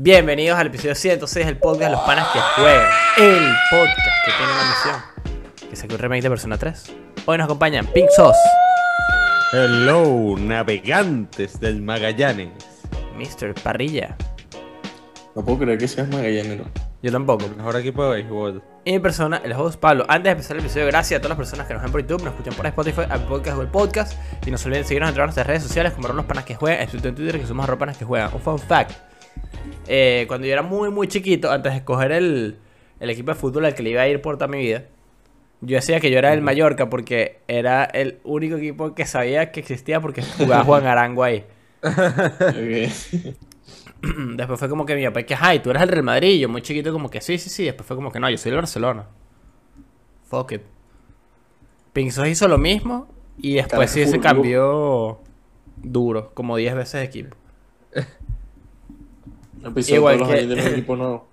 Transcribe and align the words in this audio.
Bienvenidos 0.00 0.56
al 0.56 0.68
episodio 0.68 0.94
106 0.94 1.44
del 1.44 1.58
podcast 1.58 1.90
Los 1.90 2.00
Panas 2.02 2.28
que 2.32 2.38
Juegan. 2.38 2.86
El 3.16 3.52
podcast 3.68 4.06
que 4.24 4.30
tiene 4.30 4.52
la 4.52 4.68
misión 4.68 5.68
que 5.68 5.74
saque 5.74 5.94
un 5.94 5.98
remake 5.98 6.22
de 6.22 6.28
Persona 6.28 6.56
3. 6.56 6.92
Hoy 7.26 7.36
nos 7.36 7.46
acompañan 7.46 7.84
Pink 7.84 8.08
Sauce, 8.14 8.38
Hello, 9.52 10.36
navegantes 10.38 11.58
del 11.58 11.82
Magallanes. 11.82 12.52
Mr. 13.16 13.54
Parrilla. 13.60 14.16
No 15.34 15.44
puedo 15.44 15.58
creer 15.58 15.78
que 15.78 15.88
seas 15.88 16.08
magallanero. 16.08 16.66
Yo 17.02 17.10
tampoco. 17.10 17.46
El 17.46 17.56
mejor 17.56 17.74
equipo 17.74 18.04
de 18.04 18.22
béisbol. 18.22 18.62
Y 18.84 18.92
mi 18.92 19.00
persona, 19.00 19.40
el 19.42 19.52
host 19.52 19.80
Pablo. 19.80 20.04
Antes 20.06 20.24
de 20.26 20.30
empezar 20.30 20.56
el 20.58 20.62
episodio, 20.62 20.86
gracias 20.86 21.18
a 21.18 21.20
todas 21.20 21.30
las 21.30 21.38
personas 21.38 21.66
que 21.66 21.74
nos 21.74 21.82
ven 21.82 21.90
por 21.90 22.00
YouTube, 22.02 22.22
nos 22.22 22.34
escuchan 22.34 22.54
por 22.54 22.66
Spotify, 22.66 23.02
Apple 23.10 23.26
Podcast 23.28 23.58
o 23.58 23.62
el 23.62 23.68
podcast. 23.68 24.12
Y 24.46 24.52
no 24.52 24.58
se 24.58 24.68
olviden 24.68 24.84
de 24.84 24.88
seguirnos 24.88 25.08
en 25.08 25.14
todas 25.16 25.26
nuestras 25.26 25.46
redes 25.48 25.64
sociales 25.64 25.92
como 25.92 26.06
Los 26.06 26.24
Panas 26.24 26.44
que 26.44 26.54
Juegan, 26.54 26.82
excepto 26.82 27.08
en 27.08 27.16
Twitter 27.16 27.40
que 27.40 27.46
somos 27.48 27.64
arroba 27.64 27.80
panas 27.80 27.98
que 27.98 28.04
juegan. 28.04 28.32
Un 28.32 28.40
fun 28.40 28.60
fact. 28.60 29.07
Eh, 29.86 30.24
cuando 30.28 30.46
yo 30.46 30.52
era 30.52 30.62
muy, 30.62 30.90
muy 30.90 31.08
chiquito, 31.08 31.50
antes 31.50 31.72
de 31.72 31.78
escoger 31.78 32.12
el, 32.12 32.58
el 33.00 33.10
equipo 33.10 33.30
de 33.30 33.34
fútbol 33.36 33.64
al 33.64 33.74
que 33.74 33.82
le 33.82 33.90
iba 33.90 34.02
a 34.02 34.08
ir 34.08 34.20
por 34.20 34.36
toda 34.36 34.48
mi 34.48 34.58
vida, 34.58 34.84
yo 35.60 35.76
decía 35.76 35.98
que 36.00 36.10
yo 36.10 36.18
era 36.18 36.32
el 36.32 36.40
Mallorca 36.40 36.88
porque 36.88 37.40
era 37.48 37.84
el 37.84 38.18
único 38.24 38.56
equipo 38.56 38.94
que 38.94 39.06
sabía 39.06 39.50
que 39.50 39.60
existía 39.60 40.00
porque 40.00 40.22
jugaba 40.22 40.64
Juan 40.64 40.86
Arango 40.86 41.24
ahí. 41.24 41.44
Después 44.36 44.58
fue 44.58 44.68
como 44.68 44.86
que 44.86 44.94
mi 44.94 45.04
papá, 45.04 45.22
que 45.24 45.34
ay, 45.38 45.58
tú 45.60 45.70
eres 45.70 45.82
el 45.82 45.88
Real 45.88 46.04
Madrid. 46.04 46.38
Yo 46.38 46.48
muy 46.48 46.62
chiquito, 46.62 46.92
como 46.92 47.10
que 47.10 47.20
sí, 47.20 47.38
sí, 47.38 47.50
sí. 47.50 47.64
Después 47.64 47.86
fue 47.86 47.96
como 47.96 48.12
que 48.12 48.20
no, 48.20 48.30
yo 48.30 48.38
soy 48.38 48.50
el 48.50 48.56
Barcelona. 48.56 49.06
Fuck 50.28 50.52
it. 50.52 50.62
Pinzos 51.92 52.28
hizo 52.28 52.46
lo 52.46 52.58
mismo. 52.58 53.08
Y 53.38 53.54
después 53.54 53.90
sí 53.90 54.04
se 54.06 54.20
cambió 54.20 55.20
duro, 55.76 56.32
como 56.34 56.56
10 56.56 56.74
veces 56.74 57.00
de 57.00 57.04
equipo. 57.04 57.36
Empezó 59.64 59.94
Igual 59.94 60.18
todos 60.18 60.30
los 60.30 60.38
que- 60.40 60.46
un 60.46 60.58
equipo 60.72 60.96
nuevo. 60.96 61.28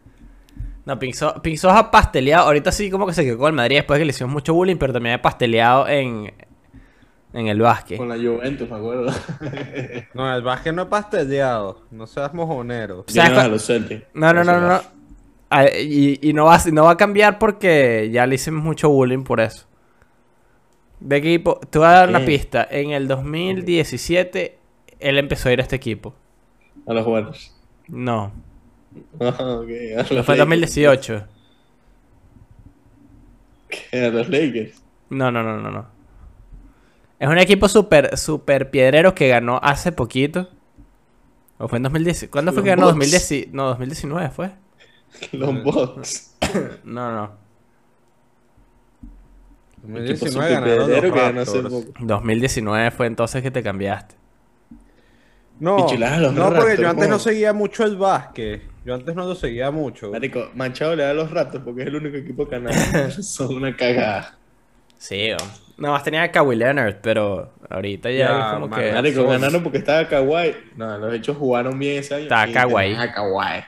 No, 0.85 0.99
Pinzos, 0.99 1.33
Pinzos 1.41 1.71
ha 1.73 1.89
pasteleado. 1.89 2.45
Ahorita 2.45 2.71
sí, 2.71 2.89
como 2.91 3.07
que 3.07 3.13
se 3.13 3.23
quedó 3.23 3.37
con 3.39 3.47
el 3.47 3.53
Madrid 3.53 3.77
después 3.77 3.97
que 3.97 4.05
le 4.05 4.11
hicimos 4.11 4.31
mucho 4.33 4.53
bullying, 4.53 4.75
pero 4.77 4.93
también 4.93 5.15
ha 5.15 5.21
pasteleado 5.21 5.87
en, 5.87 6.31
en 7.33 7.47
el 7.47 7.59
básquet. 7.59 7.97
Con 7.97 8.07
la 8.09 8.15
Juventus, 8.17 8.69
me 8.69 8.75
acuerdo. 8.75 9.11
No, 10.13 10.33
el 10.35 10.43
básquet 10.43 10.73
no 10.73 10.83
es 10.83 10.87
pasteleado. 10.87 11.81
No 11.91 12.05
seas 12.07 12.33
mojonero. 12.33 12.97
¿Sabes 13.07 13.13
Llegan 13.15 13.33
cuál- 13.33 13.45
a 13.45 13.49
los 13.49 13.65
Celtics. 13.65 14.03
No, 14.13 14.31
no, 14.33 14.43
no, 14.43 14.61
no. 14.61 14.67
no. 14.67 14.81
Ah, 15.49 15.65
Y, 15.69 16.19
y 16.21 16.33
no, 16.33 16.45
va, 16.45 16.59
no 16.71 16.83
va 16.85 16.91
a 16.91 16.97
cambiar 16.97 17.39
porque 17.39 18.09
ya 18.11 18.25
le 18.27 18.35
hicimos 18.35 18.63
mucho 18.63 18.89
bullying 18.89 19.23
por 19.23 19.39
eso. 19.39 19.65
De 20.99 21.17
equipo, 21.17 21.59
te 21.69 21.77
voy 21.79 21.87
a 21.87 21.91
dar 21.91 22.09
una 22.09 22.23
pista. 22.25 22.67
En 22.69 22.91
el 22.91 23.07
2017, 23.07 24.57
él 24.99 25.17
empezó 25.17 25.49
a 25.49 25.53
ir 25.53 25.59
a 25.59 25.63
este 25.63 25.75
equipo. 25.75 26.13
A 26.87 26.93
los 26.93 27.05
Warriors. 27.07 27.54
No, 27.87 28.31
ok. 29.19 29.69
A 29.97 30.03
los 30.03 30.11
no 30.11 30.23
fue 30.23 30.35
en 30.35 30.39
Lakers. 30.39 30.39
2018. 30.39 31.27
¿Qué? 33.69 34.05
A 34.05 34.09
los 34.09 34.29
Lakers. 34.29 34.81
No, 35.09 35.31
no, 35.31 35.43
no, 35.43 35.57
no, 35.59 35.71
no. 35.71 35.87
Es 37.19 37.29
un 37.29 37.37
equipo 37.37 37.69
súper, 37.69 38.17
súper 38.17 38.69
piedrero 38.71 39.15
que 39.15 39.27
ganó 39.29 39.59
hace 39.63 39.91
poquito. 39.91 40.49
¿O 41.57 41.67
fue 41.67 41.77
en 41.77 41.83
2010? 41.83 42.29
¿Cuándo 42.29 42.51
fue 42.53 42.61
Los 42.61 42.63
que 42.63 42.69
ganó? 42.69 42.87
Bucks. 42.87 42.99
2010, 42.99 43.53
no, 43.53 43.67
2019 43.67 44.29
fue. 44.31 44.51
Los 45.31 45.63
Bucks. 45.63 46.37
No, 46.83 47.11
no. 47.11 47.39
Equipo 49.95 50.27
2019 50.27 50.29
super 50.29 50.59
ganaron 50.59 50.77
los 50.77 50.89
piedrero 50.89 51.11
que 51.11 51.21
ganó 51.21 51.41
hace 51.41 51.61
Raptors. 51.61 51.69
poco. 51.69 51.93
2019 51.99 52.91
fue 52.91 53.07
entonces 53.07 53.41
que 53.41 53.51
te 53.51 53.63
cambiaste. 53.63 54.15
No, 55.59 55.77
los 55.77 56.33
no 56.33 56.45
porque 56.47 56.59
Raptors, 56.75 56.79
yo 56.79 56.89
antes 56.89 57.09
no 57.09 57.19
seguía 57.19 57.53
mucho 57.53 57.83
el 57.85 57.95
básquet. 57.97 58.61
Yo 58.83 58.93
antes 58.93 59.15
no 59.15 59.25
lo 59.25 59.35
seguía 59.35 59.71
mucho. 59.71 60.11
Marico, 60.11 60.49
Manchado 60.53 60.95
le 60.95 61.03
da 61.03 61.11
a 61.11 61.13
los 61.13 61.31
Raptors 61.31 61.63
porque 61.63 61.81
es 61.83 61.87
el 61.87 61.95
único 61.95 62.17
equipo 62.17 62.47
que 62.47 62.59
gana. 62.59 62.71
Son 63.11 63.55
una 63.55 63.75
cagada. 63.75 64.37
Sí, 64.97 65.31
o- 65.31 65.37
nada 65.77 65.93
más 65.95 66.03
tenía 66.03 66.23
a 66.23 66.31
Kawhi 66.31 66.55
Leonard, 66.55 66.97
pero 67.01 67.53
ahorita 67.69 68.11
ya, 68.11 68.17
Ya, 68.29 68.51
como 68.53 68.67
man, 68.67 68.79
que... 68.79 68.91
Marico, 68.91 69.21
son- 69.21 69.29
ganaron 69.31 69.63
porque 69.63 69.77
estaba 69.79 70.07
Kawhi. 70.07 70.55
No, 70.75 70.97
los 70.97 71.13
hechos 71.13 71.37
jugaron 71.37 71.77
bien 71.79 71.99
ese 71.99 72.15
año. 72.15 72.23
Estaba 72.23 72.47
y 72.47 72.53
Kawhi. 72.53 72.95
Kawhi. 73.13 73.63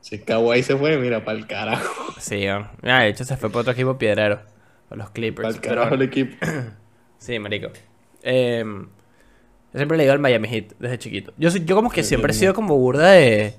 Si 0.00 0.18
Kawhi 0.18 0.62
se 0.62 0.76
fue, 0.76 0.96
mira, 0.98 1.24
para 1.24 1.38
el 1.38 1.46
carajo. 1.46 2.12
Sí, 2.18 2.48
o- 2.48 2.66
ah, 2.82 3.00
de 3.02 3.08
hecho 3.08 3.24
se 3.24 3.36
fue 3.36 3.50
por 3.50 3.60
otro 3.60 3.72
equipo 3.72 3.96
piedrero, 3.98 4.40
los 4.90 5.10
Clippers. 5.10 5.46
Para 5.46 5.54
el 5.54 5.60
pero- 5.60 5.74
carajo 5.76 5.94
el 5.96 6.02
equipo. 6.02 6.36
Sí, 7.18 7.38
marico. 7.38 7.68
Em, 8.24 8.88
yo 9.72 9.78
siempre 9.78 9.96
le 9.96 10.04
digo 10.04 10.12
al 10.12 10.18
Miami 10.18 10.48
Heat 10.48 10.74
desde 10.78 10.98
chiquito. 10.98 11.32
Yo, 11.38 11.50
soy- 11.50 11.64
yo 11.64 11.74
como 11.76 11.90
que 11.90 12.02
siempre 12.02 12.32
he 12.32 12.34
sido 12.34 12.54
como 12.54 12.76
burda 12.76 13.10
de... 13.12 13.54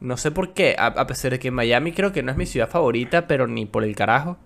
No 0.00 0.16
sé 0.16 0.30
por 0.30 0.54
qué, 0.54 0.76
a, 0.78 0.86
a 0.86 1.06
pesar 1.06 1.32
de 1.32 1.38
que 1.38 1.50
Miami 1.50 1.92
creo 1.92 2.10
que 2.12 2.22
no 2.22 2.30
es 2.30 2.38
mi 2.38 2.46
ciudad 2.46 2.68
favorita, 2.70 3.26
pero 3.26 3.46
ni 3.46 3.66
por 3.66 3.84
el 3.84 3.94
carajo. 3.94 4.38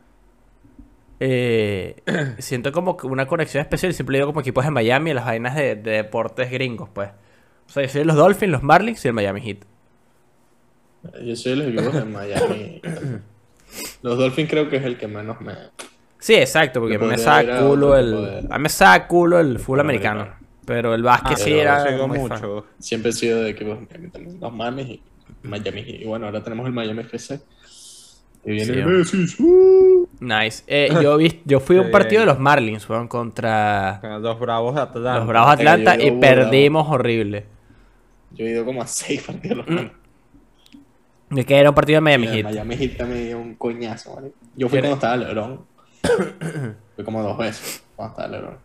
Eh, 1.21 1.97
siento 2.39 2.73
como 2.73 2.97
una 3.05 3.27
conexión 3.27 3.61
especial 3.63 3.95
siempre 3.95 4.17
digo 4.19 4.27
como 4.27 4.41
equipos 4.41 4.65
de 4.65 4.71
Miami 4.71 5.13
a 5.13 5.15
las 5.15 5.25
vainas 5.27 5.55
de, 5.55 5.77
de 5.77 5.91
deportes 5.93 6.51
gringos, 6.51 6.89
pues. 6.93 7.11
O 7.69 7.71
sea, 7.73 7.83
yo 7.85 7.89
soy 7.89 8.01
de 8.01 8.05
los 8.07 8.17
Dolphins, 8.17 8.53
los 8.53 8.63
Marlins 8.63 9.05
y 9.05 9.09
el 9.09 9.15
Miami 9.15 9.41
Heat. 9.43 9.59
Yo 11.23 11.37
soy 11.37 11.53
de 11.53 11.57
los 11.57 11.67
equipos 11.85 11.95
de 11.95 12.05
Miami. 12.05 12.83
Los 14.03 14.19
Dolphins 14.19 14.49
creo 14.49 14.69
que 14.71 14.77
es 14.77 14.85
el 14.85 14.97
que 14.97 15.09
menos 15.09 15.41
me... 15.41 15.53
Sí, 16.19 16.35
exacto, 16.35 16.81
porque 16.81 16.97
Me 16.99 17.07
me 17.09 17.19
saca 17.19 17.61
culo 17.61 17.97
el... 17.97 18.47
A 18.49 18.57
mí 18.59 18.63
me 18.63 18.69
saca 18.69 19.09
culo 19.09 19.41
el 19.41 19.59
fútbol 19.59 19.81
americano. 19.81 20.29
Pero 20.67 20.95
el 20.95 21.03
básquet 21.03 21.33
Ah, 21.33 21.37
sí 21.37 21.53
era 21.53 21.87
sigo 21.89 22.09
fan. 22.09 22.17
mucho. 22.19 22.67
Siempre 22.79 23.11
he 23.11 23.13
sido 23.15 23.43
de 23.43 23.51
equipos. 23.51 23.79
Los 24.41 24.53
Marlins 24.53 24.91
y 24.91 25.03
Miami 25.43 25.83
Heat. 25.83 26.01
Y 26.03 26.05
bueno, 26.07 26.27
ahora 26.27 26.43
tenemos 26.43 26.67
el 26.67 26.73
Miami 26.73 27.01
FC. 27.03 27.41
Y 28.47 28.51
viene 28.51 28.65
Sí, 28.67 28.73
el 28.73 28.83
hombre. 28.83 28.99
Messi. 28.99 29.43
¡uh! 29.43 30.09
Nice. 30.21 30.65
Eh, 30.67 30.89
yo, 31.03 31.17
vi, 31.19 31.41
yo 31.45 31.61
fui 31.61 31.77
a 31.79 31.83
un 31.83 31.91
partido 31.91 32.21
de 32.21 32.27
los 32.27 32.39
Marlins, 32.39 32.85
fueron 32.85 33.09
contra 33.09 34.01
Los 34.21 34.39
Bravos 34.39 34.75
de 34.75 34.81
Atlanta. 34.83 35.19
los 35.19 35.27
Bravos 35.27 35.57
de 35.59 35.69
Atlanta 35.69 36.03
y 36.03 36.11
perdimos 36.13 36.87
horrible. 36.91 37.47
Yo 38.33 38.45
he 38.47 38.51
ido 38.51 38.65
como 38.65 38.83
a 38.83 38.87
seis 38.87 39.23
partidos 39.23 39.51
de 39.51 39.55
los 39.57 39.67
Mm. 39.67 39.75
Marlins. 39.75 41.47
Que 41.47 41.57
era 41.59 41.71
un 41.71 41.75
partido 41.75 41.97
de 41.97 42.01
Miami 42.03 42.27
Heat. 42.29 42.45
Miami 42.45 42.77
Heat 42.77 42.97
también 42.97 43.27
dio 43.27 43.39
un 43.39 43.55
coñazo, 43.55 44.15
¿vale? 44.15 44.33
Yo 44.57 44.69
fui 44.69 44.79
¿Quién 44.81 44.91
cuando 44.93 44.95
estaba 44.95 45.17
LeBron. 45.17 45.61
fui 46.95 47.05
como 47.05 47.23
dos 47.23 47.37
veces 47.39 47.83
cuando 47.97 48.13
estaba 48.13 48.29
LeBron. 48.29 48.59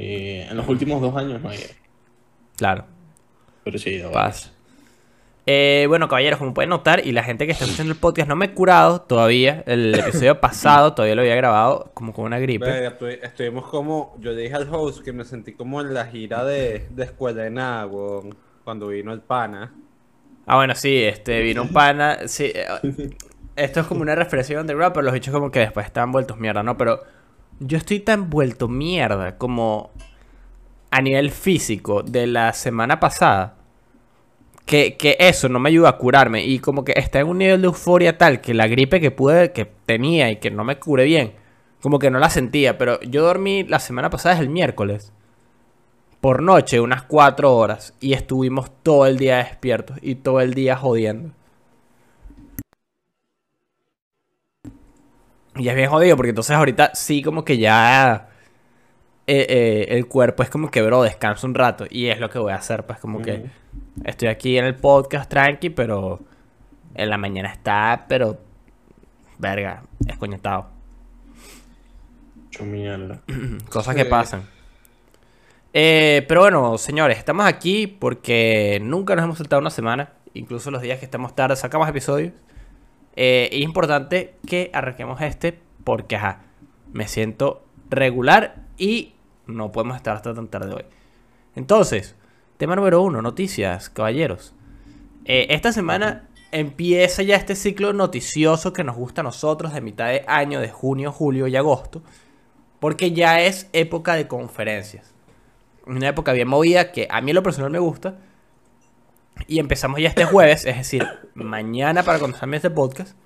Y 0.00 0.40
en 0.40 0.56
los 0.56 0.66
últimos 0.66 1.00
dos 1.02 1.14
años 1.14 1.42
no 1.42 1.52
ido. 1.52 1.62
Claro, 2.56 2.86
Pero 3.64 3.78
sí 3.78 4.02
paz. 4.12 4.50
Eh, 5.44 5.86
bueno, 5.88 6.08
caballeros, 6.08 6.38
como 6.38 6.54
pueden 6.54 6.70
notar, 6.70 7.06
y 7.06 7.12
la 7.12 7.22
gente 7.22 7.44
que 7.44 7.52
está 7.52 7.64
escuchando 7.64 7.92
el 7.92 7.98
podcast, 7.98 8.28
no 8.28 8.36
me 8.36 8.46
he 8.46 8.54
curado 8.54 9.02
todavía. 9.02 9.62
El 9.66 9.94
episodio 9.94 10.40
pasado 10.40 10.92
todavía 10.94 11.16
lo 11.16 11.22
había 11.22 11.34
grabado 11.34 11.90
como 11.92 12.14
con 12.14 12.24
una 12.24 12.38
gripe. 12.38 12.86
Estuvimos 13.22 13.66
como. 13.66 14.16
Yo 14.20 14.32
le 14.32 14.42
dije 14.42 14.54
al 14.54 14.72
host 14.72 15.04
que 15.04 15.12
me 15.12 15.24
sentí 15.24 15.52
como 15.52 15.80
en 15.80 15.92
la 15.92 16.06
gira 16.06 16.44
de, 16.44 16.86
de 16.90 17.04
escuela 17.04 17.42
de 17.42 17.50
nada, 17.50 17.86
weón, 17.86 18.34
Cuando 18.64 18.88
vino 18.88 19.12
el 19.12 19.20
pana. 19.20 19.74
Ah, 20.46 20.56
bueno, 20.56 20.74
sí, 20.74 21.02
este, 21.02 21.42
vino 21.42 21.62
un 21.62 21.72
pana. 21.72 22.26
Sí, 22.26 22.44
eh, 22.54 22.66
esto 23.56 23.80
es 23.80 23.86
como 23.86 24.00
una 24.00 24.14
referencia 24.14 24.56
de 24.56 24.62
underground, 24.62 24.94
pero 24.94 25.04
los 25.04 25.14
bichos 25.14 25.34
como 25.34 25.50
que 25.50 25.60
después 25.60 25.84
estaban 25.84 26.12
vueltos 26.12 26.38
mierda, 26.38 26.62
¿no? 26.62 26.78
Pero 26.78 27.02
yo 27.60 27.78
estoy 27.78 28.00
tan 28.00 28.30
vuelto 28.30 28.68
mierda 28.68 29.38
como 29.38 29.90
a 30.90 31.00
nivel 31.00 31.30
físico 31.30 32.02
de 32.02 32.26
la 32.26 32.52
semana 32.52 32.98
pasada 32.98 33.56
que, 34.66 34.96
que 34.96 35.16
eso 35.20 35.48
no 35.48 35.60
me 35.60 35.68
ayuda 35.68 35.90
a 35.90 35.98
curarme 35.98 36.44
y 36.44 36.58
como 36.58 36.84
que 36.84 36.94
está 36.96 37.20
en 37.20 37.28
un 37.28 37.38
nivel 37.38 37.60
de 37.60 37.66
euforia 37.66 38.18
tal 38.18 38.40
que 38.40 38.54
la 38.54 38.66
gripe 38.66 39.00
que 39.00 39.10
pude, 39.10 39.52
que 39.52 39.66
tenía 39.86 40.30
y 40.30 40.36
que 40.36 40.50
no 40.50 40.64
me 40.64 40.78
cure 40.78 41.04
bien, 41.04 41.34
como 41.80 41.98
que 41.98 42.10
no 42.10 42.18
la 42.18 42.30
sentía, 42.30 42.78
pero 42.78 43.00
yo 43.02 43.22
dormí 43.22 43.62
la 43.64 43.78
semana 43.78 44.10
pasada 44.10 44.34
es 44.34 44.40
el 44.40 44.48
miércoles 44.48 45.12
por 46.20 46.42
noche 46.42 46.80
unas 46.80 47.02
cuatro 47.02 47.56
horas 47.56 47.94
y 48.00 48.12
estuvimos 48.12 48.70
todo 48.82 49.06
el 49.06 49.18
día 49.18 49.38
despiertos 49.38 49.98
y 50.02 50.16
todo 50.16 50.40
el 50.40 50.54
día 50.54 50.76
jodiendo. 50.76 51.32
Y 55.60 55.68
es 55.68 55.74
bien 55.74 55.90
jodido 55.90 56.16
porque 56.16 56.30
entonces 56.30 56.56
ahorita 56.56 56.92
sí 56.94 57.22
como 57.22 57.44
que 57.44 57.58
ya 57.58 58.28
eh, 59.26 59.46
eh, 59.48 59.86
el 59.90 60.06
cuerpo 60.06 60.42
es 60.42 60.50
como 60.50 60.70
que, 60.70 60.82
bro, 60.82 61.02
descansa 61.02 61.46
un 61.46 61.54
rato 61.54 61.84
y 61.88 62.06
es 62.06 62.18
lo 62.18 62.30
que 62.30 62.38
voy 62.38 62.52
a 62.52 62.56
hacer, 62.56 62.84
pues 62.86 62.98
como 62.98 63.20
que 63.22 63.44
estoy 64.04 64.28
aquí 64.28 64.56
en 64.58 64.64
el 64.64 64.74
podcast 64.74 65.30
tranqui, 65.30 65.70
pero 65.70 66.20
en 66.94 67.10
la 67.10 67.18
mañana 67.18 67.50
está, 67.52 68.06
pero 68.08 68.38
verga, 69.38 69.82
escoñetado. 70.06 70.68
Mierda. 72.62 73.20
Cosas 73.70 73.94
Sí. 73.94 74.02
que 74.02 74.04
pasan. 74.06 74.42
Eh, 75.72 76.24
pero 76.28 76.40
bueno, 76.42 76.76
señores, 76.78 77.16
estamos 77.16 77.46
aquí 77.46 77.86
porque 77.86 78.80
nunca 78.82 79.14
nos 79.14 79.24
hemos 79.24 79.38
saltado 79.38 79.60
una 79.60 79.70
semana. 79.70 80.12
Incluso 80.34 80.70
los 80.70 80.82
días 80.82 80.98
que 80.98 81.04
estamos 81.04 81.34
tarde 81.34 81.56
sacamos 81.56 81.88
episodios. 81.88 82.32
Eh, 83.16 83.48
es 83.52 83.60
importante 83.60 84.34
que 84.46 84.70
arranquemos 84.72 85.20
este 85.20 85.58
porque, 85.84 86.16
ajá, 86.16 86.42
me 86.92 87.08
siento 87.08 87.64
regular 87.88 88.66
y 88.78 89.14
no 89.46 89.72
podemos 89.72 89.96
estar 89.96 90.16
hasta 90.16 90.34
tan 90.34 90.48
tarde 90.48 90.74
hoy. 90.74 90.84
Entonces, 91.56 92.16
tema 92.56 92.76
número 92.76 93.02
uno, 93.02 93.22
noticias, 93.22 93.90
caballeros. 93.90 94.54
Eh, 95.24 95.48
esta 95.50 95.72
semana 95.72 96.28
empieza 96.52 97.22
ya 97.22 97.36
este 97.36 97.54
ciclo 97.54 97.92
noticioso 97.92 98.72
que 98.72 98.84
nos 98.84 98.96
gusta 98.96 99.20
a 99.20 99.24
nosotros 99.24 99.72
de 99.72 99.80
mitad 99.80 100.08
de 100.08 100.24
año, 100.26 100.60
de 100.60 100.70
junio, 100.70 101.12
julio 101.12 101.46
y 101.46 101.56
agosto. 101.56 102.02
Porque 102.78 103.12
ya 103.12 103.40
es 103.42 103.68
época 103.72 104.14
de 104.14 104.26
conferencias. 104.26 105.12
Una 105.86 106.08
época 106.08 106.32
bien 106.32 106.48
movida 106.48 106.92
que 106.92 107.08
a 107.10 107.20
mí 107.20 107.30
en 107.30 107.34
lo 107.34 107.42
personal 107.42 107.70
me 107.70 107.78
gusta. 107.78 108.18
Y 109.46 109.58
empezamos 109.58 110.00
ya 110.00 110.08
este 110.08 110.24
jueves, 110.24 110.64
es 110.64 110.76
decir, 110.76 111.06
mañana 111.34 112.02
para 112.02 112.18
cuando 112.18 112.36
salga 112.36 112.56
este 112.56 112.70
podcast. 112.70 113.16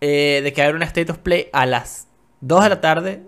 eh, 0.00 0.40
de 0.42 0.52
que 0.52 0.62
haber 0.62 0.74
una 0.74 0.84
State 0.86 1.10
of 1.10 1.18
Play 1.18 1.48
a 1.52 1.64
las 1.66 2.08
2 2.40 2.62
de 2.64 2.68
la 2.68 2.80
tarde 2.80 3.22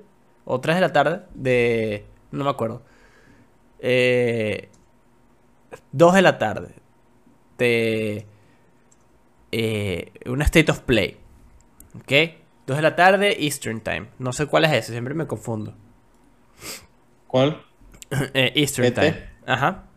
o 0.45 0.61
3 0.61 0.77
de 0.77 0.81
la 0.81 0.93
tarde 0.93 1.23
de... 1.35 2.07
No 2.31 2.45
me 2.45 2.51
acuerdo. 2.51 2.83
Eh, 3.79 4.69
2 5.93 6.15
de 6.15 6.23
la 6.23 6.39
tarde 6.39 6.75
de 7.57 8.27
eh, 9.53 10.13
una 10.27 10.45
State 10.45 10.71
of 10.71 10.81
Play. 10.81 11.19
¿Ok? 11.97 12.13
2 12.67 12.77
de 12.77 12.83
la 12.83 12.97
tarde 12.97 13.45
Eastern 13.45 13.81
Time. 13.81 14.09
No 14.19 14.33
sé 14.33 14.47
cuál 14.47 14.65
es 14.67 14.73
ese, 14.73 14.93
siempre 14.93 15.15
me 15.15 15.27
confundo. 15.27 15.75
¿Cuál? 17.27 17.63
Eh, 18.35 18.53
Eastern 18.57 18.89
PT. 18.89 19.01
Time. 19.13 19.29
Ajá. 19.47 19.88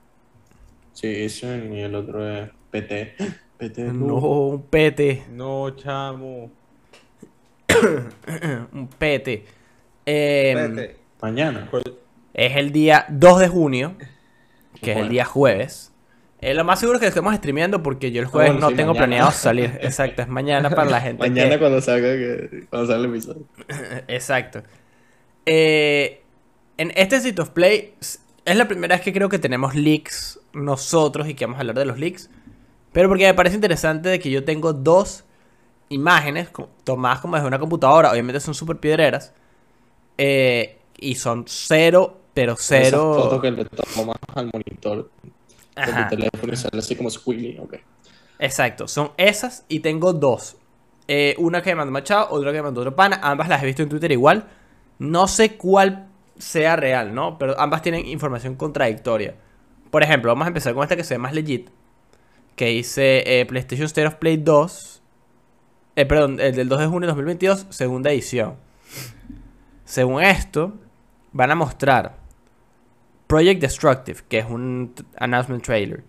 Sí, 0.94 1.08
Eastern 1.08 1.74
y 1.74 1.82
el 1.82 1.96
otro 1.96 2.28
es 2.30 2.50
PT. 2.70 3.16
PT 3.58 3.84
No, 3.94 4.16
un 4.16 4.64
PT. 4.64 5.24
No, 5.32 5.70
chamo. 5.76 6.52
Un 8.74 8.88
PT. 8.88 9.46
Eh, 10.06 10.54
Vete. 10.56 10.98
Mañana. 11.22 11.70
Es 12.34 12.56
el 12.58 12.72
día 12.72 13.06
2 13.10 13.40
de 13.40 13.48
junio, 13.48 13.96
que 14.82 14.92
es 14.92 14.98
el 14.98 15.10
día 15.10 15.26
jueves. 15.26 15.94
Eh, 16.40 16.54
lo 16.56 16.64
más 16.64 16.80
seguro 16.80 16.98
es 16.98 17.02
que 17.02 17.08
estemos 17.08 17.36
streameando 17.36 17.84
porque 17.84 18.12
yo 18.12 18.20
el 18.22 18.26
jueves 18.28 18.52
bueno, 18.54 18.62
no 18.66 18.70
sí, 18.72 18.76
tengo 18.76 18.94
mañana. 18.94 19.06
planeado 19.06 19.32
salir. 19.32 19.78
Exacto, 19.82 20.24
es 20.24 20.28
mañana 20.28 20.70
para 20.72 20.90
la 20.90 21.00
gente. 21.02 21.20
Mañana 21.22 21.52
que- 21.52 21.60
cuando 21.60 21.82
salga, 21.82 22.08
que, 22.14 22.66
cuando 22.70 22.88
salga 22.88 23.06
el 23.08 23.12
episodio. 23.14 23.46
Exacto. 24.08 24.64
Eh, 25.46 26.22
en 26.78 26.92
este 26.96 27.18
State 27.18 27.40
of 27.42 27.50
Play 27.52 27.94
es 28.46 28.56
la 28.58 28.68
primera 28.68 28.96
vez 28.96 29.04
que 29.04 29.14
creo 29.14 29.30
que 29.30 29.40
tenemos 29.40 29.76
leaks 29.76 30.40
nosotros 30.54 31.28
y 31.30 31.34
que 31.36 31.46
vamos 31.46 31.58
a 31.58 31.62
hablar 31.62 31.78
de 31.78 31.86
los 31.86 32.00
leaks. 32.00 32.30
Pero 32.92 33.08
porque 33.10 33.26
me 33.26 33.34
parece 33.34 33.56
interesante 33.56 34.10
de 34.10 34.20
que 34.20 34.30
yo 34.32 34.44
tengo 34.44 34.74
dos 34.74 35.24
imágenes 35.90 36.50
tomadas 36.84 37.20
como 37.20 37.36
desde 37.36 37.48
una 37.48 37.60
computadora. 37.60 38.12
Obviamente 38.12 38.40
son 38.40 38.54
súper 38.54 38.78
piedreras. 38.78 39.34
eh, 40.18 40.78
y 40.98 41.16
son 41.16 41.46
cero, 41.48 42.22
pero 42.34 42.56
Esa 42.70 43.02
foto 43.02 43.40
cero. 43.40 43.42
que 43.42 43.52
le 43.52 43.66
tomas 43.66 44.18
al 44.36 44.50
monitor 44.54 45.10
de 45.76 45.94
tu 45.94 46.08
teléfono 46.10 46.54
y 46.54 46.56
sale 46.58 46.80
así 46.80 46.96
como 46.96 47.10
squiggly. 47.10 47.58
Ok. 47.60 47.76
Exacto, 48.38 48.88
son 48.88 49.12
esas 49.18 49.66
y 49.68 49.80
tengo 49.80 50.14
dos. 50.14 50.58
Eh, 51.08 51.36
una 51.40 51.62
que 51.64 51.72
me 51.72 51.78
mandó 51.78 51.92
Machado, 51.92 52.28
otra 52.32 52.52
que 52.52 52.58
me 52.58 52.64
mandó 52.64 52.82
otro 52.82 52.96
pana. 52.96 53.20
Ambas 53.24 53.50
las 53.50 53.64
he 53.64 53.66
visto 53.66 53.82
en 53.84 53.90
Twitter 53.90 54.12
igual. 54.12 54.48
No 55.00 55.28
sé 55.28 55.58
cuál 55.58 56.08
sea 56.42 56.76
real, 56.76 57.14
¿no? 57.14 57.38
Pero 57.38 57.60
ambas 57.60 57.82
tienen 57.82 58.06
información 58.08 58.56
contradictoria. 58.56 59.36
Por 59.92 60.04
ejemplo, 60.04 60.32
vamos 60.32 60.46
a 60.46 60.48
empezar 60.48 60.74
con 60.74 60.84
esta 60.84 60.96
que 60.96 61.04
se 61.04 61.14
ve 61.14 61.20
más 61.20 61.34
legit. 61.34 61.70
Que 62.56 62.68
dice 62.68 63.24
eh, 63.26 63.46
PlayStation 63.46 63.86
State 63.86 64.08
of 64.08 64.16
Play 64.16 64.38
2. 64.38 65.02
Eh, 65.96 66.06
perdón, 66.06 66.40
el 66.40 66.56
del 66.56 66.68
2 66.68 66.80
de 66.80 66.88
junio 66.88 67.02
de 67.02 67.08
2022, 67.08 67.68
segunda 67.70 68.12
edición. 68.12 68.56
Según 69.86 70.24
esto, 70.24 70.74
van 71.32 71.52
a 71.52 71.56
mostrar 71.56 72.18
Project 73.28 73.62
Destructive, 73.62 74.22
que 74.28 74.40
es 74.40 74.46
un 74.46 74.94
announcement 75.18 75.64
trailer. 75.64 76.04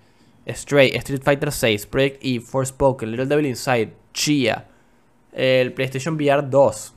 Stray, 0.48 0.88
Street 0.96 1.22
Fighter 1.22 1.52
6, 1.52 1.86
Project 1.86 2.18
E, 2.22 2.40
Forspoken, 2.40 3.10
Little 3.10 3.26
Devil 3.26 3.46
Inside, 3.46 3.92
Chia, 4.12 4.66
el 5.32 5.72
PlayStation 5.72 6.16
VR 6.16 6.48
2, 6.48 6.94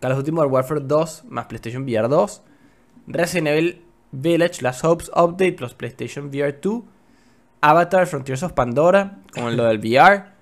Call 0.00 0.12
of 0.12 0.18
Duty 0.18 0.32
Modern 0.32 0.52
Warfare 0.52 0.80
2 0.80 1.24
más 1.28 1.46
PlayStation 1.46 1.84
VR 1.84 2.08
2, 2.08 2.42
Resident 3.08 3.48
Evil 3.48 3.82
Village, 4.12 4.62
Last 4.62 4.84
Hopes 4.84 5.10
Update 5.14 5.52
plus 5.52 5.74
PlayStation 5.74 6.30
VR 6.30 6.52
2, 6.60 6.82
Avatar 7.60 8.06
Frontiers 8.06 8.42
of 8.42 8.52
Pandora, 8.52 9.18
con 9.32 9.56
lo 9.56 9.64
del 9.64 9.78
VR, 9.78 10.36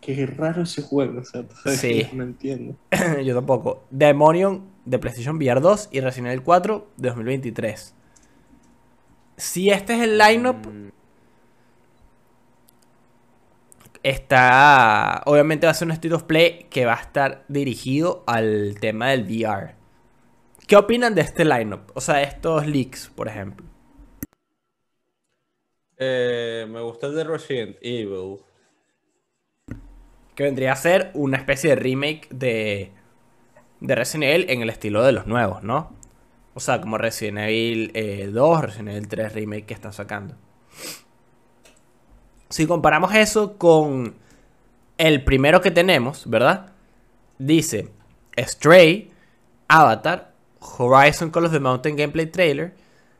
Qué 0.00 0.26
raro 0.26 0.62
ese 0.64 0.82
juego, 0.82 1.20
o 1.20 1.24
sea, 1.24 1.44
Sí. 1.74 2.06
no 2.12 2.24
entiendo. 2.24 2.76
yo 3.24 3.34
tampoco, 3.34 3.84
Demonion 3.90 4.62
de 4.84 4.98
PlayStation 4.98 5.36
VR 5.36 5.60
2 5.62 5.88
y 5.92 6.00
Resident 6.00 6.28
Evil 6.28 6.42
4 6.42 6.86
de 6.98 7.08
2023. 7.08 7.94
Si 9.38 9.70
este 9.70 9.94
es 9.94 10.02
el 10.02 10.18
lineup, 10.18 10.66
Mm, 10.66 10.90
está. 14.04 15.22
Obviamente 15.26 15.66
va 15.66 15.72
a 15.72 15.74
ser 15.74 15.88
un 15.88 15.92
State 15.92 16.14
of 16.14 16.24
Play 16.24 16.68
que 16.70 16.86
va 16.86 16.94
a 16.94 17.02
estar 17.02 17.44
dirigido 17.48 18.24
al 18.26 18.76
tema 18.80 19.10
del 19.10 19.24
VR. 19.24 19.76
¿Qué 20.68 20.76
opinan 20.76 21.14
de 21.14 21.22
este 21.22 21.44
lineup? 21.44 21.90
O 21.94 22.00
sea, 22.02 22.22
estos 22.22 22.66
leaks, 22.66 23.10
por 23.14 23.28
ejemplo. 23.28 23.66
eh, 25.98 26.66
me 26.68 26.80
gusta 26.80 27.06
el 27.08 27.14
de 27.16 27.24
Resident 27.24 27.76
Evil. 27.80 28.40
Que 30.34 30.42
vendría 30.44 30.72
a 30.72 30.76
ser 30.76 31.10
una 31.14 31.36
especie 31.38 31.70
de 31.70 31.76
remake 31.76 32.28
de, 32.30 32.92
de 33.80 33.94
Resident 33.96 34.24
Evil 34.32 34.50
en 34.50 34.62
el 34.62 34.70
estilo 34.70 35.04
de 35.04 35.12
los 35.12 35.26
nuevos, 35.26 35.62
¿no? 35.64 35.96
O 36.54 36.60
sea, 36.60 36.80
como 36.80 36.98
Resident 36.98 37.38
Evil 37.40 37.92
eh, 37.94 38.28
2, 38.32 38.62
Resident 38.62 38.90
Evil 38.90 39.08
3 39.08 39.34
remake 39.34 39.66
que 39.66 39.74
están 39.74 39.92
sacando. 39.94 40.36
Si 42.48 42.66
comparamos 42.66 43.14
eso 43.14 43.56
con 43.58 44.14
el 44.98 45.24
primero 45.24 45.60
que 45.60 45.70
tenemos, 45.70 46.28
¿verdad? 46.28 46.72
Dice 47.38 47.90
Stray, 48.38 49.10
Avatar, 49.68 50.32
Horizon 50.60 51.30
Call 51.30 51.46
of 51.46 51.52
the 51.52 51.60
Mountain 51.60 51.96
Gameplay 51.96 52.26
Trailer, 52.26 52.74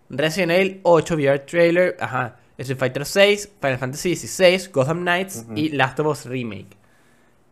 Resident 0.09 0.53
Evil 0.53 0.81
8 0.83 1.15
VR 1.15 1.39
Trailer, 1.41 1.97
ajá, 1.99 2.37
Street 2.59 2.79
Fighter 2.79 3.05
6, 3.05 3.53
Final 3.61 3.79
Fantasy 3.79 4.11
16, 4.11 4.71
Gotham 4.73 5.01
Knights 5.01 5.47
y 5.57 5.71
Last 5.71 5.99
of 6.01 6.07
Us 6.07 6.27
Remake. 6.27 6.77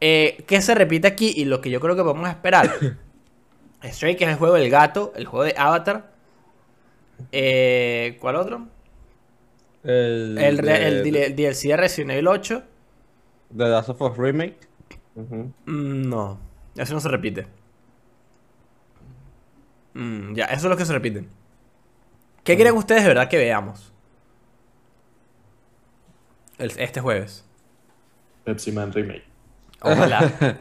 Eh, 0.01 0.45
¿Qué 0.47 0.61
se 0.61 0.75
repite 0.75 1.09
aquí? 1.09 1.33
Y 1.37 1.45
lo 1.45 1.61
que 1.61 1.71
yo 1.71 1.81
creo 1.81 1.97
que 1.97 2.03
vamos 2.03 2.27
a 2.29 2.31
esperar. 2.31 2.71
Stray, 3.85 4.17
que 4.17 4.25
es 4.25 4.31
el 4.31 4.37
juego 4.37 4.55
del 4.55 4.71
gato, 4.71 5.13
el 5.17 5.27
juego 5.27 5.45
de 5.45 5.55
Avatar. 5.57 6.13
Eh, 7.33 8.17
¿Cuál 8.21 8.37
otro? 8.37 8.69
El, 9.85 10.39
El, 10.39 10.57
de, 10.59 10.89
el 10.89 11.03
dile- 11.05 11.35
DLC 11.35 11.69
de 11.69 11.77
Resident 11.77 12.11
Evil 12.13 12.29
8. 12.29 12.63
de 13.51 13.69
Last 13.69 13.89
of 13.89 14.01
Us 14.01 14.17
Remake. 14.17 14.59
Mm, 15.15 16.09
No, 16.09 16.39
eso 16.77 16.95
no 16.95 17.01
se 17.01 17.09
repite. 17.09 17.47
Mm, 19.95 20.35
ya, 20.35 20.45
eso 20.47 20.57
es 20.67 20.71
lo 20.71 20.77
que 20.77 20.85
se 20.87 20.93
repite. 20.93 21.27
¿Qué 22.45 22.57
creen 22.57 22.77
ustedes 22.77 23.03
de 23.03 23.09
verdad 23.09 23.29
que 23.29 23.37
veamos? 23.39 23.93
El- 26.59 26.73
este 26.79 27.01
jueves. 27.01 27.45
Pepsi 28.45 28.73
Man 28.73 28.93
Remake. 28.93 29.25
Ojalá. 29.83 30.59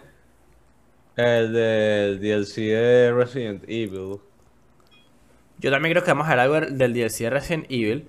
El 1.15 1.53
del 1.53 2.19
DLC 2.19 2.55
de 2.61 3.11
Resident 3.13 3.63
Evil. 3.67 4.17
Yo 5.59 5.69
también 5.69 5.91
creo 5.93 6.03
que 6.03 6.11
vamos 6.11 6.27
a 6.27 6.31
ver 6.31 6.39
algo 6.39 6.61
del 6.61 6.93
DLC 6.93 7.19
de 7.25 7.29
Resident 7.29 7.65
Evil. 7.69 8.07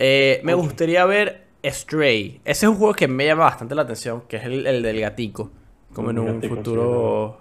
Eh, 0.00 0.40
me 0.44 0.54
gustaría 0.54 1.04
ver 1.04 1.48
Stray. 1.64 2.40
Ese 2.44 2.66
es 2.66 2.70
un 2.70 2.76
juego 2.76 2.94
que 2.94 3.08
me 3.08 3.26
llama 3.26 3.44
bastante 3.44 3.74
la 3.74 3.82
atención, 3.82 4.22
que 4.28 4.36
es 4.36 4.44
el, 4.44 4.66
el 4.66 4.82
del 4.82 5.00
gatico. 5.00 5.50
Como 5.92 6.10
en 6.10 6.20
un 6.20 6.26
gatico, 6.26 6.54
sí, 6.54 6.58
futuro 6.60 7.38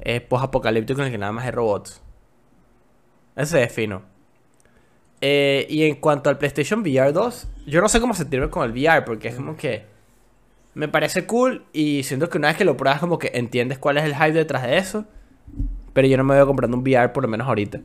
eh, 0.00 0.20
post-apocalíptico 0.20 1.00
en 1.00 1.06
el 1.06 1.12
que 1.12 1.18
nada 1.18 1.32
más 1.32 1.46
hay 1.46 1.50
robots. 1.50 2.02
Ese 3.36 3.62
es 3.62 3.72
fino. 3.72 4.02
Eh, 5.22 5.66
y 5.70 5.84
en 5.84 5.96
cuanto 5.96 6.28
al 6.28 6.36
PlayStation 6.36 6.80
VR 6.80 7.12
2, 7.12 7.48
yo 7.66 7.80
no 7.80 7.88
sé 7.88 8.00
cómo 8.00 8.12
sentirme 8.12 8.50
con 8.50 8.64
el 8.64 8.72
VR, 8.72 9.02
porque 9.06 9.28
es 9.28 9.36
como 9.36 9.56
que 9.56 9.84
me 10.74 10.88
parece 10.88 11.24
cool 11.24 11.64
y 11.72 12.02
siento 12.02 12.28
que 12.28 12.36
una 12.36 12.48
vez 12.48 12.58
que 12.58 12.66
lo 12.66 12.76
pruebas 12.76 13.00
como 13.00 13.18
que 13.18 13.30
entiendes 13.32 13.78
cuál 13.78 13.96
es 13.96 14.04
el 14.04 14.14
hype 14.14 14.32
detrás 14.32 14.62
de 14.64 14.76
eso. 14.76 15.06
Pero 15.94 16.06
yo 16.06 16.18
no 16.18 16.24
me 16.24 16.34
veo 16.34 16.46
comprando 16.46 16.76
un 16.76 16.82
VR 16.82 17.14
por 17.14 17.22
lo 17.22 17.30
menos 17.30 17.48
ahorita. 17.48 17.80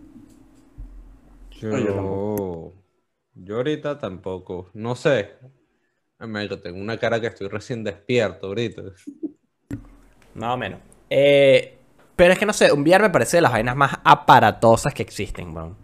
Yo, 1.52 1.70
No, 1.70 1.78
yo 1.80 1.94
yo, 3.36 3.58
ahorita 3.58 3.98
tampoco. 3.98 4.70
No 4.74 4.96
sé. 4.96 5.32
Yo 6.20 6.62
tengo 6.62 6.80
una 6.80 6.98
cara 6.98 7.20
que 7.20 7.28
estoy 7.28 7.48
recién 7.48 7.84
despierto 7.84 8.48
ahorita. 8.48 8.84
Más 10.36 10.54
o 10.54 10.58
menos. 10.58 10.80
Eh, 11.10 11.78
pero 12.16 12.34
es 12.34 12.40
que 12.40 12.46
no 12.46 12.54
sé, 12.54 12.72
un 12.72 12.82
VR 12.82 13.04
me 13.04 13.10
parece 13.10 13.38
de 13.38 13.42
las 13.42 13.52
vainas 13.52 13.76
más 13.76 13.94
aparatosas 14.04 14.94
que 14.94 15.02
existen, 15.02 15.54
bro. 15.54 15.76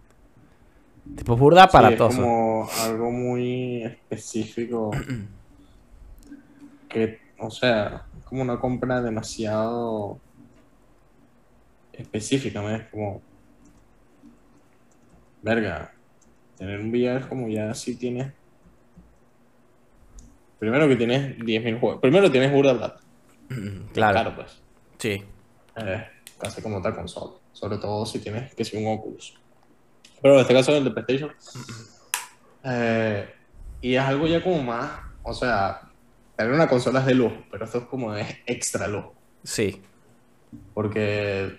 Tipo 1.16 1.36
burda 1.36 1.68
Sí, 1.68 1.78
es 1.94 1.98
como 1.98 2.70
algo 2.82 3.12
muy 3.12 3.84
específico. 3.84 4.92
que, 6.90 7.20
o 7.40 7.50
sea, 7.50 8.06
es 8.20 8.24
como 8.26 8.42
una 8.44 8.60
compra 8.60 9.02
demasiado 9.02 10.20
específica, 11.94 12.62
¿no? 12.62 12.70
Es 12.70 12.84
como. 12.90 13.22
Verga. 15.42 15.97
Tener 16.58 16.80
un 16.80 16.90
VR 16.90 17.20
es 17.20 17.26
como 17.28 17.48
ya 17.48 17.74
si 17.74 17.96
tienes 17.96 18.34
Primero 20.60 20.88
que 20.88 20.96
tienes 20.96 21.38
10.000 21.38 21.80
juegos. 21.80 22.02
Primero 22.02 22.32
tienes 22.32 22.52
burda 22.52 22.78
plata. 22.78 23.00
Claro. 23.94 24.14
Claro, 24.14 24.36
pues. 24.36 24.62
Sí. 24.98 25.24
Eh, 25.76 26.06
casi 26.38 26.62
como 26.62 26.78
otra 26.78 26.94
consola. 26.96 27.34
Sobre 27.54 27.78
todo 27.78 28.06
si 28.06 28.20
tienes 28.20 28.54
que 28.54 28.66
ser 28.66 28.80
un 28.80 28.94
Oculus. 28.94 29.40
Pero 30.22 30.36
en 30.36 30.42
este 30.42 30.54
caso 30.54 30.72
es 30.72 30.80
el 30.80 30.84
de 30.86 30.92
PlayStation. 30.92 31.32
Eh, 32.70 33.26
y 33.80 33.96
es 33.96 34.02
algo 34.02 34.28
ya 34.28 34.44
como 34.44 34.62
más. 34.62 35.00
O 35.24 35.34
sea, 35.34 35.90
tener 36.36 36.52
una 36.52 36.68
consola 36.68 37.00
es 37.00 37.06
de 37.06 37.14
lujo, 37.14 37.38
pero 37.50 37.64
esto 37.64 37.78
es 37.78 37.84
como 37.86 38.12
de 38.12 38.26
extra 38.46 38.88
lujo. 38.90 39.14
Sí. 39.44 39.82
Porque. 40.74 41.58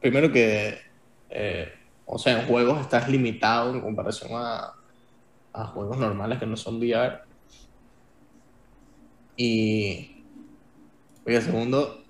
Primero 0.00 0.32
que. 0.32 0.78
eh, 1.28 1.70
o 2.06 2.18
sea, 2.18 2.40
en 2.40 2.46
juegos 2.48 2.80
estás 2.80 3.08
limitado 3.08 3.72
en 3.74 3.80
comparación 3.82 4.30
a, 4.34 4.72
a 5.52 5.66
juegos 5.68 5.98
normales 5.98 6.38
que 6.38 6.46
no 6.46 6.56
son 6.56 6.76
VR. 6.78 7.20
Y. 9.36 10.24
Oye, 11.26 11.40
segundo, 11.40 12.04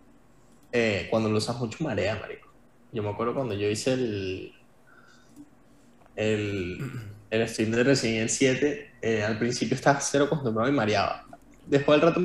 eh, 0.72 1.06
cuando 1.10 1.28
lo 1.30 1.38
usas 1.38 1.58
mucho 1.58 1.82
marea, 1.82 2.16
marico. 2.20 2.48
Yo 2.92 3.02
me 3.02 3.10
acuerdo 3.10 3.34
cuando 3.34 3.54
yo 3.54 3.68
hice 3.68 3.94
el. 3.94 4.52
El, 6.14 6.78
el 7.30 7.48
stream 7.48 7.72
de 7.72 7.84
Resident 7.84 8.16
Evil 8.18 8.30
7, 8.30 8.90
eh, 9.02 9.22
al 9.22 9.38
principio 9.38 9.74
estaba 9.74 10.00
cero 10.00 10.24
acostumbrado 10.24 10.70
y 10.70 10.72
mareaba. 10.72 11.26
Después 11.66 12.00
del 12.00 12.08
rato 12.08 12.20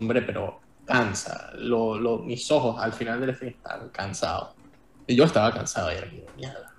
hombre, 0.00 0.22
pero 0.22 0.60
cansa. 0.84 1.50
Lo, 1.56 1.98
lo- 1.98 2.18
mis 2.20 2.48
ojos 2.50 2.80
al 2.80 2.92
final 2.92 3.20
del 3.20 3.34
stream 3.34 3.54
estaban 3.54 3.88
cansados. 3.90 4.54
Y 5.06 5.16
yo 5.16 5.24
estaba 5.24 5.52
cansado 5.52 5.92
y 5.92 5.96
era 5.96 6.08
como, 6.10 6.22
mierda. 6.36 6.74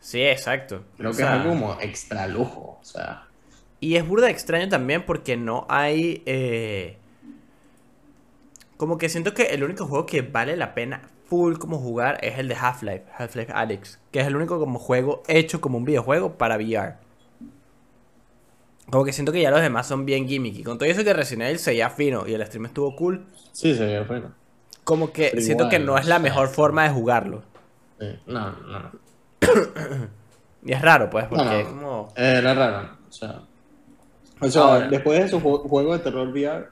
Sí, 0.00 0.22
exacto. 0.22 0.84
Creo 0.96 1.10
O 1.10 1.14
que 1.16 1.22
sea, 1.22 1.28
es 1.28 1.30
algo 1.30 1.48
como 1.50 1.80
extra 1.80 2.26
lujo. 2.28 2.78
O 2.80 2.84
sea, 2.84 3.26
Y 3.80 3.96
es 3.96 4.06
burda 4.06 4.30
extraño 4.30 4.68
también 4.68 5.04
porque 5.06 5.36
no 5.36 5.66
hay. 5.68 6.22
eh, 6.26 6.98
Como 8.78 8.96
que 8.98 9.08
siento 9.10 9.34
que 9.34 9.42
el 9.54 9.62
único 9.62 9.86
juego 9.86 10.06
que 10.06 10.22
vale 10.22 10.56
la 10.56 10.74
pena 10.74 11.10
full 11.26 11.58
como 11.58 11.78
jugar 11.78 12.18
es 12.22 12.38
el 12.38 12.48
de 12.48 12.54
Half-Life, 12.54 13.04
Half-Life 13.16 13.52
Alyx, 13.52 14.00
que 14.10 14.20
es 14.20 14.26
el 14.26 14.36
único 14.36 14.58
como 14.58 14.78
juego 14.78 15.22
hecho 15.28 15.60
como 15.60 15.76
un 15.78 15.84
videojuego 15.84 16.38
para 16.38 16.56
VR. 16.56 16.94
Como 18.90 19.04
que 19.04 19.12
siento 19.12 19.32
que 19.32 19.42
ya 19.42 19.50
los 19.50 19.60
demás 19.60 19.86
son 19.86 20.04
bien 20.06 20.26
gimmicky. 20.26 20.62
Con 20.64 20.78
todo 20.78 20.88
eso 20.88 21.04
que 21.04 21.12
Resident 21.12 21.48
Evil 21.48 21.58
se 21.58 21.70
veía 21.72 21.90
fino 21.90 22.26
y 22.26 22.32
el 22.34 22.44
stream 22.46 22.66
estuvo 22.66 22.96
cool, 22.96 23.26
sí, 23.52 23.74
se 23.74 23.84
ve 23.86 24.00
bueno. 24.04 24.37
Como 24.88 25.12
que 25.12 25.28
Pero 25.32 25.42
siento 25.42 25.68
que 25.68 25.78
no 25.78 25.98
es 25.98 26.06
la 26.06 26.18
mejor 26.18 26.48
forma 26.48 26.84
de 26.84 26.90
jugarlo. 26.94 27.42
Sí, 28.00 28.06
no, 28.26 28.50
no, 28.52 28.78
no. 28.80 28.90
Y 30.64 30.72
es 30.72 30.80
raro, 30.80 31.10
pues, 31.10 31.26
porque 31.26 31.44
No, 31.44 31.50
no. 31.50 31.58
es 31.58 31.66
como... 31.68 32.08
Eh, 32.16 32.34
Era 32.38 32.54
raro. 32.54 32.90
O 33.06 33.12
sea, 33.12 33.40
o 34.40 34.48
sea 34.48 34.62
Ahora. 34.62 34.88
después 34.88 35.18
de 35.18 35.26
esos 35.26 35.42
jue- 35.42 35.68
juegos 35.68 35.98
de 35.98 36.04
terror 36.04 36.28
VR, 36.28 36.68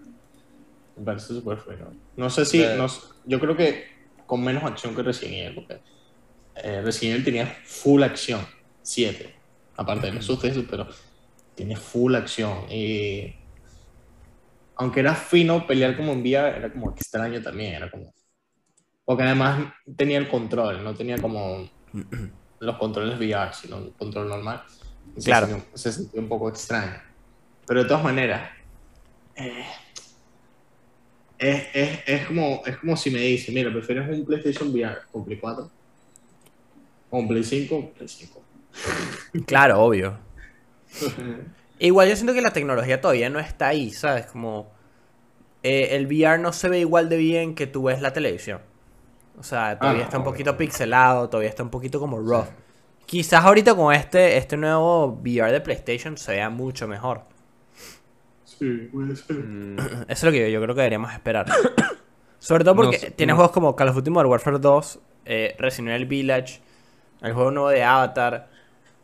me 0.96 1.04
parece 1.04 1.28
súper 1.34 1.58
feo. 1.58 1.92
No 2.16 2.30
sé 2.30 2.44
si. 2.46 2.64
No 2.78 2.86
yo 3.26 3.38
creo 3.38 3.54
que 3.54 3.84
con 4.24 4.42
menos 4.42 4.64
acción 4.64 4.94
que 4.94 5.02
Resident 5.02 5.34
Evil. 5.34 5.54
Porque 5.56 5.80
eh, 6.56 6.80
Resident 6.82 7.16
Evil 7.16 7.24
tenía 7.24 7.46
full 7.64 8.02
acción. 8.02 8.40
7. 8.82 9.34
Aparte 9.76 10.06
de 10.06 10.12
los 10.14 10.24
sustos 10.24 10.52
pero 10.70 10.86
tiene 11.54 11.76
full 11.76 12.14
acción. 12.14 12.70
Y. 12.70 13.34
Aunque 14.76 15.00
era 15.00 15.14
fino 15.14 15.66
pelear 15.66 15.96
como 15.96 16.12
en 16.12 16.20
VR, 16.20 16.56
era 16.58 16.72
como 16.72 16.90
extraño 16.90 17.40
también. 17.42 17.74
Era 17.74 17.90
como. 17.90 18.12
Porque 19.04 19.22
además 19.22 19.72
tenía 19.96 20.18
el 20.18 20.28
control, 20.28 20.82
no 20.84 20.94
tenía 20.94 21.18
como 21.18 21.68
los 22.60 22.76
controles 22.76 23.18
VR, 23.18 23.52
sino 23.54 23.76
un 23.78 23.90
control 23.92 24.28
normal. 24.28 24.62
Se 25.16 25.24
Claro. 25.30 25.46
sintió- 25.46 25.76
Se 25.78 25.92
sintió 25.92 26.20
un 26.20 26.28
poco 26.28 26.48
extraño. 26.48 27.00
Pero 27.66 27.82
de 27.82 27.88
todas 27.88 28.04
maneras, 28.04 28.50
eh, 29.34 29.64
es, 31.38 31.66
es, 31.74 31.98
es, 32.06 32.26
como, 32.26 32.62
es 32.64 32.76
como 32.78 32.96
si 32.96 33.10
me 33.10 33.18
dice, 33.20 33.52
mira, 33.52 33.70
¿prefieres 33.72 34.08
un 34.08 34.24
PlayStation 34.24 34.68
VR 34.70 34.98
con 35.10 35.24
Play 35.24 35.38
4? 35.38 35.70
¿O 37.10 37.18
un 37.18 37.28
Play 37.28 37.44
5? 37.44 37.92
Play 37.92 38.08
5. 38.08 38.42
Claro, 39.46 39.80
obvio. 39.82 40.18
Igual 41.78 42.08
yo 42.08 42.16
siento 42.16 42.34
que 42.34 42.40
la 42.42 42.52
tecnología 42.52 43.00
todavía 43.00 43.30
no 43.30 43.38
está 43.38 43.68
ahí, 43.68 43.90
¿sabes? 43.92 44.26
Como 44.26 44.72
eh, 45.62 45.88
el 45.96 46.06
VR 46.06 46.38
no 46.40 46.52
se 46.52 46.68
ve 46.68 46.80
igual 46.80 47.08
de 47.08 47.16
bien 47.18 47.54
que 47.54 47.66
tú 47.66 47.84
ves 47.84 48.00
la 48.00 48.12
televisión. 48.12 48.62
O 49.38 49.42
sea, 49.42 49.80
todavía 49.80 50.02
no, 50.02 50.04
está 50.04 50.18
un 50.18 50.24
poquito 50.24 50.52
obvio. 50.52 50.56
pixelado, 50.56 51.28
todavía 51.28 51.50
está 51.50 51.62
un 51.62 51.70
poquito 51.70 52.00
como 52.00 52.18
rough. 52.18 52.48
Quizás 53.06 53.44
ahorita 53.44 53.74
con 53.74 53.94
este, 53.94 54.36
este 54.38 54.56
nuevo 54.56 55.06
VR 55.22 55.52
de 55.52 55.60
PlayStation 55.60 56.16
se 56.18 56.32
vea 56.32 56.50
mucho 56.50 56.88
mejor. 56.88 57.22
Sí, 58.44 58.88
puede 58.92 59.16
ser. 59.16 59.36
Mm, 59.36 59.78
Eso 60.08 60.12
es 60.12 60.24
lo 60.24 60.30
que 60.32 60.40
yo, 60.40 60.48
yo 60.48 60.62
creo 60.62 60.74
que 60.74 60.80
deberíamos 60.82 61.12
esperar. 61.12 61.46
Sobre 62.38 62.64
todo 62.64 62.76
porque 62.76 62.92
No 62.92 62.92
sé, 62.92 63.10
tiene 63.10 63.32
no. 63.32 63.36
juegos 63.36 63.52
como 63.52 63.76
Call 63.76 63.88
of 63.88 63.96
Duty 63.96 64.10
Modern 64.10 64.30
Warfare 64.30 64.58
2, 64.58 65.00
eh, 65.26 65.56
Resident 65.58 65.90
Evil 65.96 66.06
Village, 66.06 66.60
el 67.22 67.32
juego 67.34 67.50
nuevo 67.50 67.68
de 67.70 67.82
Avatar. 67.84 68.50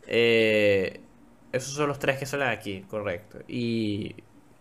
eh, 0.06 1.01
esos 1.52 1.74
son 1.74 1.88
los 1.88 1.98
tres 1.98 2.18
que 2.18 2.26
salen 2.26 2.48
aquí, 2.48 2.82
correcto. 2.88 3.38
Y, 3.46 4.14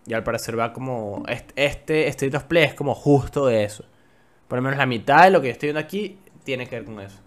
y 0.06 0.14
al 0.14 0.24
parecer 0.24 0.60
va 0.60 0.74
como... 0.74 1.24
Este, 1.56 2.08
este 2.08 2.36
of 2.36 2.44
Play 2.44 2.66
es 2.66 2.74
como 2.74 2.94
justo 2.94 3.46
de 3.46 3.64
eso. 3.64 3.86
Por 4.48 4.58
lo 4.58 4.64
menos 4.64 4.78
la 4.78 4.86
mitad 4.86 5.24
de 5.24 5.32
lo 5.32 5.42
que 5.42 5.48
yo 5.48 5.54
estoy 5.54 5.68
viendo 5.68 5.80
aquí 5.80 6.20
tiene 6.44 6.68
que 6.68 6.76
ver 6.76 6.86
con 6.86 7.00
eso. 7.00 7.20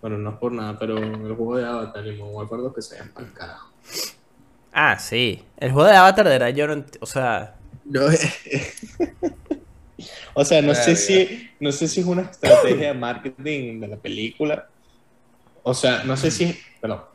Bueno, 0.00 0.18
no 0.18 0.30
es 0.30 0.36
por 0.36 0.52
nada, 0.52 0.78
pero 0.78 0.98
el 0.98 1.34
juego 1.34 1.56
de 1.56 1.64
Avatar 1.64 2.06
y 2.06 2.20
Warfare 2.20 2.62
2 2.62 2.74
que 2.74 2.82
se 2.82 3.02
para 3.04 3.26
el 3.26 3.32
carajo. 3.32 3.70
Ah, 4.72 4.98
sí. 4.98 5.44
El 5.56 5.72
juego 5.72 5.88
de 5.88 5.96
Avatar 5.96 6.24
de 6.24 6.30
verdad 6.32 6.48
yo 6.48 6.66
no 6.66 6.84
O 7.00 7.06
sea... 7.06 7.54
No, 7.84 8.00
o 10.34 10.44
sea, 10.44 10.62
no 10.62 10.74
sé 10.74 10.96
si 10.96 11.50
no 11.60 11.70
sé 11.70 11.86
si 11.86 12.00
es 12.00 12.06
una 12.06 12.22
estrategia 12.22 12.88
de 12.88 12.94
marketing 12.94 13.80
de 13.80 13.88
la 13.88 13.96
película. 13.96 14.68
O 15.62 15.74
sea, 15.74 16.02
no 16.04 16.16
sé 16.16 16.30
si, 16.30 16.58
pero 16.80 17.10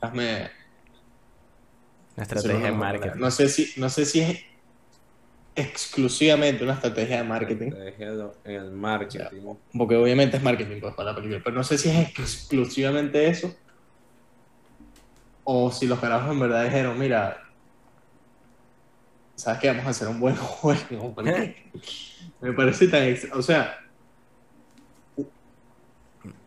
hazme 0.00 0.48
Una 2.20 2.24
estrategia 2.26 2.66
de 2.66 2.72
no, 2.72 2.78
marketing. 2.78 3.20
No 3.20 3.30
sé 3.30 3.48
si 3.48 3.80
no 3.80 3.88
sé 3.88 4.04
si 4.06 4.20
es 4.20 4.38
exclusivamente 5.54 6.64
una 6.64 6.74
estrategia 6.74 7.18
de 7.18 7.24
marketing, 7.24 7.70
estrategia 7.72 8.32
En 8.44 8.52
el 8.52 8.70
marketing. 8.72 9.56
porque 9.72 9.96
obviamente 9.96 10.36
es 10.36 10.42
marketing 10.42 10.80
pues, 10.80 10.94
para 10.94 11.10
la 11.10 11.16
película, 11.16 11.40
pero 11.44 11.56
no 11.56 11.64
sé 11.64 11.78
si 11.78 11.90
es 11.90 12.08
exclusivamente 12.18 13.28
eso 13.28 13.54
o 15.44 15.70
si 15.72 15.86
los 15.86 15.98
carajos 16.00 16.32
en 16.32 16.40
verdad 16.40 16.64
dijeron, 16.64 16.98
mira, 16.98 17.36
sabes 19.36 19.60
que 19.60 19.68
vamos 19.68 19.86
a 19.86 19.90
hacer 19.90 20.08
un 20.08 20.20
buen 20.20 20.36
juego, 20.36 21.14
me 22.40 22.52
parece 22.52 22.88
tan, 22.88 23.04
ex- 23.04 23.28
o 23.32 23.42
sea, 23.42 23.74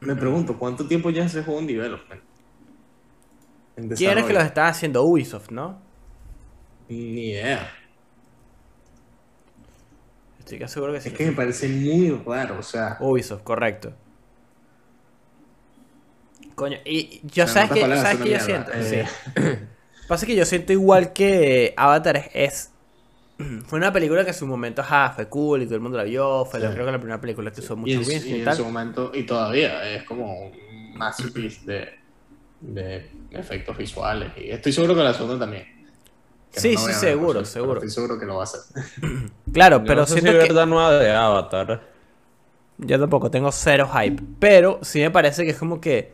me 0.01 0.15
pregunto, 0.15 0.57
¿cuánto 0.59 0.87
tiempo 0.87 1.09
ya 1.09 1.25
ese 1.25 1.43
juego 1.43 1.59
en 1.59 1.67
development? 1.67 2.23
En 3.75 3.89
¿Quién 3.95 4.11
era 4.11 4.25
que 4.25 4.33
desarrollo? 4.33 4.33
los 4.33 4.43
estaba 4.45 4.67
haciendo? 4.69 5.03
Ubisoft, 5.03 5.49
¿no? 5.51 5.89
Ni 6.89 7.31
idea. 7.31 7.71
Estoy 10.39 10.59
casi 10.59 10.73
seguro 10.73 10.93
que 10.93 11.01
sí. 11.01 11.09
Es 11.09 11.13
que 11.15 11.25
me 11.27 11.31
parece 11.33 11.69
muy 11.69 12.11
raro, 12.25 12.59
o 12.59 12.63
sea, 12.63 12.97
Ubisoft, 12.99 13.43
correcto. 13.43 13.93
Coño, 16.55 16.77
y 16.85 17.21
yo 17.23 17.45
O 17.45 17.47
sea, 17.47 17.67
sabes 17.67 17.71
que, 17.71 17.95
¿sabes 17.97 18.19
es 18.19 18.19
qué 18.19 18.29
yo 18.29 18.39
siento? 18.39 18.71
mierda. 18.73 18.83
Sí. 18.83 19.01
Pasa 20.07 20.25
que 20.25 20.35
yo 20.35 20.45
siento 20.45 20.73
igual 20.73 21.13
que 21.13 21.73
Avatar 21.77 22.29
es, 22.33 22.71
Fue 23.65 23.79
una 23.79 23.91
película 23.91 24.23
que 24.23 24.29
en 24.31 24.35
su 24.35 24.47
momento 24.47 24.81
ajá, 24.81 25.11
fue 25.15 25.27
cool 25.29 25.63
y 25.63 25.65
todo 25.65 25.75
el 25.75 25.81
mundo 25.81 25.97
la 25.97 26.03
vio. 26.03 26.45
Fue 26.45 26.61
Sí. 26.61 26.67
creo 26.71 26.85
que 26.85 26.91
la 26.91 26.99
primera 26.99 27.19
película 27.21 27.51
que 27.51 27.61
usó 27.61 27.75
mucho 27.75 27.99
en, 27.99 28.05
Winston 28.05 28.35
y 28.35 28.37
y 28.37 28.41
en 28.41 28.45
tal. 28.45 28.57
su 28.57 28.63
momento, 28.65 29.11
y 29.13 29.23
todavía 29.25 29.89
es 29.95 30.03
como 30.03 30.49
un 30.49 30.97
masterpiece 30.97 31.65
de, 31.65 32.02
de 32.63 33.09
efectos 33.31 33.77
visuales. 33.77 34.31
Y 34.37 34.49
estoy 34.49 34.71
seguro 34.71 34.95
que 34.95 35.03
la 35.03 35.13
segunda 35.13 35.39
también. 35.39 35.65
Que 36.51 36.59
Sí, 36.59 36.77
sí, 36.77 36.93
seguro, 36.93 37.43
seguro. 37.45 37.75
Estoy 37.75 37.89
seguro 37.89 38.19
que 38.19 38.25
lo 38.25 38.35
va 38.35 38.41
a 38.41 38.43
hacer. 38.43 38.61
Claro, 39.53 39.79
Yo 39.79 39.85
pero 39.85 40.01
no 40.01 40.05
sé 40.07 40.15
si 40.15 40.21
siento 40.21 40.39
es 40.39 40.47
que. 40.47 40.53
verdad 40.53 40.65
nueva 40.67 40.93
de 40.93 41.11
Avatar. 41.11 41.81
Yo 42.77 42.99
tampoco 42.99 43.29
tengo 43.29 43.51
cero 43.51 43.89
hype. 43.93 44.21
Pero 44.39 44.79
sí 44.81 44.99
me 44.99 45.11
parece 45.11 45.43
que 45.43 45.51
es 45.51 45.57
como 45.57 45.79
que. 45.81 46.13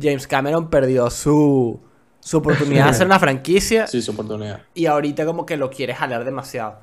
James 0.00 0.26
Cameron 0.26 0.68
perdió 0.70 1.10
su. 1.10 1.80
Su 2.20 2.38
oportunidad 2.38 2.84
de 2.84 2.90
hacer 2.90 3.06
una 3.06 3.18
franquicia. 3.20 3.86
Sí, 3.86 4.02
su 4.02 4.10
oportunidad. 4.12 4.62
Y 4.74 4.86
ahorita 4.86 5.24
como 5.24 5.46
que 5.46 5.56
lo 5.56 5.70
quiere 5.70 5.94
jalar 5.94 6.24
demasiado. 6.24 6.80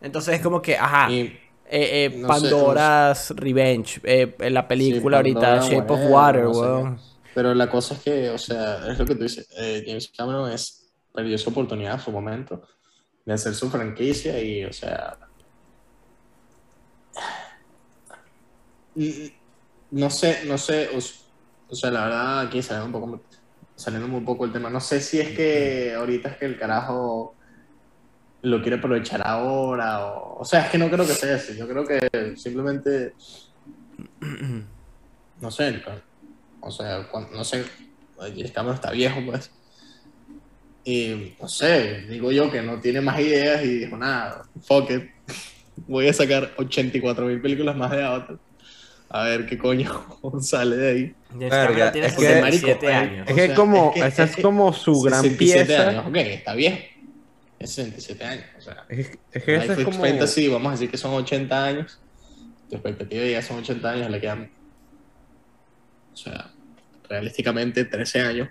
Entonces 0.00 0.34
es 0.34 0.42
como 0.42 0.60
que, 0.62 0.76
ajá. 0.76 1.10
Y 1.10 1.38
Eh, 1.74 2.04
eh, 2.06 2.10
No 2.18 2.28
sé, 2.38 2.50
Pandora's 2.50 3.30
Revenge, 3.36 4.00
eh, 4.04 4.34
en 4.40 4.54
la 4.54 4.66
película 4.68 5.18
Sí, 5.22 5.32
ahorita, 5.32 5.40
Pandora, 5.40 5.60
Shape 5.68 5.92
of 5.92 6.00
Water, 6.10 6.42
no 6.44 6.54
sé 6.54 6.60
weón. 6.60 7.00
Pero 7.34 7.54
la 7.54 7.68
cosa 7.68 7.94
es 7.94 8.02
que, 8.02 8.30
o 8.30 8.38
sea, 8.38 8.90
es 8.90 8.98
lo 8.98 9.06
que 9.06 9.14
tú 9.14 9.22
dices, 9.22 9.48
eh, 9.56 9.82
James 9.86 10.12
Cameron 10.16 10.50
es, 10.50 10.92
perdió 11.12 11.38
su 11.38 11.50
oportunidad 11.50 12.02
su 12.02 12.10
momento 12.10 12.62
de 13.24 13.32
hacer 13.32 13.54
su 13.54 13.70
franquicia 13.70 14.42
y, 14.42 14.64
o 14.64 14.72
sea, 14.72 15.16
no 19.90 20.10
sé, 20.10 20.44
no 20.46 20.58
sé, 20.58 20.90
o, 21.68 21.74
sea, 21.74 21.90
la 21.90 22.04
verdad 22.04 22.40
aquí 22.40 22.60
ve 22.60 22.82
un 22.82 22.92
poco, 22.92 23.24
saliendo 23.74 24.08
muy 24.08 24.22
poco 24.22 24.44
el 24.44 24.52
tema. 24.52 24.68
No 24.68 24.80
sé 24.80 25.00
si 25.00 25.20
es 25.20 25.36
que 25.36 25.94
ahorita 25.94 26.30
es 26.30 26.36
que 26.38 26.46
el 26.46 26.58
carajo 26.58 27.36
lo 28.42 28.60
quiere 28.60 28.76
aprovechar 28.76 29.22
ahora 29.24 30.06
o... 30.06 30.40
O 30.40 30.44
sea, 30.44 30.64
es 30.64 30.70
que 30.70 30.78
no 30.78 30.90
creo 30.90 31.06
que 31.06 31.12
sea 31.14 31.36
así. 31.36 31.56
Yo 31.56 31.68
creo 31.68 31.86
que 31.86 32.36
simplemente... 32.36 33.14
No 35.40 35.50
sé, 35.50 35.68
el 35.68 35.84
ca- 35.84 36.02
o 36.62 36.70
sea, 36.70 37.06
cuando, 37.10 37.30
no 37.36 37.44
sé, 37.44 37.64
James 38.18 38.52
Cameron 38.52 38.74
está 38.76 38.90
viejo, 38.92 39.20
pues. 39.26 39.50
Y 40.84 41.34
no 41.40 41.48
sé, 41.48 42.02
digo 42.08 42.32
yo 42.32 42.50
que 42.50 42.60
no 42.62 42.80
tiene 42.80 43.00
más 43.00 43.20
ideas 43.20 43.62
y 43.64 43.78
dijo, 43.80 43.96
nada, 43.96 44.44
fuck 44.62 44.90
it. 44.90 45.04
Voy 45.86 46.08
a 46.08 46.12
sacar 46.12 46.52
84 46.56 47.24
mil 47.26 47.40
películas 47.40 47.76
más 47.76 47.90
de 47.92 48.02
Avatar. 48.02 48.38
A 49.08 49.24
ver 49.24 49.46
qué 49.46 49.58
coño 49.58 49.90
sale 50.40 50.76
de 50.76 50.90
ahí. 50.90 51.14
James 51.30 51.50
Verga, 51.50 51.66
Cameron 51.68 51.92
tiene 51.92 52.06
es 52.08 52.14
que- 52.14 52.20
67 52.20 52.86
marico, 52.86 53.12
años. 53.12 53.26
Es 53.26 53.32
O 53.32 53.36
que 53.36 53.46
sea, 53.46 53.54
como, 53.54 53.88
es 53.88 53.94
que- 54.02 54.08
esa 54.08 54.24
es 54.24 54.36
como 54.36 54.72
su 54.72 55.00
gran 55.02 55.22
67 55.22 55.66
pieza. 55.66 55.88
años, 55.88 56.06
ok, 56.08 56.16
está 56.16 56.54
viejo. 56.54 56.78
Es 57.58 57.70
67 57.70 58.24
años, 58.24 58.44
o 58.58 58.60
sea. 58.60 58.84
Es, 58.88 59.10
es 59.32 59.42
que 59.44 59.54
esa 59.56 59.72
es 59.74 59.84
como... 59.84 59.98
expectancy, 60.04 60.48
vamos 60.48 60.68
a 60.68 60.72
decir 60.72 60.90
que 60.90 60.96
son 60.96 61.12
80 61.14 61.64
años. 61.64 62.00
Tu 62.68 62.76
expectativa 62.76 63.24
ya 63.24 63.42
son 63.42 63.58
80 63.58 63.90
años, 63.90 64.10
le 64.10 64.20
quedan. 64.20 64.50
O 66.12 66.16
sea, 66.16 66.50
realísticamente 67.08 67.84
13 67.84 68.20
años. 68.20 68.48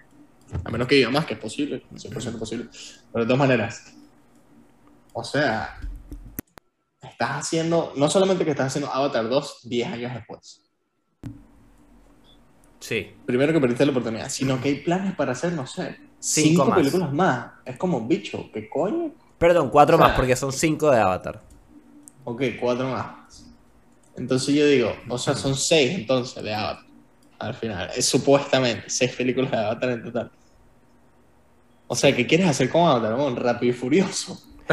A 0.63 0.69
menos 0.69 0.87
que 0.87 0.95
viva 0.95 1.11
más, 1.11 1.25
que 1.25 1.33
es 1.35 1.39
posible, 1.39 1.83
100% 1.93 2.37
posible. 2.37 2.65
Pero 3.11 3.23
de 3.25 3.27
todas 3.27 3.39
maneras. 3.39 3.93
O 5.13 5.23
sea, 5.23 5.77
estás 7.01 7.29
haciendo. 7.31 7.93
No 7.95 8.09
solamente 8.09 8.43
que 8.43 8.51
estás 8.51 8.67
haciendo 8.67 8.91
Avatar 8.91 9.27
2 9.29 9.59
10 9.63 9.87
años 9.91 10.13
después. 10.13 10.61
Sí. 12.79 13.11
Primero 13.25 13.53
que 13.53 13.59
perdiste 13.61 13.85
la 13.85 13.91
oportunidad, 13.91 14.29
sino 14.29 14.59
que 14.59 14.69
hay 14.69 14.75
planes 14.81 15.15
para 15.15 15.33
hacer, 15.33 15.53
no 15.53 15.67
sé, 15.67 15.97
Cinco 16.19 16.49
cinco, 16.49 16.65
más. 16.65 16.77
películas 16.79 17.13
más. 17.13 17.51
Es 17.65 17.77
como 17.77 18.07
bicho, 18.07 18.49
¿qué 18.53 18.67
coño? 18.69 19.11
Perdón, 19.37 19.69
cuatro 19.69 19.95
O 19.95 19.99
sea- 19.99 20.07
más 20.07 20.15
porque 20.17 20.35
son 20.35 20.51
cinco 20.51 20.89
de 20.91 20.99
Avatar. 20.99 21.41
Ok, 22.23 22.41
cuatro 22.59 22.89
más. 22.89 23.45
Entonces 24.17 24.53
yo 24.53 24.65
digo, 24.65 24.93
o 25.09 25.17
sea, 25.17 25.35
son 25.35 25.55
seis 25.55 25.91
entonces 25.97 26.43
de 26.43 26.53
Avatar. 26.53 26.85
Al 27.41 27.53
final, 27.53 27.89
es 27.95 28.05
supuestamente 28.05 28.83
seis 28.89 29.11
películas 29.15 29.51
de 29.51 29.57
Avatar 29.57 29.89
en 29.91 30.03
total. 30.03 30.31
O 31.87 31.95
sea, 31.95 32.15
¿qué 32.15 32.25
quieres 32.25 32.47
hacer 32.47 32.69
con 32.69 32.87
Avatar? 32.87 33.15
Bueno, 33.15 33.35
rápido 33.37 33.71
y 33.71 33.75
furioso. 33.75 34.41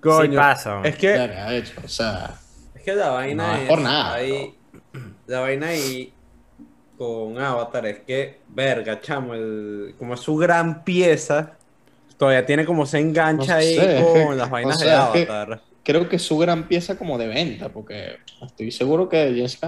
Coño, 0.00 0.30
Sí 0.30 0.36
pasa. 0.36 0.80
es 0.84 0.96
que... 0.96 1.12
Claro, 1.14 1.50
de 1.50 1.58
hecho, 1.58 1.72
o 1.84 1.88
sea, 1.88 2.34
Es 2.74 2.82
que 2.82 2.94
la 2.94 3.10
vaina 3.10 3.48
No 3.48 3.54
es 3.56 3.62
es 3.62 3.68
por 3.68 3.80
nada, 3.80 4.14
ahí- 4.14 4.54
la 5.26 5.40
vaina 5.40 5.66
ahí 5.68 6.12
con 6.96 7.38
Avatar 7.38 7.86
es 7.86 8.00
que, 8.00 8.40
verga, 8.48 9.00
chamo, 9.00 9.34
el, 9.34 9.94
como 9.98 10.14
es 10.14 10.20
su 10.20 10.36
gran 10.36 10.82
pieza, 10.84 11.52
todavía 12.16 12.44
tiene 12.46 12.64
como 12.64 12.86
se 12.86 12.98
engancha 12.98 13.52
No 13.54 13.58
ahí 13.58 13.76
sé, 13.76 14.04
con 14.24 14.36
las 14.38 14.48
o 14.48 14.50
vainas 14.50 14.78
sea, 14.80 15.10
de 15.12 15.20
es 15.20 15.26
que- 15.26 15.32
Avatar. 15.32 15.60
creo 15.84 16.08
que 16.08 16.16
es 16.16 16.22
su 16.22 16.38
gran 16.38 16.66
pieza 16.68 16.96
como 16.98 17.18
de 17.18 17.26
venta, 17.28 17.68
porque 17.68 18.16
estoy 18.42 18.70
seguro 18.72 19.08
que 19.08 19.32
James 19.36 19.58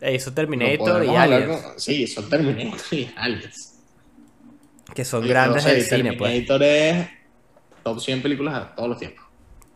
E 0.00 0.14
hizo 0.14 0.30
lo 0.30 0.34
Terminator 0.36 1.04
y 1.04 1.08
Aliens. 1.16 1.62
con- 1.62 1.80
Sí, 1.80 2.06
son 2.06 2.28
Terminator 2.28 2.80
y 2.92 3.10
Aliens. 3.16 3.70
Que 4.94 5.04
son 5.04 5.26
grandes 5.26 5.62
o 5.62 5.66
sea, 5.66 5.74
del 5.74 5.82
y 5.82 5.84
cine, 5.86 6.12
pues. 6.14 6.30
Terminator 6.30 6.62
es 6.62 7.08
top 7.82 8.00
100 8.00 8.22
películas 8.22 8.54
a 8.54 8.74
todos 8.74 8.88
los 8.90 8.98
tiempos. 8.98 9.24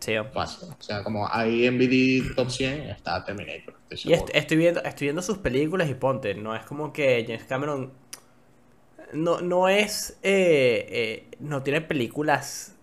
Sí. 0.01 0.13
Fácil. 0.33 0.69
O 0.79 0.83
sea, 0.83 1.03
como 1.03 1.29
hay 1.33 1.67
MVD 1.71 2.35
top 2.37 2.51
100, 2.51 2.83
está 2.91 3.25
Terminator. 3.25 3.75
estoy 3.91 4.13
Y 4.13 4.15
est- 4.15 4.31
estoy 4.33 4.57
viendo, 4.57 4.83
estoy 4.85 5.07
viendo 5.07 5.23
sus 5.23 5.39
películas 5.39 5.89
y 5.91 5.95
ponte, 5.95 6.35
no 6.35 6.55
es 6.55 6.63
como 6.65 6.93
que 6.93 7.25
James 7.27 7.45
Cameron 7.45 7.93
no, 9.13 9.41
no 9.41 9.69
es 9.69 10.19
eh, 10.23 10.87
eh, 10.91 11.37
no 11.41 11.63
tiene 11.63 11.81
películas 11.81 12.75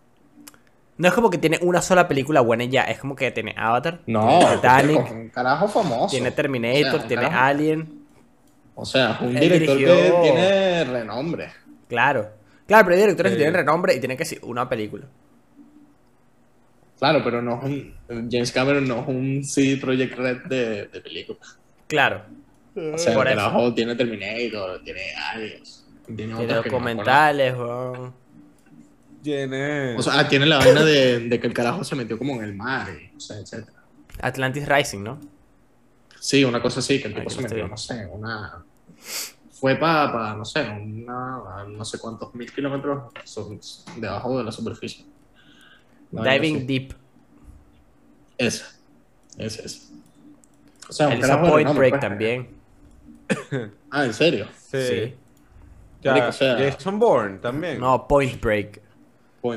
no 0.98 1.08
es 1.08 1.14
como 1.14 1.30
que 1.30 1.38
tiene 1.38 1.60
una 1.62 1.82
sola 1.82 2.08
película 2.08 2.42
buena 2.42 2.64
y 2.64 2.70
ya, 2.70 2.84
es 2.84 3.00
como 3.00 3.16
que 3.16 3.32
tiene 3.32 3.54
Avatar, 3.58 4.02
No, 4.08 4.40
tiene 4.40 4.56
Titanic, 4.56 5.06
es 5.06 5.12
un 5.12 5.30
carajo 5.30 5.68
famoso. 5.68 6.12
tiene 6.12 6.30
O 6.30 6.34
Terminator, 6.34 6.84
sea, 6.92 7.02
un 7.02 7.08
tiene 7.08 7.24
carajo- 7.24 7.44
Alien, 7.44 8.06
O 8.76 8.86
sea, 8.86 9.18
un 9.22 9.36
Él 9.38 9.40
director 9.42 9.78
dirigió- 9.78 9.96
que 9.96 10.20
tiene 10.22 10.84
renombre. 10.86 11.50
claro. 11.88 12.30
Claro, 12.68 12.84
pero 12.86 12.96
hay 12.96 13.02
directores 13.04 13.32
que 13.34 13.38
tienen 13.38 13.54
renombre 13.54 13.94
y 13.94 14.00
tienen 14.00 14.18
que 14.18 14.24
decir 14.24 14.40
una 14.42 14.68
película. 14.68 15.06
Claro, 16.98 17.22
pero 17.24 17.42
no 17.42 17.58
es 17.58 17.64
un. 17.64 18.30
James 18.32 18.52
Cameron 18.52 18.88
no 18.88 19.02
es 19.02 19.08
un 19.08 19.44
CD 19.44 19.78
Project 19.78 20.18
Red 20.18 20.38
de, 20.46 20.88
de 20.88 21.02
películas. 21.02 21.60
Claro. 21.88 22.24
O 22.76 22.98
sea, 22.98 23.14
Por 23.14 23.28
el 23.28 23.34
eso. 23.34 23.42
carajo 23.42 23.74
tiene 23.74 23.96
Terminator, 23.96 24.82
tiene 24.84 25.02
Aliens, 25.32 25.86
tiene 26.08 26.34
Tiene 26.36 26.48
no 26.48 26.54
documentales, 26.64 27.56
weón. 27.56 28.14
Tiene... 29.26 29.96
O 29.98 30.04
sea, 30.04 30.20
ah, 30.20 30.28
tiene 30.28 30.46
la 30.46 30.60
vaina 30.60 30.84
de, 30.84 31.20
de 31.20 31.40
que 31.40 31.48
el 31.48 31.54
carajo 31.54 31.84
se 31.84 31.96
metió 31.96 32.16
como 32.16 32.36
en 32.36 32.44
el 32.44 32.54
mar, 32.54 32.88
y, 32.90 33.18
o 33.18 33.20
sea, 33.20 33.40
etcétera. 33.40 33.82
Atlantis 34.22 34.70
Rising, 34.70 35.02
¿no? 35.04 35.20
Sí, 36.20 36.44
una 36.44 36.62
cosa 36.62 36.80
así, 36.80 37.02
que 37.02 37.08
el 37.08 37.16
tipo 37.16 37.32
se 37.32 37.42
metió, 37.42 37.68
no 37.68 37.76
sé, 37.76 38.06
una... 38.06 38.64
Fue 39.52 39.78
para, 39.78 40.36
no 40.36 40.46
sé, 40.46 40.62
una, 40.62 41.66
no 41.68 41.84
sé 41.86 41.98
cuántos 41.98 42.36
mil 42.36 42.52
kilómetros 42.54 43.12
son 43.24 43.60
debajo 43.98 44.38
de 44.38 44.44
la 44.44 44.52
superficie. 44.52 45.06
Diving 46.12 46.58
así. 46.58 46.66
Deep. 46.66 46.94
Esa. 48.38 48.66
Esa 49.40 49.62
es. 49.64 49.92
O 50.88 50.94
sea, 50.94 51.08
de 51.08 51.50
Point 51.50 51.74
Break 51.74 51.94
pues. 51.94 52.02
también. 52.02 52.50
Ah, 53.90 54.06
¿en 54.06 54.14
serio? 54.14 54.48
Sí. 54.70 54.78
Sí. 54.88 55.16
Ya, 56.04 56.12
Marico, 56.12 56.30
o 56.30 56.32
sea- 56.34 56.58
Jason 56.58 57.00
Bourne 57.00 57.40
también. 57.40 57.80
No, 57.80 58.08
Point 58.08 58.40
Break. 58.40 58.85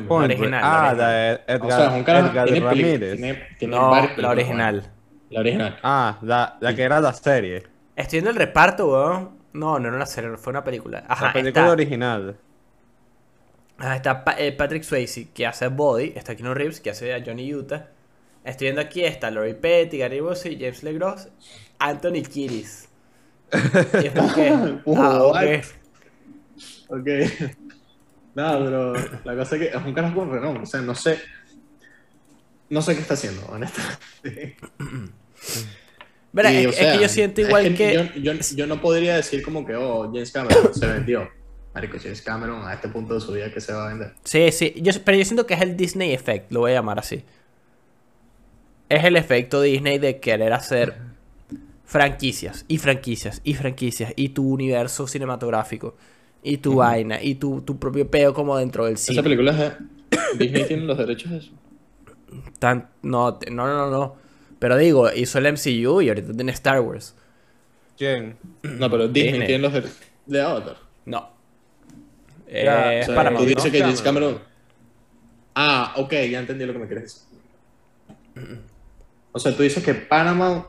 Point 0.07 0.31
original, 0.31 0.61
Ah, 0.65 0.95
la 0.95 1.09
original. 1.09 1.41
O 1.47 1.53
Edgar, 1.53 1.73
sea, 1.81 1.87
es 1.89 1.93
un 1.95 2.05
carajo 2.05 2.27
Edgar 2.29 2.49
tiene 2.49 2.67
Ramírez. 2.67 3.17
Tiene, 3.17 3.49
tiene 3.59 3.77
No, 3.77 3.91
la 4.17 4.31
original. 4.31 4.93
La 5.31 5.41
original. 5.41 5.79
Ah, 5.83 6.19
la, 6.23 6.57
la 6.61 6.75
que 6.75 6.83
era 6.83 7.01
la 7.01 7.13
serie. 7.13 7.65
Estoy 7.97 8.19
viendo 8.19 8.31
el 8.31 8.37
reparto, 8.37 8.91
weón. 8.91 9.39
No, 9.53 9.79
no 9.79 9.89
era 9.89 9.97
una 9.97 10.07
serie, 10.07 10.37
fue 10.37 10.51
una 10.51 10.63
película. 10.65 11.05
Ajá, 11.09 11.27
la 11.27 11.33
película 11.33 11.63
está, 11.65 11.73
original. 11.73 12.37
ajá, 13.79 13.97
está 13.97 14.25
Pa- 14.25 14.37
eh, 14.39 14.53
Patrick 14.53 14.83
Swayze, 14.85 15.29
que 15.33 15.47
hace 15.47 15.65
a 15.65 15.69
Body. 15.69 16.13
Está 16.15 16.35
Keanu 16.37 16.55
Reeves, 16.55 16.81
que 16.81 16.91
hace 16.91 17.13
a 17.15 17.23
Johnny 17.25 17.53
Utah. 17.55 17.87
Estoy 18.45 18.67
viendo 18.67 18.81
aquí, 18.81 19.05
está 19.05 19.31
Lori 19.31 19.55
Petty, 19.55 19.99
Gary 19.99 20.21
Busey, 20.21 20.57
James 20.59 20.83
LeGros, 20.83 21.29
Anthony 21.79 22.23
Kiris. 22.23 22.89
Y 23.53 24.07
es 24.07 24.13
ah. 24.17 25.61
Ok. 26.89 27.09
No, 28.39 28.57
pero 28.65 28.93
la 29.25 29.35
cosa 29.35 29.57
es 29.57 29.63
que 29.63 29.77
es 29.77 29.85
un 29.85 29.93
carajo 29.93 30.15
con 30.15 30.31
renombre. 30.31 30.63
O 30.63 30.67
sea, 30.67 30.81
no 30.81 30.95
sé. 30.95 31.19
No 32.71 32.81
sé 32.83 32.95
qué 32.95 33.01
está 33.01 33.15
haciendo, 33.15 33.45
honestamente. 33.49 34.57
Verá, 36.33 36.53
es, 36.53 36.67
o 36.67 36.71
es 36.71 36.77
sea, 36.77 36.93
que 36.93 37.03
yo 37.03 37.09
siento 37.09 37.41
es 37.41 37.49
igual 37.49 37.75
que... 37.75 37.95
Yo, 38.15 38.35
yo, 38.35 38.41
yo 38.55 38.67
no 38.69 38.81
podría 38.81 39.17
decir 39.17 39.43
como 39.43 39.67
que, 39.67 39.75
oh, 39.75 40.05
James 40.13 40.31
Cameron 40.31 40.73
se 40.73 40.87
vendió. 40.87 41.29
Marico, 41.75 41.99
James 42.01 42.23
Cameron 42.23 42.65
a 42.65 42.75
este 42.75 42.87
punto 42.87 43.15
de 43.15 43.21
su 43.21 43.33
vida 43.33 43.53
que 43.53 43.61
se 43.61 43.73
va 43.73 43.87
a 43.87 43.89
vender. 43.89 44.15
Sí, 44.23 44.53
sí, 44.53 44.73
yo, 44.77 44.93
pero 45.05 45.19
yo 45.19 45.25
siento 45.25 45.45
que 45.45 45.55
es 45.55 45.63
el 45.63 45.77
Disney 45.77 46.13
Effect, 46.13 46.53
lo 46.53 46.61
voy 46.61 46.71
a 46.71 46.75
llamar 46.75 47.01
así. 47.01 47.25
Es 48.89 49.03
el 49.03 49.17
efecto 49.17 49.61
Disney 49.63 49.99
de 49.99 50.21
querer 50.21 50.53
hacer 50.53 50.95
franquicias 51.85 52.65
y 52.69 52.79
franquicias 52.79 53.41
y 53.43 53.55
franquicias 53.55 54.13
y 54.15 54.29
tu 54.29 54.49
universo 54.49 55.09
cinematográfico 55.09 55.97
y 56.43 56.59
tu 56.59 56.77
vaina 56.77 57.23
y 57.23 57.35
tu, 57.35 57.61
tu 57.63 57.79
propio 57.79 58.11
peo 58.11 58.33
como 58.35 58.57
dentro 58.57 58.85
del 58.85 58.95
Esa 58.95 59.05
cine. 59.13 59.23
película 59.23 59.51
es 59.53 59.59
de... 59.59 59.73
Disney 60.39 60.65
tiene 60.67 60.85
los 60.85 60.97
derechos 60.99 61.31
de 61.31 61.39
eso. 61.39 61.51
Tan- 62.59 62.89
no, 63.03 63.39
no, 63.51 63.67
no, 63.67 63.67
no, 63.67 63.91
no. 63.91 64.17
Pero 64.59 64.77
digo, 64.77 65.11
hizo 65.13 65.39
el 65.39 65.53
MCU 65.53 66.01
y 66.03 66.09
ahorita 66.09 66.33
tiene 66.33 66.53
Star 66.53 66.81
Wars. 66.81 67.15
¿Quién? 67.97 68.37
No, 68.63 68.91
pero 68.91 69.09
Disney, 69.09 69.33
Disney. 69.33 69.47
tiene 69.47 69.63
los 69.63 69.73
derechos 69.73 69.97
de 70.27 70.41
Avatar. 70.43 70.77
No. 71.05 71.31
Ya, 72.47 72.93
Eh, 72.95 72.99
O 72.99 73.01
es 73.01 73.07
sea, 73.07 73.15
Paramount, 73.15 73.45
tú 73.47 73.51
¿no? 73.51 73.57
dices 73.57 73.73
que 73.73 73.81
James 73.81 74.03
Cameron. 74.03 74.39
Ah, 75.55 75.95
ok, 75.97 76.13
ya 76.31 76.39
entendí 76.41 76.65
lo 76.67 76.73
que 76.73 76.79
me 76.79 76.87
quieres 76.87 77.05
decir. 77.05 78.49
O 79.33 79.39
sea, 79.39 79.57
tú 79.57 79.63
dices 79.63 79.83
que 79.85 79.95
Paramount 79.95 80.67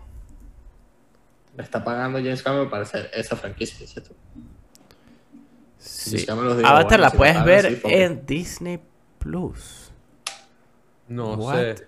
le 1.55 1.63
está 1.63 1.84
pagando 1.84 2.17
a 2.17 2.21
James 2.21 2.41
Cameron 2.41 2.69
para 2.69 2.84
hacer 2.84 3.10
esa 3.13 3.36
franquicia, 3.36 3.77
dices 3.79 4.03
tú. 4.03 4.13
Sí. 5.80 6.26
Avatar 6.30 6.86
bueno, 6.86 6.98
la 6.98 7.12
puedes 7.12 7.44
ver 7.44 7.82
en 7.86 8.26
Disney 8.26 8.80
Plus. 9.18 9.92
No 11.08 11.36
What? 11.36 11.56
sé. 11.56 11.88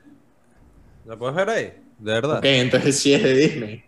¿La 1.06 1.18
puedes 1.18 1.36
ver 1.36 1.50
ahí? 1.50 1.74
De 2.00 2.14
verdad. 2.14 2.38
Ok, 2.40 2.46
entonces 2.46 3.00
sí 3.00 3.14
es 3.14 3.22
de 3.22 3.34
Disney. 3.34 3.84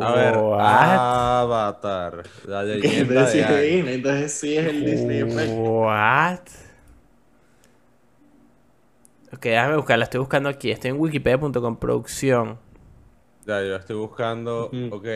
A 0.00 0.12
ver, 0.12 0.38
What? 0.38 0.58
Avatar, 0.58 2.22
la 2.46 2.62
entonces 2.62 3.30
sí 3.30 3.38
es 3.40 3.48
de. 3.48 3.60
Disney, 3.62 3.94
entonces 3.94 4.32
sí 4.32 4.56
es 4.56 4.66
el 4.66 4.84
Disney 4.84 5.18
Effect. 5.20 5.52
What? 5.54 6.40
Ok, 9.34 9.42
déjame 9.42 9.76
buscarla, 9.76 10.04
estoy 10.04 10.20
buscando 10.20 10.48
aquí. 10.48 10.70
Estoy 10.70 10.90
en 10.92 10.98
wikipedia.com 10.98 11.76
producción. 11.76 12.58
Ya, 13.46 13.62
yo 13.62 13.76
estoy 13.76 13.94
buscando. 13.96 14.70
Ok, 14.90 15.06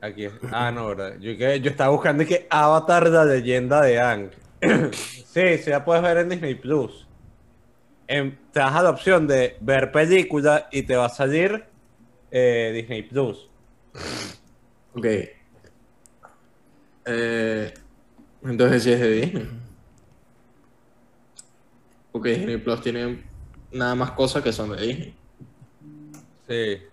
aquí 0.00 0.26
es. 0.26 0.32
Ah, 0.52 0.70
no, 0.70 0.86
¿verdad? 0.88 1.18
Yo, 1.18 1.36
que, 1.36 1.60
yo 1.60 1.70
estaba 1.70 1.90
buscando 1.90 2.24
que 2.24 2.46
Avatar, 2.48 3.08
la 3.08 3.24
leyenda 3.24 3.82
de 3.82 3.98
Aang. 3.98 4.30
sí, 4.92 5.58
sí, 5.58 5.70
la 5.70 5.84
puedes 5.84 6.00
ver 6.00 6.18
en 6.18 6.28
Disney 6.28 6.54
Plus. 6.54 7.08
En- 8.06 8.38
te 8.52 8.60
das 8.60 8.74
a 8.74 8.82
la 8.84 8.90
opción 8.90 9.26
de 9.26 9.56
ver 9.60 9.90
película 9.90 10.68
y 10.70 10.82
te 10.82 10.94
va 10.94 11.06
a 11.06 11.08
salir 11.08 11.64
eh, 12.30 12.70
Disney 12.74 13.02
Plus. 13.02 13.50
Ok. 14.94 15.06
Eh, 17.06 17.74
entonces 18.44 18.84
sí 18.84 18.92
es 18.92 19.00
de 19.00 19.10
Disney. 19.10 19.48
Porque 22.12 22.36
Disney 22.36 22.56
Plus 22.58 22.80
tiene 22.82 23.24
nada 23.72 23.96
más 23.96 24.12
cosas 24.12 24.44
que 24.44 24.52
son 24.52 24.76
de 24.76 24.80
Disney. 24.86 25.14
Sí. 26.48 26.89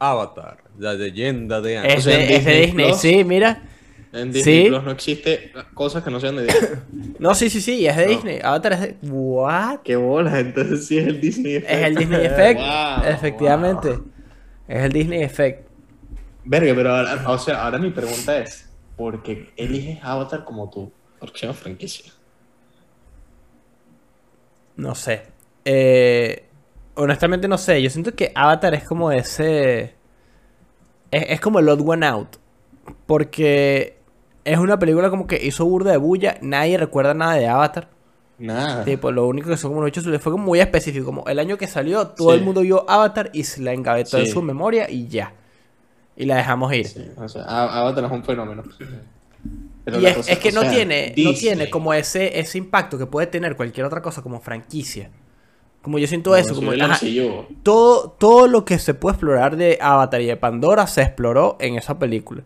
Avatar, 0.00 0.58
la 0.78 0.94
leyenda 0.94 1.60
de 1.60 1.78
Aang. 1.78 1.86
Es, 1.90 1.98
O 1.98 2.00
sea, 2.10 2.16
de, 2.16 2.24
en 2.24 2.30
es 2.32 2.44
de 2.44 2.60
Disney 2.62 2.86
Plus. 2.88 3.00
sí, 3.00 3.22
mira. 3.24 3.62
En 4.12 4.32
Disney 4.32 4.62
Sí. 4.64 4.68
Plus 4.70 4.82
no 4.82 4.90
existe 4.90 5.52
cosas 5.74 6.02
que 6.02 6.10
no 6.10 6.18
sean 6.18 6.34
de 6.36 6.44
Disney. 6.46 6.70
No, 7.20 7.34
sí, 7.34 7.48
sí, 7.50 7.60
sí, 7.60 7.86
es 7.86 7.96
de 7.96 8.06
No. 8.06 8.10
Disney. 8.10 8.40
Avatar 8.42 8.72
es 8.72 8.80
de. 8.80 8.96
¿What? 9.08 9.80
Qué 9.84 9.94
bolas, 9.96 10.34
entonces 10.34 10.86
sí 10.86 10.98
es 10.98 11.06
el 11.06 11.20
Disney 11.20 11.54
Effect. 11.56 11.72
Es 11.72 11.84
el 11.86 11.94
Disney 11.94 12.24
Effect. 12.26 12.60
Wow, 12.60 13.04
efectivamente. 13.10 13.88
wow. 13.90 14.06
Es 14.66 14.82
el 14.84 14.92
Disney 14.92 15.22
Effect. 15.22 15.68
Verga, 16.44 16.72
pero 16.74 16.96
ahora, 16.96 17.28
o 17.30 17.38
sea, 17.38 17.62
ahora 17.64 17.78
mi 17.78 17.90
pregunta 17.90 18.38
es, 18.38 18.68
¿por 18.96 19.22
qué 19.22 19.52
eliges 19.56 19.98
Avatar 20.02 20.44
como 20.44 20.70
tu 20.70 20.90
próxima 21.20 21.52
franquicia? 21.52 22.10
No 24.76 24.94
sé. 24.94 25.22
Eh, 25.64 26.44
honestamente 26.94 27.48
no 27.48 27.58
sé. 27.58 27.80
Yo 27.82 27.90
siento 27.90 28.14
que 28.14 28.32
Avatar 28.34 28.74
es 28.74 28.84
como 28.84 29.10
ese... 29.12 29.94
Es, 31.10 31.24
es 31.28 31.40
como 31.40 31.58
el 31.58 31.68
Odd 31.68 31.82
One 31.88 32.06
Out. 32.06 32.36
Porque 33.06 33.98
es 34.44 34.58
una 34.58 34.78
película 34.78 35.10
como 35.10 35.26
que 35.26 35.44
hizo 35.44 35.64
burda 35.64 35.90
de 35.92 35.96
bulla. 35.96 36.38
Nadie 36.42 36.78
recuerda 36.78 37.14
nada 37.14 37.34
de 37.34 37.48
Avatar. 37.48 37.88
Nada. 38.38 38.84
Tipo, 38.84 39.12
lo 39.12 39.26
único 39.28 39.50
que 39.50 39.56
son 39.56 39.70
como 39.70 39.82
los 39.82 39.88
hechos 39.88 40.04
fue 40.20 40.32
como 40.32 40.44
muy 40.44 40.60
específico. 40.60 41.04
Como 41.04 41.26
el 41.26 41.38
año 41.38 41.58
que 41.58 41.66
salió, 41.66 42.08
todo 42.08 42.30
Sí. 42.32 42.38
el 42.38 42.44
mundo 42.44 42.62
vio 42.62 42.88
Avatar 42.88 43.30
y 43.34 43.44
se 43.44 43.60
la 43.60 43.72
engavetó 43.72 44.18
en 44.18 44.26
su 44.26 44.40
memoria 44.42 44.88
y 44.90 45.08
ya. 45.08 45.34
Y 46.16 46.24
la 46.26 46.36
dejamos 46.36 46.72
ir. 46.74 46.86
Sí, 46.86 47.06
o 47.16 47.28
sea, 47.28 47.42
A- 47.42 47.80
Avatar 47.80 48.04
es 48.04 48.10
un 48.10 48.24
fenómeno. 48.24 48.62
Pero 49.84 50.00
Y 50.00 50.06
es, 50.06 50.16
cosa- 50.16 50.32
es 50.32 50.38
que 50.38 50.52
no 50.52 50.60
sea, 50.62 50.70
tiene, 50.70 51.14
no 51.18 51.32
tiene 51.34 51.70
como 51.70 51.92
ese, 51.94 52.38
ese 52.38 52.58
impacto 52.58 52.98
que 52.98 53.06
puede 53.06 53.26
tener 53.26 53.56
cualquier 53.56 53.86
otra 53.86 54.02
cosa 54.02 54.22
como 54.22 54.40
franquicia. 54.40 55.10
Como 55.82 55.98
yo 55.98 56.06
siento 56.06 56.36
eso, 56.36 56.54
como 56.54 56.72
el 56.72 56.82
ajá, 56.82 56.98
todo, 57.62 58.10
todo 58.10 58.46
lo 58.48 58.64
que 58.66 58.78
se 58.78 58.92
puede 58.92 59.14
explorar 59.14 59.56
de 59.56 59.78
Avatar 59.80 60.20
y 60.20 60.26
de 60.26 60.36
Pandora 60.36 60.86
se 60.86 61.00
exploró 61.02 61.56
en 61.58 61.76
esa 61.76 61.98
película. 61.98 62.42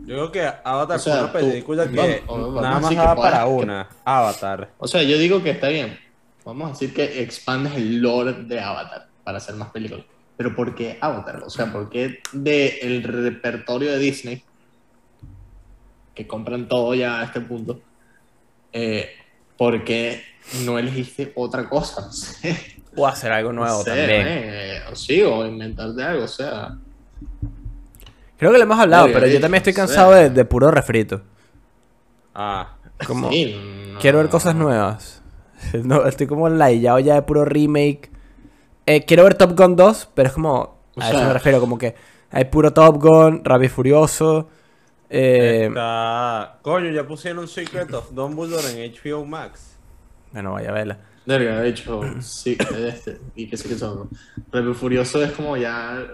Yo 0.00 0.16
creo 0.16 0.32
que 0.32 0.50
Avatar 0.64 0.96
O 0.96 1.00
sea, 1.00 1.12
fue 1.14 1.22
una 1.22 1.32
tú- 1.32 1.38
película 1.38 1.88
que 1.88 1.96
vamos- 2.26 2.46
vamos 2.46 2.62
nada 2.62 2.80
más 2.80 2.94
daba 2.94 3.14
para 3.16 3.44
que- 3.44 3.50
una. 3.50 3.88
Avatar. 4.04 4.70
O 4.78 4.88
sea, 4.88 5.02
yo 5.04 5.16
digo 5.16 5.42
que 5.42 5.50
está 5.50 5.68
bien. 5.68 5.96
Vamos 6.44 6.66
a 6.68 6.72
decir 6.72 6.92
que 6.92 7.22
expandes 7.22 7.74
el 7.76 8.00
lore 8.02 8.32
de 8.32 8.60
Avatar 8.60 9.06
para 9.22 9.38
hacer 9.38 9.54
más 9.54 9.70
películas. 9.70 10.04
Pero 10.36 10.54
¿por 10.56 10.74
qué 10.74 10.98
Avatar? 11.00 11.42
O 11.46 11.48
sea, 11.50 11.72
¿por 11.72 11.88
qué 11.88 12.18
del 12.32 13.02
repertorio 13.04 13.92
de 13.92 13.98
Disney, 13.98 14.42
que 16.14 16.26
compran 16.26 16.68
todo 16.68 16.94
ya 16.94 17.20
a 17.20 17.24
este 17.24 17.40
punto, 17.40 17.80
eh, 18.72 19.10
¿por 19.56 19.84
qué 19.84 20.20
no 20.64 20.78
elegiste 20.78 21.32
otra 21.36 21.68
cosa? 21.68 22.02
No 22.02 22.12
sé. 22.12 22.76
O 22.96 23.06
hacer 23.06 23.32
algo 23.32 23.52
nuevo 23.52 23.78
No 23.78 23.82
sé, 23.84 23.90
también. 23.90 24.22
eh, 24.26 24.80
o 24.90 24.94
sí, 24.94 25.20
o 25.22 25.44
inventarte 25.46 26.02
algo, 26.02 26.24
o 26.24 26.28
sea. 26.28 26.76
Creo 28.36 28.52
que 28.52 28.58
lo 28.58 28.64
hemos 28.64 28.78
hablado, 28.78 29.06
pero 29.12 29.26
yo 29.26 29.40
también 29.40 29.60
estoy 29.60 29.72
cansado 29.72 30.12
de, 30.12 30.30
de 30.30 30.44
puro 30.44 30.70
refrito. 30.70 31.22
Ah. 32.34 32.76
Como, 33.06 33.30
sí, 33.30 33.56
no- 33.92 33.98
quiero 33.98 34.18
ver 34.18 34.28
cosas 34.28 34.54
nuevas. 34.54 35.20
No, 35.82 36.04
estoy 36.04 36.26
como 36.26 36.46
ladillado 36.50 36.98
ya 36.98 37.14
de 37.14 37.22
puro 37.22 37.44
remake. 37.46 38.10
Eh, 38.84 39.04
quiero 39.06 39.24
ver 39.24 39.34
Top 39.34 39.56
Gun 39.58 39.76
2, 39.76 40.10
pero 40.14 40.28
es 40.28 40.34
como. 40.34 40.76
A 40.96 41.08
eso 41.08 41.18
sea- 41.18 41.26
me 41.28 41.32
refiero, 41.32 41.58
como 41.58 41.78
que 41.78 41.94
hay 42.30 42.44
puro 42.44 42.72
Top 42.72 43.00
Gun, 43.00 43.42
y 43.62 43.68
Furioso. 43.68 44.48
Eh, 45.08 45.66
Está... 45.68 46.58
Coño, 46.62 46.90
ya 46.90 47.06
pusieron 47.06 47.48
Secret 47.48 47.92
of 47.94 48.10
Dumbledore 48.12 48.84
en 48.84 48.92
HBO 48.92 49.24
Max. 49.24 49.73
Bueno, 50.34 50.52
vaya 50.52 50.68
a 50.68 50.72
verla. 50.72 50.98
Verga, 51.26 51.58
de 51.60 51.68
hecho, 51.70 52.02
sí, 52.20 52.54
este, 52.86 53.16
y 53.34 53.46
que 53.48 53.56
sí 53.56 53.66
que 53.66 53.76
son. 53.76 54.10
Rápido 54.52 54.74
Furioso 54.74 55.24
es 55.24 55.32
como 55.32 55.56
ya 55.56 56.04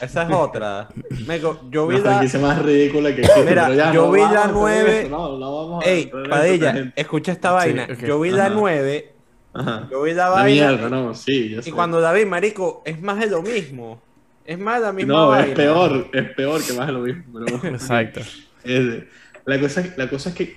Esa 0.00 0.24
es 0.24 0.34
otra. 0.34 0.88
Meco, 1.24 1.60
yo 1.70 1.86
vi 1.86 1.98
la 1.98 2.20
la... 2.24 2.38
más 2.40 2.62
ridícula 2.64 3.14
que 3.14 3.20
existe. 3.20 3.44
Mira, 3.48 3.66
pero 3.66 3.76
ya, 3.76 3.92
yo 3.92 4.06
no 4.06 4.10
vi 4.12 4.20
la 4.20 4.26
a 4.26 4.28
entrar 4.30 4.48
en 4.48 4.54
nueve- 4.54 4.98
esto, 5.02 5.08
No, 5.10 5.38
no 5.38 5.56
vamos 5.68 5.84
a 5.86 5.88
Ey, 5.88 6.10
Padilla, 6.28 6.92
escucha 6.96 7.30
esta 7.30 7.50
Sí, 7.50 7.54
vaina. 7.54 7.86
Yo 7.94 8.18
vi 8.18 8.30
la 8.32 8.46
Ajá. 8.46 8.54
9, 8.56 9.12
Ajá. 9.54 9.88
yo 9.88 10.02
vi 10.02 10.10
la 10.14 10.24
La 10.24 10.28
vaina 10.30 10.68
mierda, 10.70 10.88
no, 10.88 11.14
sí, 11.14 11.48
yo 11.50 11.60
y 11.60 11.62
sé. 11.62 11.70
cuando 11.70 12.00
la 12.00 12.12
vi, 12.12 12.24
marico, 12.24 12.82
es 12.84 13.00
más 13.00 13.20
de 13.20 13.26
lo 13.28 13.42
mismo. 13.42 14.02
Es 14.44 14.58
más 14.58 14.80
de 14.80 14.86
la 14.86 14.92
misma 14.92 15.14
No, 15.14 15.28
vaina. 15.28 15.46
es 15.48 15.54
peor, 15.54 16.08
es 16.12 16.30
peor 16.34 16.60
que 16.66 16.72
más 16.72 16.86
de 16.88 16.92
lo 16.92 17.00
mismo. 17.00 17.22
Pero, 17.44 17.64
Exacto. 17.74 18.20
Es- 18.64 19.04
la, 19.44 19.60
cosa, 19.60 19.84
la 19.96 20.08
cosa 20.10 20.30
es 20.30 20.34
que. 20.34 20.56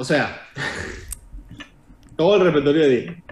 O 0.00 0.04
sea, 0.04 0.40
todo 2.16 2.36
el 2.36 2.44
repertorio 2.44 2.82
de 2.82 2.88
Disney. 2.88 3.22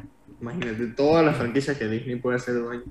Imagínate, 0.41 0.87
todas 0.89 1.25
las 1.25 1.37
franquicias 1.37 1.79
que 1.79 1.87
Disney 1.87 2.17
puede 2.17 2.39
hacer 2.39 2.55
dueño. 2.55 2.83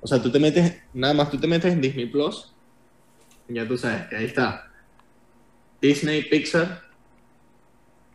O 0.00 0.06
sea, 0.06 0.22
tú 0.22 0.30
te 0.30 0.38
metes, 0.38 0.80
nada 0.92 1.14
más 1.14 1.30
tú 1.32 1.38
te 1.40 1.48
metes 1.48 1.72
en 1.72 1.80
Disney 1.80 2.06
Plus. 2.06 2.54
y 3.48 3.54
Ya 3.54 3.66
tú 3.66 3.76
sabes 3.76 4.06
que 4.06 4.14
ahí 4.14 4.26
está 4.26 4.70
Disney, 5.82 6.22
Pixar, 6.22 6.80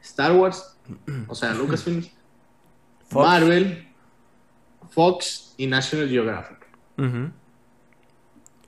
Star 0.01 0.32
Wars, 0.32 0.77
o 1.27 1.36
sea, 1.36 1.53
Lucasfilms, 1.53 2.10
Fox. 3.10 3.27
Marvel, 3.27 3.89
Fox 4.89 5.53
y 5.58 5.67
National 5.67 6.08
Geographic. 6.08 6.65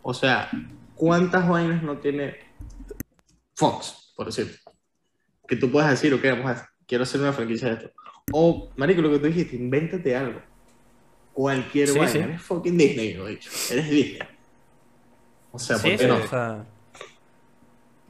O 0.01 0.13
sea, 0.13 0.49
¿cuántas 0.95 1.47
vainas 1.47 1.81
no 1.81 1.97
tiene 1.99 2.35
Fox, 3.55 4.11
por 4.17 4.25
decirlo? 4.25 4.70
Que 5.51 5.57
tú 5.57 5.69
puedas 5.69 5.89
decir, 5.89 6.13
ok, 6.13 6.23
vamos 6.23 6.49
a, 6.49 6.69
quiero 6.87 7.03
hacer 7.03 7.19
una 7.19 7.33
franquicia 7.33 7.67
de 7.67 7.73
esto. 7.73 7.91
O, 8.31 8.69
marico, 8.77 9.01
lo 9.01 9.11
que 9.11 9.19
tú 9.19 9.25
dijiste, 9.27 9.57
invéntate 9.57 10.15
algo. 10.15 10.39
Cualquier 11.33 11.89
Sí, 11.89 11.99
vaina. 11.99 12.11
sí. 12.13 12.19
Eres 12.19 12.41
fucking 12.41 12.77
Disney, 12.77 13.13
lo 13.15 13.27
he 13.27 13.31
dicho. 13.31 13.49
Eres 13.69 13.89
Disney. 13.89 14.19
O 15.51 15.59
sea, 15.59 15.75
¿por 15.77 15.91
Sí, 15.91 15.97
qué 15.97 16.07
no? 16.07 16.15
o 16.15 16.27
sea, 16.27 16.63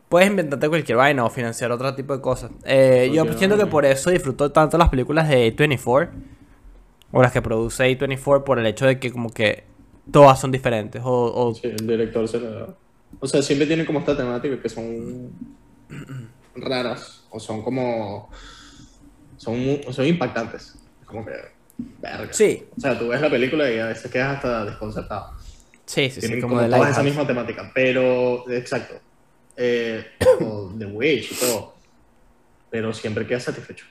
puedes 0.08 0.30
inventarte 0.30 0.70
cualquier 0.70 1.00
vaina 1.00 1.26
o 1.26 1.32
financiar 1.32 1.72
otro 1.72 1.96
tipo 1.96 2.16
de 2.16 2.22
cosas. 2.22 2.52
Eh, 2.64 3.10
yo 3.12 3.26
siento 3.34 3.58
que 3.58 3.66
por 3.66 3.86
eso 3.86 4.12
disfruto 4.12 4.52
tanto 4.52 4.78
las 4.78 4.90
películas 4.90 5.28
de 5.28 5.56
A24 5.56 6.10
o 7.12 7.22
las 7.24 7.32
que 7.32 7.42
produce 7.42 7.86
A24 7.98 8.44
por 8.44 8.60
el 8.60 8.68
hecho 8.68 8.86
de 8.86 9.00
que 9.00 9.12
como 9.12 9.32
que 9.32 9.64
todas 10.12 10.40
son 10.40 10.52
diferentes 10.52 11.02
o, 11.04 11.10
o- 11.50 11.56
Sí, 11.56 11.62
el 11.70 11.88
director 11.88 12.28
se 12.28 12.40
la 12.40 12.50
da. 12.52 12.78
O 13.20 13.26
sea, 13.26 13.42
siempre 13.42 13.66
tienen 13.66 13.88
como 13.88 13.98
esta 13.98 14.16
temática 14.16 14.62
que 14.62 14.70
son 14.70 15.32
raras 16.56 17.24
o 17.30 17.40
son 17.40 17.62
como. 17.62 18.30
Son, 19.38 19.58
son 19.92 20.06
impactantes. 20.06 20.76
Como 21.06 21.26
que. 21.26 21.34
Verga. 22.00 22.32
Sí, 22.32 22.64
O 22.78 22.80
sea, 22.80 22.98
tú 22.98 23.08
ves 23.08 23.22
la 23.22 23.30
película 23.30 23.72
y 23.72 23.80
a 23.80 23.88
veces 23.88 24.12
quedas 24.12 24.36
hasta 24.36 24.66
desconcertado. 24.66 25.32
sí, 25.86 26.10
sí, 26.10 26.22
sí, 26.22 26.28
Tienen 26.28 26.42
como 26.42 26.56
como 26.56 26.68
de 26.68 26.76
toda 26.76 26.90
esa 26.90 27.04
misma 27.04 27.26
temática, 27.26 27.72
pero. 27.74 28.50
Exacto. 28.50 28.96
Eh, 29.58 30.06
o 30.42 30.72
The 30.78 30.86
Witch 30.86 31.32
y 31.32 31.36
todo. 31.36 31.76
Pero 32.70 32.94
siempre 32.94 33.26
quedas 33.26 33.44
satisfecho. 33.44 33.86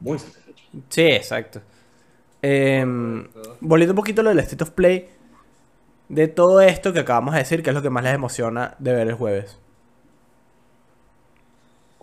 Muy 0.00 0.18
satisfecho. 0.18 0.64
Sí, 0.88 1.02
exacto. 1.02 1.60
Em, 2.40 3.28
volviendo 3.60 3.92
un 3.92 3.96
poquito 3.96 4.20
a 4.20 4.24
lo 4.24 4.30
del 4.30 4.40
State 4.40 4.64
of 4.64 4.70
Play, 4.70 5.08
de 6.08 6.28
todo 6.28 6.60
esto 6.60 6.92
que 6.92 7.00
acabamos 7.00 7.34
de 7.34 7.40
decir, 7.40 7.62
¿qué 7.62 7.70
es 7.70 7.74
lo 7.74 7.82
que 7.82 7.90
más 7.90 8.02
les 8.02 8.14
emociona 8.14 8.74
de 8.78 8.92
ver 8.92 9.08
el 9.08 9.14
jueves? 9.14 9.58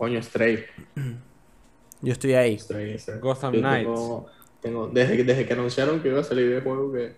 Coño, 0.00 0.22
Stray. 0.22 0.64
Yo 2.00 2.12
estoy 2.12 2.32
ahí. 2.32 2.58
Stray, 2.58 2.98
Stray. 2.98 3.20
Gotham 3.20 3.52
Yo 3.52 3.60
Knights. 3.60 3.84
Tengo, 3.84 4.26
tengo- 4.62 4.88
desde, 4.88 5.18
que- 5.18 5.24
desde 5.24 5.44
que 5.46 5.52
anunciaron 5.52 6.00
que 6.00 6.08
iba 6.08 6.20
a 6.20 6.24
salir 6.24 6.50
el 6.52 6.62
juego 6.62 6.90
que... 6.90 7.16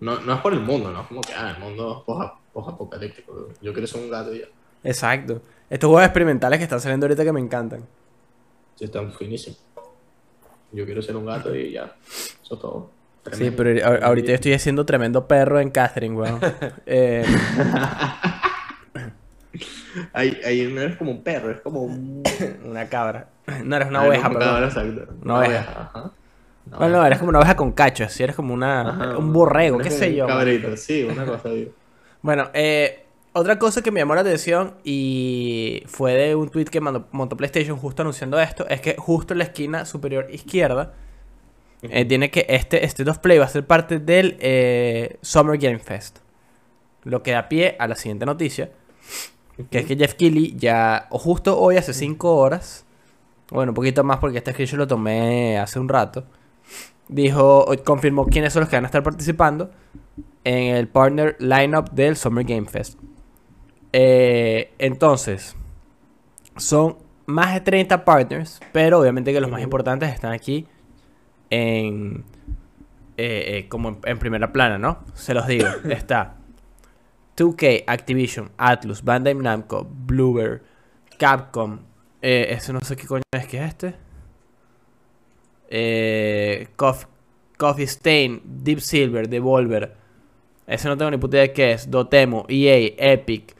No, 0.00 0.20
no 0.20 0.34
es 0.34 0.40
por 0.42 0.52
el 0.52 0.60
mundo, 0.60 0.92
no 0.92 1.00
es 1.00 1.06
como 1.08 1.22
que, 1.22 1.32
ah, 1.32 1.54
el 1.56 1.64
mundo 1.64 2.04
post- 2.06 2.34
post-apocalíptico. 2.52 3.48
Yo 3.62 3.72
quiero 3.72 3.86
ser 3.86 4.02
un 4.02 4.10
gato 4.10 4.34
y 4.34 4.40
ya. 4.40 4.46
Exacto. 4.84 5.40
Estos 5.70 5.88
juegos 5.88 6.04
experimentales 6.04 6.58
que 6.58 6.64
están 6.64 6.80
saliendo 6.80 7.06
ahorita 7.06 7.24
que 7.24 7.32
me 7.32 7.40
encantan. 7.40 7.86
Sí, 8.76 8.84
están 8.84 9.10
finísimos. 9.14 9.58
Yo 10.72 10.84
quiero 10.84 11.00
ser 11.00 11.16
un 11.16 11.24
gato 11.24 11.54
y 11.56 11.72
ya. 11.72 11.96
Eso 12.06 12.54
es 12.54 12.60
todo. 12.60 12.90
Sí, 13.32 13.50
pero 13.50 13.70
ahorita 14.04 14.28
yo 14.28 14.34
estoy 14.34 14.52
haciendo 14.52 14.84
tremendo 14.84 15.26
perro 15.26 15.58
en 15.58 15.70
Catherine, 15.70 16.14
weón. 16.14 16.38
Eh, 16.86 17.24
Ahí, 20.12 20.38
ahí 20.44 20.66
no 20.72 20.80
eres 20.80 20.96
como 20.96 21.10
un 21.10 21.22
perro, 21.22 21.50
es 21.50 21.60
como 21.60 21.82
un... 21.82 22.22
una 22.64 22.88
cabra. 22.88 23.28
No 23.64 23.76
eres 23.76 23.88
una 23.88 24.00
Ah, 24.02 24.08
oveja, 24.08 24.28
un 24.28 24.34
perdón. 24.34 24.48
cabra, 24.54 24.66
exacto. 24.68 25.14
Una 25.22 25.38
oveja. 25.38 25.90
ajá. 25.94 26.10
No, 26.70 26.78
Bueno, 26.78 26.98
no, 26.98 27.06
eres 27.06 27.18
como 27.18 27.30
una 27.30 27.38
oveja 27.38 27.56
con 27.56 27.72
cacho, 27.72 28.04
así 28.04 28.22
eres 28.22 28.36
como 28.36 28.52
una, 28.52 28.82
Ajá, 28.90 29.16
un 29.18 29.32
borrego, 29.32 29.78
qué 29.78 29.90
sé 29.90 30.14
yo. 30.14 30.26
Cabrito, 30.26 30.76
sí, 30.76 31.04
una 31.04 31.24
cosa 31.24 31.48
así. 31.48 31.70
Bueno, 32.20 32.50
eh, 32.52 33.04
otra 33.32 33.58
cosa 33.60 33.80
que 33.80 33.92
me 33.92 34.00
llamó 34.00 34.14
la 34.16 34.22
atención 34.22 34.74
y 34.82 35.84
fue 35.86 36.14
de 36.14 36.34
un 36.34 36.48
tweet 36.50 36.64
que 36.64 36.80
mandó, 36.80 37.06
montó 37.12 37.36
PlayStation 37.36 37.78
justo 37.78 38.02
anunciando 38.02 38.40
esto, 38.40 38.66
es 38.68 38.80
que 38.80 38.96
justo 38.98 39.32
en 39.34 39.38
la 39.38 39.44
esquina 39.44 39.84
superior 39.84 40.26
izquierda 40.30 40.94
eh, 41.82 42.04
tiene 42.04 42.30
que 42.32 42.44
este 42.48 42.84
State 42.84 43.08
of 43.08 43.18
Play 43.18 43.38
va 43.38 43.44
a 43.44 43.48
ser 43.48 43.64
parte 43.64 44.00
del 44.00 44.36
eh, 44.40 45.16
Summer 45.22 45.56
Game 45.58 45.78
Fest. 45.78 46.18
Lo 47.04 47.22
que 47.22 47.30
da 47.30 47.48
pie 47.48 47.76
a 47.78 47.86
la 47.86 47.94
siguiente 47.94 48.26
noticia, 48.26 48.70
que 49.70 49.78
es 49.78 49.86
que 49.86 49.96
Jeff 49.96 50.14
Keighley 50.14 50.56
ya, 50.56 51.06
o 51.10 51.18
justo 51.18 51.58
hoy 51.58 51.76
hace 51.76 51.92
5 51.92 52.36
horas, 52.36 52.84
bueno, 53.50 53.72
un 53.72 53.74
poquito 53.74 54.04
más 54.04 54.18
porque 54.18 54.38
este 54.38 54.52
screenshot 54.52 54.78
lo 54.78 54.86
tomé 54.86 55.58
hace 55.58 55.80
un 55.80 55.88
rato, 55.88 56.24
dijo, 57.08 57.66
confirmó 57.84 58.26
quiénes 58.26 58.52
son 58.52 58.60
los 58.60 58.68
que 58.68 58.76
van 58.76 58.84
a 58.84 58.88
estar 58.88 59.02
participando 59.02 59.70
en 60.44 60.76
el 60.76 60.88
partner 60.88 61.36
lineup 61.40 61.90
del 61.90 62.16
Summer 62.16 62.44
Game 62.44 62.66
Fest. 62.66 62.98
Eh, 63.92 64.72
entonces, 64.78 65.56
son 66.56 66.98
más 67.26 67.54
de 67.54 67.60
30 67.60 68.04
partners, 68.04 68.60
pero 68.72 69.00
obviamente 69.00 69.32
que 69.32 69.40
los 69.40 69.50
más 69.50 69.62
importantes 69.62 70.12
están 70.12 70.32
aquí 70.32 70.66
en 71.50 72.24
eh, 73.16 73.58
eh, 73.58 73.68
como 73.68 73.88
en, 73.88 73.98
en 74.04 74.18
primera 74.18 74.52
plana, 74.52 74.78
¿no? 74.78 74.98
Se 75.14 75.34
los 75.34 75.46
digo. 75.46 75.68
Está 75.90 76.37
2K, 77.38 77.84
Activision, 77.86 78.50
Atlus, 78.58 79.02
Bandai 79.02 79.34
Namco, 79.34 79.86
Bluebird, 79.88 80.62
Capcom. 81.18 81.78
Eh, 82.20 82.48
ese 82.50 82.72
no 82.72 82.80
sé 82.80 82.96
qué 82.96 83.06
coño 83.06 83.22
es 83.32 83.46
que 83.46 83.58
es 83.58 83.68
este. 83.68 83.94
Eh, 85.70 86.68
Cof- 86.76 87.06
Coffee 87.56 87.86
Stain, 87.86 88.40
Deep 88.44 88.80
Silver, 88.80 89.28
Devolver. 89.28 89.92
Ese 90.66 90.88
no 90.88 90.96
tengo 90.96 91.10
ni 91.10 91.16
puta 91.18 91.36
idea 91.36 91.46
de 91.48 91.52
qué 91.52 91.72
es. 91.72 91.90
Dotemu, 91.90 92.44
EA, 92.48 92.94
Epic, 93.12 93.54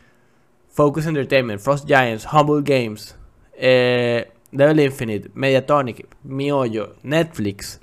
Focus 0.70 1.06
Entertainment, 1.06 1.60
Frost 1.60 1.86
Giants, 1.86 2.26
Humble 2.32 2.62
Games, 2.62 3.16
eh, 3.54 4.30
Devil 4.52 4.80
Infinite, 4.80 5.30
Mediatonic, 5.34 6.06
Miollo, 6.24 6.96
Netflix, 7.02 7.80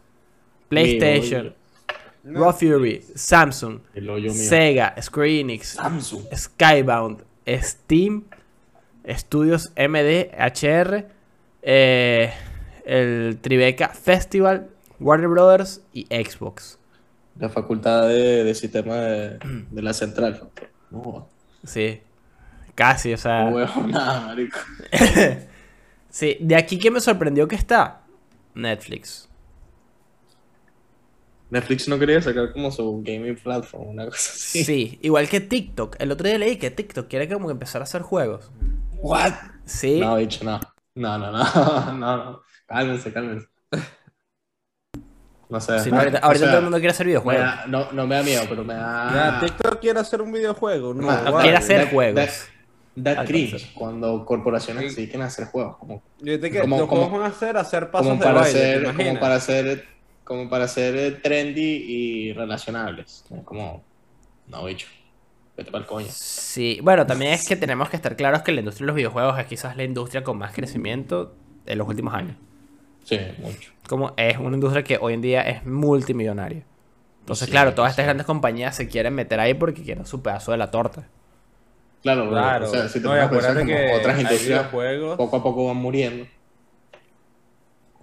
PlayStation, 0.69 1.53
Raw 2.25 2.51
Fury, 2.53 3.05
Samsung, 3.13 3.79
El 3.93 4.09
hoyo 4.09 4.31
mío. 4.33 4.43
Sega, 4.49 4.95
Square 5.01 5.39
Enix, 5.41 5.67
Samsung. 5.75 6.23
Skybound, 6.35 7.23
Steam, 7.47 8.23
Studios 9.07 9.71
MD, 9.75 10.31
HR, 10.35 11.07
eh, 11.61 12.33
el 12.83 13.38
Tribeca 13.41 13.89
Festival, 13.89 14.69
Warner 14.99 15.27
Brothers 15.27 15.81
y 15.93 16.05
Xbox. 16.05 16.79
La 17.38 17.49
facultad 17.49 18.07
de, 18.07 18.43
de 18.43 18.55
sistema 18.55 18.95
de, 18.95 19.38
de 19.71 19.81
la 19.81 19.93
central. 19.93 20.49
No, 20.89 21.29
Sí, 21.63 22.01
casi, 22.75 23.13
o 23.13 23.17
sea. 23.17 23.49
no 23.51 23.88
nada, 23.88 24.21
marico. 24.21 24.57
Sí, 26.09 26.38
de 26.39 26.55
aquí 26.55 26.79
que 26.79 26.89
me 26.91 27.01
sorprendió 27.01 27.45
que 27.45 27.55
está 27.57 28.03
Netflix. 28.53 29.27
Netflix 31.49 31.88
no 31.88 31.99
quería 31.99 32.21
sacar 32.21 32.51
como 32.51 32.71
su 32.71 33.01
gaming 33.03 33.36
platform, 33.36 33.89
una 33.89 34.05
cosa 34.05 34.31
así. 34.34 34.63
Sí, 34.63 34.99
igual 35.01 35.29
que 35.29 35.39
TikTok. 35.41 35.95
El 35.99 36.12
otro 36.12 36.27
día 36.27 36.38
leí 36.38 36.58
que 36.58 36.71
TikTok 36.71 37.08
quiere 37.08 37.29
como 37.29 37.47
que 37.47 37.53
empezar 37.53 37.81
a 37.81 37.84
hacer 37.84 38.01
juegos. 38.01 38.51
What? 38.97 39.34
Sí. 39.65 39.99
No, 39.99 40.15
bicho, 40.15 40.43
no. 40.43 40.60
No, 40.95 41.17
no, 41.17 41.31
no, 41.31 41.43
no, 41.93 42.17
no. 42.17 42.41
Cálmense, 42.65 43.13
cálmense. 43.13 43.47
No 45.47 45.60
sé. 45.62 45.79
Sí, 45.79 45.91
no, 45.91 45.99
ahorita 45.99 46.19
O 46.19 46.25
ahorita 46.25 46.39
sea, 46.45 46.47
todo 46.49 46.58
el 46.58 46.63
mundo 46.63 46.77
quiere 46.79 46.91
hacer 46.91 47.05
me 47.05 47.10
videojuegos. 47.12 47.43
da- 47.45 47.65
no, 47.67 47.91
no 47.91 48.08
me 48.08 48.15
da 48.15 48.23
miedo, 48.23 48.43
pero 48.49 48.63
me 48.63 48.73
da. 48.73 49.39
TikTok 49.39 49.79
quiere 49.79 49.99
hacer 49.99 50.21
un 50.21 50.31
videojuego. 50.31 50.93
No, 50.93 51.39
quiere 51.41 51.58
hacer 51.58 51.89
juegos. 51.91 52.47
Da 52.97 53.25
cringe 53.25 53.73
cuando 53.73 54.23
corporaciones 54.25 54.95
sí 54.95 55.03
quieren 55.08 55.23
hacer 55.23 55.47
juegos. 55.47 55.75
Como, 55.77 56.01
Yo 56.19 56.39
te 56.39 56.49
que 56.49 56.62
Como- 56.62 56.77
los 56.79 56.88
como- 56.88 57.01
juegos 57.10 57.19
van 57.19 57.29
a 57.29 57.36
hacer 57.36 57.58
hacer 57.58 57.91
pasos 57.91 58.08
como 58.08 58.19
de 58.21 58.25
para 58.25 58.39
baile, 58.39 58.53
¿te 58.60 58.65
ser, 58.86 58.95
como 58.95 59.19
para 59.19 59.39
ser, 59.41 59.86
como 60.25 60.49
para 60.49 60.67
ser 60.67 60.95
eh, 60.97 61.11
trendy 61.11 61.61
y 61.88 62.33
relacionables. 62.33 63.23
Es 63.31 63.43
como, 63.45 63.81
no, 64.47 64.65
bicho. 64.65 64.88
Vete 65.55 65.71
para 65.71 65.83
el 65.83 65.88
coño. 65.88 66.07
Sí, 66.09 66.79
bueno, 66.83 67.05
también 67.05 67.31
es 67.31 67.47
que 67.47 67.55
tenemos 67.55 67.89
que 67.89 67.95
estar 67.95 68.17
claros 68.17 68.41
que 68.41 68.51
la 68.51 68.59
industria 68.59 68.83
de 68.83 68.88
los 68.88 68.95
videojuegos 68.97 69.39
es 69.39 69.45
quizás 69.45 69.77
la 69.77 69.85
industria 69.85 70.23
con 70.25 70.38
más 70.38 70.53
crecimiento 70.53 71.33
en 71.65 71.77
los 71.77 71.88
últimos 71.88 72.13
años. 72.13 72.35
Sí, 73.05 73.17
mucho. 73.38 73.71
Como 73.88 74.13
es 74.17 74.38
una 74.38 74.55
industria 74.55 74.83
que 74.83 74.97
hoy 74.99 75.13
en 75.13 75.21
día 75.21 75.41
es 75.43 75.65
multimillonaria. 75.65 76.65
Entonces, 77.21 77.45
Sí, 77.45 77.51
claro, 77.51 77.73
todas 77.73 77.91
sí. 77.91 77.93
estas 77.93 78.05
grandes 78.05 78.25
compañías 78.25 78.75
se 78.75 78.88
quieren 78.89 79.13
meter 79.15 79.39
ahí 79.39 79.53
porque 79.53 79.81
quieren 79.83 80.05
su 80.05 80.21
pedazo 80.21 80.51
de 80.51 80.57
la 80.57 80.71
torta. 80.71 81.07
Claro, 82.01 82.29
Claro. 82.29 82.65
o 82.65 82.69
sea, 82.69 82.88
si 82.89 82.99
te 83.01 83.07
no, 83.07 83.15
y 83.15 83.17
pones 83.17 83.23
a 83.25 83.29
pensar 83.29 83.51
acuérdate 83.51 83.59
como 83.59 83.75
que 83.77 83.95
otras 83.95 84.19
industrias 84.19 84.67
poco 85.17 85.38
a 85.38 85.43
poco 85.43 85.67
van 85.67 85.77
muriendo. 85.77 86.25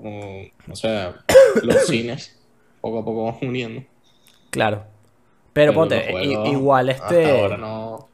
Como, 0.02 0.42
o 0.70 0.76
sea, 0.76 1.14
los 1.62 1.86
cines 1.86 2.38
poco 2.80 2.98
a 2.98 3.04
poco 3.04 3.24
van 3.24 3.36
muriendo. 3.42 3.82
Claro. 4.50 4.84
Pero, 5.52 5.72
ponte, 5.74 6.12
igual 6.46 6.88
hasta 6.88 7.06
este... 7.06 7.30
ahora 7.30 7.56
no. 7.56 8.08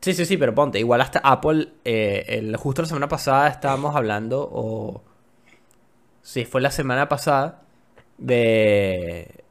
Sí, 0.00 0.14
sí, 0.14 0.24
sí, 0.24 0.36
pero 0.36 0.54
ponte, 0.54 0.78
igual 0.78 1.00
hasta 1.00 1.18
Apple, 1.18 1.68
eh, 1.84 2.24
el- 2.28 2.56
justo 2.56 2.82
la 2.82 2.88
semana 2.88 3.08
pasada 3.08 3.48
estábamos 3.48 3.94
hablando, 3.96 4.48
o... 4.50 5.02
Sí, 6.22 6.44
fue 6.44 6.60
la 6.60 6.70
semana 6.70 7.08
pasada, 7.08 7.62
de... 8.18 9.44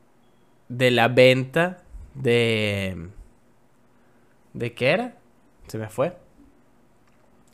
De 0.68 0.92
la 0.92 1.08
venta 1.10 1.84
de... 2.16 3.10
¿De 4.54 4.74
qué 4.74 4.90
era? 4.90 5.16
Se 5.68 5.78
me 5.78 5.90
fue. 5.90 6.16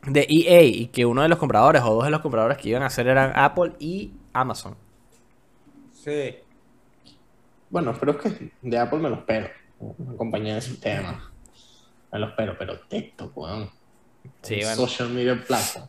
De 0.07 0.25
EA, 0.29 0.63
y 0.63 0.87
que 0.87 1.05
uno 1.05 1.21
de 1.21 1.29
los 1.29 1.37
compradores, 1.37 1.81
o 1.83 1.93
dos 1.93 2.05
de 2.05 2.09
los 2.11 2.21
compradores 2.21 2.57
que 2.57 2.69
iban 2.69 2.81
a 2.83 2.87
hacer 2.87 3.07
eran 3.07 3.31
Apple 3.35 3.73
y 3.79 4.11
Amazon. 4.33 4.75
Sí. 5.93 6.35
Bueno, 7.69 7.95
pero 7.99 8.13
es 8.13 8.17
que 8.17 8.51
de 8.61 8.77
Apple 8.79 8.99
me 8.99 9.09
lo 9.09 9.15
espero. 9.17 9.47
Una 9.79 10.17
compañía 10.17 10.55
de 10.55 10.61
sistemas. 10.61 11.15
Me 12.11 12.19
lo 12.19 12.27
espero, 12.27 12.55
pero 12.57 12.79
TikTok, 12.79 13.37
weón. 13.37 13.69
Sí, 14.41 14.55
bueno. 14.61 14.75
Social 14.75 15.09
media 15.09 15.41
platform. 15.47 15.87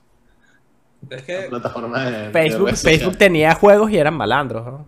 Es 1.11 1.23
que, 1.23 1.41
plataforma 1.49 2.05
de. 2.05 2.31
Facebook, 2.77 3.17
tenía 3.17 3.55
juegos 3.55 3.91
y 3.91 3.99
eran 3.99 4.15
malandros, 4.15 4.65
¿no? 4.67 4.87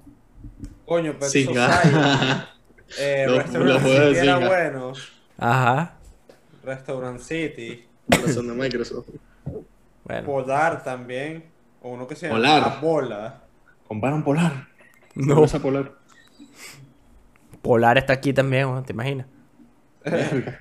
coño, 0.87 1.19
Pet 1.19 1.29
Sí, 1.31 1.45
Society, 1.45 1.89
eh, 2.99 3.25
Los- 3.27 3.39
Restaurant 3.39 3.71
los 3.73 3.83
juegos 3.83 4.01
de 4.01 4.15
City 4.15 4.27
era 4.29 4.39
bueno. 4.49 4.93
Ajá. 5.39 5.95
Restaurant 6.63 7.21
City. 7.21 7.87
Son 8.33 8.47
de 8.49 8.55
Microsoft. 8.55 9.09
Bueno. 10.05 10.27
Polar 10.27 10.83
también. 10.85 11.45
O 11.83 11.91
uno 11.91 12.07
que 12.07 12.15
se 12.17 12.27
llama 12.29 12.39
Polar. 12.39 12.81
Bola. 12.81 13.41
Comparan 13.87 14.23
Polar. 14.25 14.69
No. 15.15 15.35
Cerveza 15.37 15.59
Polar. 15.61 15.93
Polar 17.63 17.99
está 17.99 18.13
aquí 18.15 18.33
también, 18.33 18.67
¿no? 18.73 18.83
¿te 18.83 18.93
imaginas? 18.93 19.27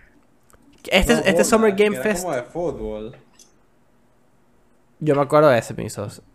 Este, 0.91 1.13
No, 1.13 1.19
este 1.19 1.31
Bola, 1.31 1.43
Summer 1.45 1.75
Game 1.75 1.95
Fest, 1.97 2.23
como 2.23 2.35
de 2.35 2.43
fútbol. 2.43 3.15
yo 4.99 5.15
me 5.15 5.21
acuerdo 5.21 5.47
de 5.49 5.57
ese. 5.59 5.73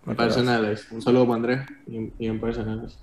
En 0.06 0.16
personales. 0.16 0.90
Un 0.90 1.02
saludo 1.02 1.24
para 1.26 1.36
Andrés. 1.36 1.60
Y, 1.86 2.10
y 2.18 2.26
en 2.28 2.40
personales. 2.40 2.98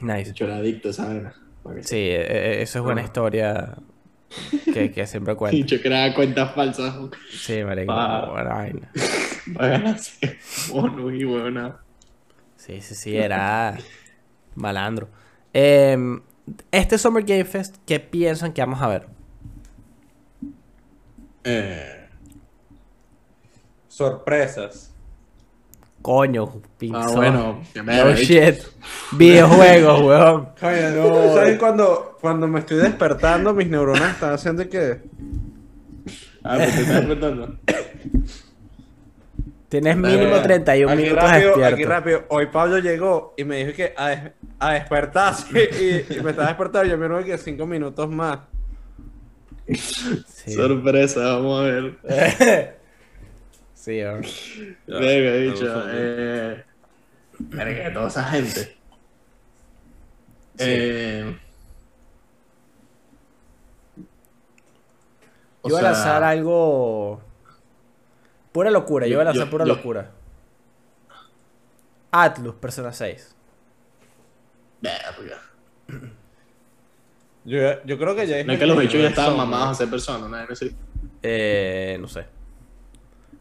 Nice. 0.00 0.32
Yo 0.32 0.46
era 0.46 0.56
adicto 0.56 0.88
a 0.88 0.90
esa 0.92 1.06
vaina. 1.06 1.34
Porque- 1.62 1.82
Sí, 1.82 1.96
eh, 1.96 2.22
eh, 2.26 2.62
eso 2.62 2.78
es 2.78 2.84
buena 2.84 3.02
Ah. 3.02 3.04
historia 3.04 3.76
que, 4.72 4.90
que 4.90 5.06
siempre 5.06 5.34
Y 5.34 5.36
cuento. 5.36 5.66
yo 5.66 5.80
creaba 5.80 6.14
cuentas 6.14 6.54
falsas. 6.54 6.94
Sí, 7.30 7.62
marico. 7.64 7.92
Para 9.54 9.68
ganarse 9.68 10.38
bonus 10.70 11.14
y 11.14 11.24
huevona. 11.24 11.76
Sí, 12.56 12.80
sí, 12.80 12.94
sí, 12.94 13.16
era 13.16 13.76
malandro. 14.54 15.08
Em, 15.52 16.20
este 16.72 16.98
Summer 16.98 17.24
Game 17.24 17.44
Fest, 17.44 17.76
¿qué 17.86 18.00
piensan 18.00 18.52
que 18.52 18.60
vamos 18.62 18.82
a 18.82 18.88
ver? 18.88 19.06
Eh, 21.44 22.08
Sorpresas. 23.88 24.92
Coño, 26.06 26.62
pinzón. 26.78 27.02
ah, 27.02 27.10
bueno. 27.16 27.62
que 27.74 27.82
me 27.82 27.96
No 27.96 28.14
shit. 28.14 28.54
Videojuegos, 29.10 30.00
weón. 30.02 30.48
Coño, 30.60 30.90
no. 30.94 31.34
¿Sabes 31.34 31.58
cuando, 31.58 32.16
cuando 32.20 32.46
me 32.46 32.60
estoy 32.60 32.76
despertando, 32.76 33.52
mis 33.52 33.68
neuronas 33.68 34.12
están 34.12 34.32
haciendo 34.34 34.68
que. 34.68 35.00
Ah, 36.44 36.54
pues 36.58 36.76
te 36.76 36.82
estás 36.82 37.00
preguntando. 37.00 37.56
Tienes 39.68 39.96
mínimo 39.96 40.30
dale. 40.36 40.42
31 40.44 40.92
Aquí 40.92 41.02
minutos 41.02 41.24
rápido, 41.28 41.50
aquí 41.50 41.60
despierto. 41.60 41.88
rápido. 41.92 42.24
Hoy 42.28 42.46
Pablo 42.52 42.78
llegó 42.78 43.34
y 43.36 43.42
me 43.42 43.56
dijo 43.64 43.72
que 43.76 43.92
a, 43.96 44.08
des- 44.10 44.32
a 44.60 44.72
despertarse 44.74 46.04
y, 46.08 46.14
y 46.18 46.20
me 46.22 46.30
estaba 46.30 46.46
despertando. 46.48 46.88
Yo 46.88 46.96
me 46.98 47.08
dijo 47.08 47.24
que 47.24 47.36
cinco 47.36 47.66
minutos 47.66 48.08
más. 48.08 48.38
Sí, 49.66 50.52
Sorpresa, 50.54 51.18
vamos 51.34 51.60
a 51.60 51.62
ver. 51.64 52.76
sí. 54.24 54.76
Venga, 54.86 55.32
dicho. 55.34 55.84
Eh, 55.90 56.64
toda 57.94 58.08
esa 58.08 58.24
gente. 58.24 58.76
Eh, 60.58 61.38
o 65.62 65.68
Yo 65.68 65.74
voy 65.76 65.78
a 65.78 65.80
sea, 65.80 65.92
lanzar 65.92 66.22
algo. 66.24 67.20
Pura 68.52 68.70
locura, 68.70 69.06
yo, 69.06 69.12
Yo- 69.12 69.16
voy 69.18 69.22
a 69.22 69.24
lanzar 69.26 69.44
yo- 69.44 69.50
pura 69.50 69.64
yo- 69.66 69.74
locura. 69.74 70.10
Atlus, 72.10 72.54
Persona 72.54 72.92
6. 72.92 73.34
verga. 74.80 75.40
Yo, 77.44 77.84
yo 77.84 77.98
creo 77.98 78.14
que 78.16 78.26
ya 78.26 78.42
No 78.44 78.52
es 78.54 78.58
que 78.58 78.66
los 78.66 78.78
bichos 78.78 79.00
ya 79.00 79.08
estaban 79.08 79.36
mamados 79.36 79.66
a 79.66 79.70
¿no? 79.70 79.74
ser 79.74 79.90
personas, 79.90 80.50
así. 80.50 80.74
Eh, 81.22 81.96
no 82.00 82.08
sé. 82.08 82.26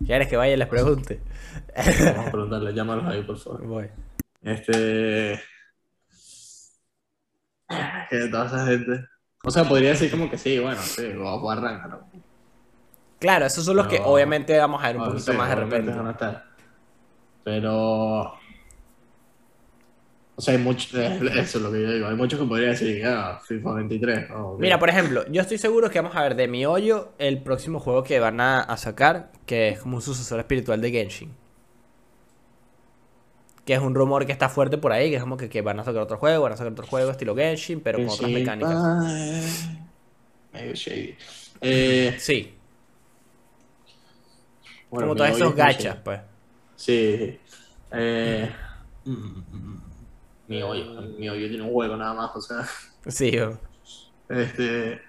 ¿Quieres 0.03 0.27
que 0.27 0.37
vaya 0.37 0.53
y 0.53 0.57
les 0.57 0.67
pregunte? 0.67 1.21
Vamos 1.75 2.27
a 2.27 2.31
preguntarle, 2.31 2.73
llámalos 2.73 3.05
ahí, 3.05 3.23
por 3.23 3.37
favor. 3.37 3.65
Voy. 3.65 3.89
Este. 4.41 5.39
Que 8.09 8.27
toda 8.29 8.45
esa 8.45 8.65
gente. 8.65 9.05
O 9.43 9.51
sea, 9.51 9.63
podría 9.63 9.89
decir 9.89 10.09
como 10.09 10.29
que 10.29 10.37
sí, 10.37 10.59
bueno, 10.59 10.81
sí, 10.81 11.05
of 11.17 11.43
War 11.43 11.61
Ragnarok. 11.61 12.03
Claro, 13.19 13.45
esos 13.45 13.63
son 13.65 13.77
los 13.77 13.87
que 13.87 13.99
obviamente 14.03 14.57
vamos 14.57 14.83
a 14.83 14.87
ver 14.87 14.97
un 14.97 15.05
poquito 15.05 15.31
sí, 15.31 15.37
más 15.37 15.49
de 15.49 15.55
repente. 15.55 15.91
van 15.91 16.07
a 16.07 16.11
estar. 16.11 16.45
Pero. 17.43 18.33
O 20.37 20.41
sea, 20.41 20.53
hay 20.53 20.59
muchos. 20.59 20.93
Eso 20.95 21.21
es 21.39 21.55
lo 21.55 21.71
que 21.71 21.81
yo 21.81 21.91
digo. 21.91 22.07
Hay 22.07 22.15
muchos 22.15 22.39
que 22.39 22.45
podría 22.45 22.69
decir, 22.69 23.05
ah, 23.05 23.39
FIFA 23.43 23.73
23. 23.73 24.31
oh, 24.31 24.53
ok. 24.53 24.59
Mira, 24.59 24.79
por 24.79 24.89
ejemplo, 24.89 25.25
yo 25.29 25.41
estoy 25.41 25.57
seguro 25.57 25.89
que 25.89 25.99
vamos 25.99 26.15
a 26.15 26.23
ver 26.23 26.35
de 26.35 26.47
mi 26.47 26.65
hoyo 26.65 27.13
el 27.17 27.41
próximo 27.41 27.79
juego 27.79 28.03
que 28.03 28.19
van 28.19 28.39
a, 28.41 28.61
a 28.61 28.77
sacar, 28.77 29.31
que 29.45 29.69
es 29.69 29.79
como 29.79 29.95
un 29.95 30.01
sucesor 30.01 30.39
espiritual 30.39 30.81
de 30.81 30.91
Genshin. 30.91 31.33
Que 33.65 33.73
es 33.73 33.79
un 33.79 33.95
rumor 33.95 34.25
que 34.25 34.31
está 34.31 34.49
fuerte 34.49 34.77
por 34.77 34.91
ahí, 34.91 35.09
que 35.09 35.15
es 35.15 35.21
como 35.21 35.37
que, 35.37 35.49
que 35.49 35.61
van 35.61 35.79
a 35.79 35.83
sacar 35.83 36.01
otro 36.01 36.17
juego, 36.17 36.43
van 36.43 36.53
a 36.53 36.57
sacar 36.57 36.73
otro 36.73 36.85
juego 36.85 37.09
estilo 37.11 37.35
Genshin, 37.35 37.79
pero 37.81 37.97
con 37.97 38.09
otras 38.09 38.29
mecánicas. 38.29 39.69
Medio 40.53 40.73
shady. 40.73 41.15
Eh, 41.61 42.15
Sí, 42.19 42.55
bueno, 44.89 45.07
como 45.09 45.15
todos 45.17 45.31
esos 45.31 45.55
gachas, 45.55 45.97
pues. 46.03 46.21
Sí. 46.75 47.39
Eh, 47.91 48.51
mm, 49.05 49.11
mm, 49.11 49.43
mm, 49.51 49.74
mi 50.47 50.61
hoyo. 50.61 51.01
Mi 51.17 51.29
hoyo 51.29 51.47
tiene 51.47 51.63
un 51.63 51.71
juego 51.71 51.95
nada 51.97 52.13
más, 52.13 52.31
o 52.35 52.41
sea. 52.41 52.67
Sí, 53.07 53.37
o- 53.39 53.59
Este. 54.29 55.01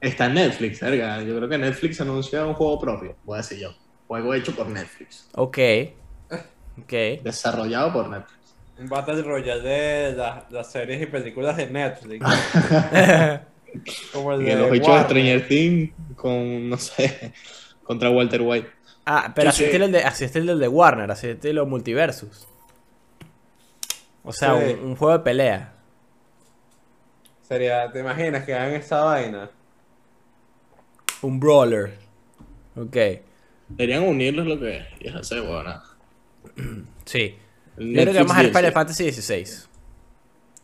Está 0.00 0.26
en 0.26 0.34
Netflix, 0.34 0.80
verga. 0.80 1.22
Yo 1.22 1.36
creo 1.36 1.48
que 1.48 1.58
Netflix 1.58 2.00
anuncia 2.00 2.44
un 2.44 2.54
juego 2.54 2.80
propio, 2.80 3.16
voy 3.24 3.36
a 3.36 3.42
decir 3.42 3.58
yo. 3.58 3.70
Juego 4.08 4.34
hecho 4.34 4.54
por 4.54 4.68
Netflix. 4.68 5.28
ok. 5.34 5.58
Ok. 6.82 6.92
Desarrollado 7.22 7.92
por 7.92 8.08
Netflix. 8.08 8.38
Un 8.78 8.88
Battle 8.88 9.22
Royale 9.22 9.60
de 9.62 10.16
las, 10.16 10.50
las 10.50 10.72
series 10.72 11.02
y 11.02 11.06
películas 11.06 11.56
de 11.56 11.66
Netflix. 11.68 12.24
Como 14.12 14.32
el 14.32 14.40
de 14.40 14.44
que 14.46 14.56
los 14.56 14.70
bichos 14.70 14.94
de. 14.94 15.02
Stranger 15.04 15.48
Things 15.48 15.92
con, 16.16 16.68
no 16.68 16.76
sé, 16.78 17.32
contra 17.84 18.10
Walter 18.10 18.40
White. 18.42 18.70
Ah, 19.04 19.32
pero 19.34 19.50
así 19.50 19.64
Sí, 19.64 19.76
el 19.76 19.92
de, 19.92 20.02
así 20.02 20.24
estilo 20.24 20.52
el 20.52 20.58
de 20.58 20.68
Warner, 20.68 21.10
así 21.10 21.28
estilo 21.28 21.66
Multiversus. 21.66 22.46
O 24.24 24.32
sea, 24.32 24.58
Sí. 24.58 24.74
un, 24.74 24.90
un 24.90 24.96
juego 24.96 25.18
de 25.18 25.24
pelea. 25.24 25.72
Sería, 27.42 27.90
¿te 27.92 28.00
imaginas 28.00 28.44
que 28.44 28.54
hagan 28.54 28.72
esa 28.74 29.04
vaina? 29.04 29.50
Un 31.22 31.38
brawler. 31.40 31.98
Ok. 32.76 32.96
Deberían 33.68 34.04
unirlos 34.04 34.46
lo 34.46 34.58
que 34.58 34.78
es. 34.78 34.86
Y 35.00 35.08
es 35.08 35.14
hacer, 35.14 35.44
nada. 35.44 35.84
Sí. 37.04 37.36
Yo 37.76 38.02
creo 38.02 38.12
que 38.12 38.18
vamos 38.20 38.36
a 38.36 38.42
ver. 38.42 38.54
Final 38.54 38.72
Fantasy 38.72 39.12
XVI. 39.12 39.46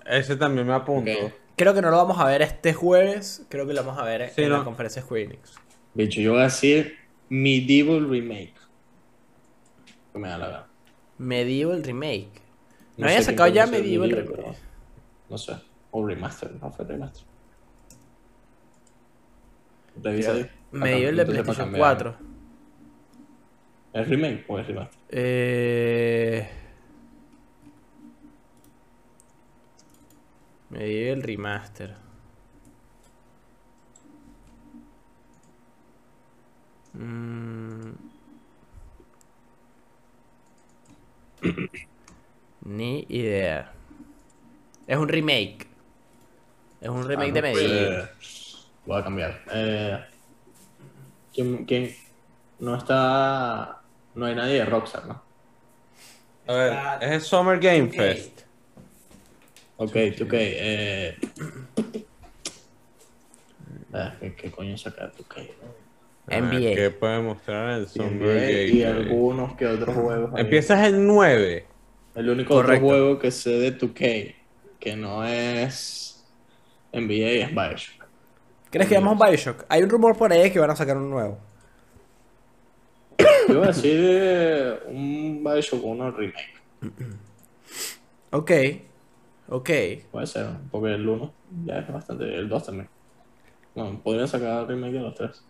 Ese 0.07 0.37
también 0.37 0.67
me 0.67 0.75
apunto. 0.75 1.11
Creo 1.57 1.75
que 1.75 1.83
no 1.83 1.91
lo 1.91 1.97
vamos 1.97 2.19
a 2.19 2.25
ver 2.25 2.43
este 2.43 2.73
jueves. 2.73 3.45
Creo 3.49 3.67
que 3.67 3.75
lo 3.75 3.83
vamos 3.85 4.01
a 4.01 4.05
ver 4.05 4.31
Sí, 4.35 4.43
en 4.43 4.53
la 4.53 4.65
conferencia 4.65 5.03
Square 5.03 5.25
Enix. 5.25 5.55
Bicho, 5.95 6.21
yo 6.21 6.33
voy 6.33 6.41
a 6.41 6.45
decir 6.45 6.97
Medieval 7.29 8.09
Remake. 8.09 8.55
Que 10.13 10.19
me 10.19 10.29
da 10.29 10.39
la 10.39 10.47
gana. 10.49 10.67
Medieval 11.19 11.83
Remake. 11.83 12.31
¿No, 12.99 13.05
No 13.05 13.11
había 13.11 13.23
sacado 13.23 13.49
ya 13.49 13.67
Medieval 13.67 14.11
Remake? 14.11 14.31
pero- 14.37 14.55
No 15.31 15.39
sé. 15.39 15.55
O 15.93 16.05
Remaster, 16.07 16.53
no 16.61 16.71
fue 16.73 16.85
Remaster. 16.85 17.25
Revisa. 20.03 20.35
Medieval 20.73 21.17
de 21.17 21.25
PlayStation 21.25 21.57
cambiar. 21.71 21.97
4. 21.97 22.17
¿Es 23.95 24.09
remake 24.09 24.45
o 24.49 24.59
es 24.59 24.67
remaster? 24.67 24.99
Eh... 25.11 26.49
Medieval 30.71 31.23
Remaster. 31.23 31.97
Mm. 36.95 37.93
Ni 42.69 43.07
idea. 43.09 43.73
Es 44.87 44.97
un 44.99 45.09
remake. 45.09 45.67
Es 46.83 46.89
un 46.89 47.07
remake 47.09 47.31
Ah, 47.31 47.33
de 47.33 47.41
no, 47.43 47.49
Medieval. 47.49 48.03
eh, 48.05 48.09
voy 48.85 49.01
a 49.01 49.05
cambiar. 49.05 49.41
Eh, 49.53 50.05
¿quién, 51.33 51.65
quién? 51.65 51.95
No 52.59 52.77
está. 52.77 53.81
No 54.15 54.27
hay 54.27 54.35
nadie 54.35 54.55
de 54.55 54.65
Rockstar, 54.67 55.07
¿no? 55.07 55.23
A 56.47 56.53
ver, 56.53 56.79
es 57.03 57.11
el 57.11 57.21
Summer 57.23 57.59
Game 57.59 57.89
Fest. 57.89 58.43
Ok, 59.79 59.97
ok. 60.23 60.33
Eh... 60.35 61.17
Ah, 63.93 64.15
¿qué, 64.21 64.35
¿Qué 64.35 64.51
coño 64.51 64.77
sacar? 64.77 65.13
Ok. 65.21 65.37
A 65.39 66.41
ver, 66.41 66.43
NBA. 66.43 66.75
¿Qué 66.75 66.91
puede 66.91 67.21
mostrar 67.23 67.71
el 67.81 67.89
Summer 67.89 68.13
NBA 68.13 68.35
Game 68.35 68.65
y 68.73 68.83
algunos 68.83 69.57
que 69.57 69.67
otros 69.67 69.95
juegos. 69.97 70.35
ahí. 70.35 70.41
Empiezas 70.43 70.87
el 70.87 71.07
9. 71.07 71.67
El 72.19 72.31
único 72.31 72.53
Correcto. 72.53 72.85
otro 72.85 72.97
juego 72.99 73.19
que 73.21 73.31
sé 73.31 73.51
de 73.51 73.79
2K 73.79 74.35
que 74.81 74.97
no 74.97 75.25
es 75.25 76.27
NBA 76.93 77.45
es 77.45 77.51
Bioshock. 77.51 78.07
¿Crees 78.71 78.89
que 78.89 78.99
un 78.99 79.17
Bioshock? 79.17 79.65
Hay 79.69 79.85
un 79.85 79.89
rumor 79.89 80.17
por 80.17 80.33
ahí 80.33 80.51
que 80.51 80.59
van 80.59 80.71
a 80.71 80.75
sacar 80.75 80.97
un 80.97 81.11
nuevo. 81.11 81.39
Yo 83.49 83.59
voy 83.59 83.65
a 83.65 83.67
decir 83.69 84.81
un 84.89 85.45
Bioshock 85.45 85.85
1 85.85 86.11
remake. 86.11 86.55
Ok. 88.31 88.51
Ok. 89.49 89.71
Puede 90.11 90.27
ser, 90.27 90.49
porque 90.71 90.93
el 90.93 91.09
1 91.09 91.33
ya 91.65 91.79
es 91.79 91.91
bastante. 91.91 92.25
El 92.35 92.47
2 92.47 92.67
también. 92.67 92.89
Bueno, 93.75 94.01
podrían 94.03 94.29
sacar 94.29 94.67
remake 94.67 94.93
de 94.93 95.01
los 95.01 95.15
tres. 95.15 95.43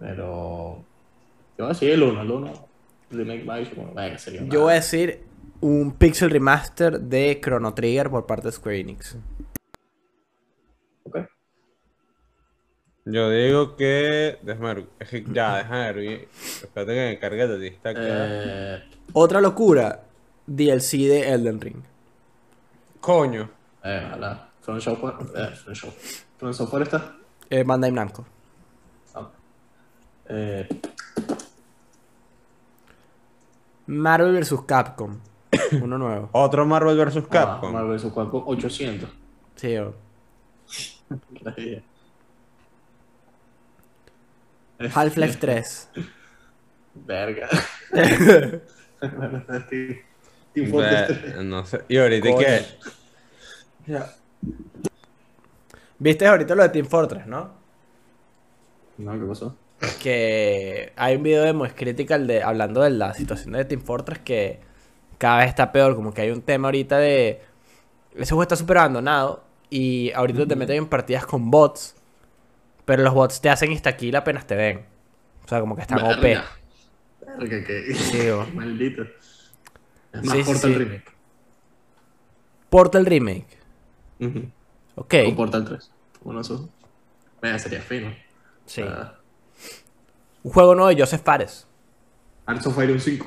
Pero. 0.00 0.82
Yo 1.56 1.64
voy 1.64 1.66
a 1.66 1.68
decir 1.68 1.90
el 1.90 2.02
1, 2.02 2.22
el 2.22 2.30
1. 2.30 2.68
Remake 3.12 3.42
Bioshock 3.42 3.78
1. 3.78 3.92
Vaya 3.94 4.12
que 4.12 4.18
sería 4.18 4.42
Yo 4.46 4.62
voy 4.62 4.72
a 4.72 4.76
decir 4.76 5.23
un 5.64 5.92
pixel 5.96 6.28
remaster 6.30 7.00
de 7.00 7.40
Chrono 7.40 7.72
Trigger 7.72 8.10
por 8.10 8.26
parte 8.26 8.48
de 8.48 8.52
Square 8.52 8.80
Enix. 8.80 9.16
Ok. 11.04 11.16
Yo 13.06 13.30
digo 13.30 13.74
que. 13.76 14.38
Déjame 14.42 14.74
ver. 14.74 14.86
Es 14.98 15.08
que 15.08 15.24
ya, 15.32 15.56
déjame 15.62 15.92
ver. 15.92 16.28
Espérate 16.32 16.92
que 16.94 17.08
me 17.08 17.18
cargue 17.18 17.46
la 17.46 17.54
lista 17.56 17.88
acá. 17.90 18.00
Eh, 18.02 18.84
Otra 19.14 19.40
locura, 19.40 20.04
DLC 20.46 20.98
de 21.08 21.32
Elden 21.32 21.60
Ring. 21.60 21.82
Coño. 23.00 23.48
eh, 23.82 24.02
ojalá. 24.06 24.50
From 24.60 24.80
Software. 24.80 25.14
Eh, 25.34 25.54
From 25.56 25.74
Software. 25.74 26.24
From 26.38 26.52
Software 26.54 26.82
está. 26.82 27.16
Eh, 27.48 27.62
Bandai 27.64 27.90
Namco. 27.92 28.26
Ah. 29.14 29.30
Eh, 30.28 30.68
Marvel 33.86 34.32
vs. 34.42 34.60
Capcom. 34.66 35.20
Uno 35.82 35.98
nuevo. 35.98 36.28
Otro 36.32 36.64
Marvel 36.66 36.96
vs. 36.96 37.16
ah, 37.18 37.28
Capcom. 37.30 37.72
Marvel 37.72 37.96
vs. 37.98 38.12
Capcom 38.14 38.42
800. 38.46 39.08
Sí, 39.56 39.76
o- 39.78 39.94
Half-Life 44.94 45.38
3. 45.40 45.88
Verga. 47.06 47.48
Team 49.70 49.98
Team 50.52 50.70
Fortress 50.70 51.06
3. 51.20 51.36
Ve- 51.36 51.44
no 51.44 51.64
sé. 51.66 51.84
Y 51.88 51.96
ahorita 51.98 52.30
Coño. 52.30 52.38
que. 52.46 52.64
Viste 55.98 56.26
ahorita 56.26 56.54
lo 56.54 56.62
de 56.62 56.68
Team 56.70 56.86
Fortress, 56.86 57.26
¿no? 57.26 57.52
No, 58.98 59.12
¿qué 59.18 59.26
pasó? 59.26 59.56
Que 60.00 60.92
hay 60.96 61.16
un 61.16 61.22
video 61.22 61.42
de 61.42 61.52
Moes 61.52 61.72
Critical 61.74 62.26
de, 62.26 62.42
hablando 62.42 62.82
de 62.82 62.90
la 62.90 63.12
situación 63.14 63.52
de 63.52 63.64
Team 63.64 63.82
Fortress 63.82 64.20
que 64.20 64.60
cada 65.24 65.38
vez 65.38 65.48
está 65.48 65.72
peor. 65.72 65.96
Como 65.96 66.12
que 66.12 66.20
hay 66.20 66.30
un 66.30 66.42
tema 66.42 66.68
ahorita 66.68 66.98
de. 66.98 67.40
Ese 68.14 68.28
juego 68.30 68.42
está 68.42 68.56
súper 68.56 68.76
abandonado. 68.76 69.42
Y 69.70 70.12
ahorita 70.12 70.46
te 70.46 70.54
meten 70.54 70.76
en 70.76 70.86
partidas 70.86 71.24
con 71.24 71.50
bots. 71.50 71.96
Pero 72.84 73.02
los 73.02 73.14
bots 73.14 73.40
te 73.40 73.48
hacen 73.48 73.72
insta-kill 73.72 74.14
apenas 74.16 74.46
te 74.46 74.54
ven. 74.54 74.84
O 75.42 75.48
sea, 75.48 75.60
como 75.60 75.74
que 75.76 75.80
están 75.80 75.98
OP. 76.02 76.20
Verga. 76.20 76.44
Verga, 77.38 77.64
que. 77.66 77.94
Sí, 77.94 78.18
Maldito. 78.54 79.02
Es 80.12 80.22
más 80.24 80.36
Sí, 80.36 80.42
Portal 80.44 80.72
sí. 80.72 80.78
Remake. 80.78 81.12
Portal 82.68 83.06
Remake. 83.06 83.58
Ok. 84.96 85.14
O 85.28 85.34
Portal 85.36 85.64
3. 85.64 85.90
Uno 86.24 86.34
de 86.36 86.42
esos. 86.42 86.68
Vaya, 87.40 87.58
sería 87.58 87.80
fino. 87.80 88.14
Sí. 88.66 88.82
Ah, 88.82 89.14
Un 90.42 90.52
juego 90.52 90.74
nuevo 90.74 90.90
de 90.90 91.00
Joseph 91.00 91.22
Fares. 91.24 91.66
Hearts 92.46 92.66
of 92.66 92.78
Iron 92.84 93.00
5. 93.00 93.26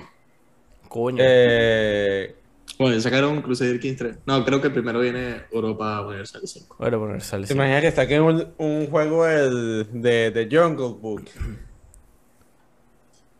Coño. 0.89 1.17
Eh, 1.21 2.35
Bueno, 2.79 2.95
ya 2.95 3.01
sacaron 3.01 3.41
Crusader 3.41 3.79
Kings 3.79 3.97
3. 3.97 4.17
No, 4.25 4.43
creo 4.45 4.61
que 4.61 4.69
primero 4.69 4.99
viene 4.99 5.43
Europa 5.51 6.01
Universal 6.01 6.41
5. 6.45 6.75
Bueno, 6.79 6.99
poner 6.99 7.21
sale. 7.21 7.47
¿Te 7.47 7.53
imaginas 7.53 7.81
que 7.81 7.91
saquen 7.91 8.21
un, 8.21 8.47
un 8.57 8.87
juego 8.87 9.25
el, 9.27 9.87
de, 10.01 10.31
de 10.31 10.47
Jungle 10.51 10.95
Book? 10.99 11.25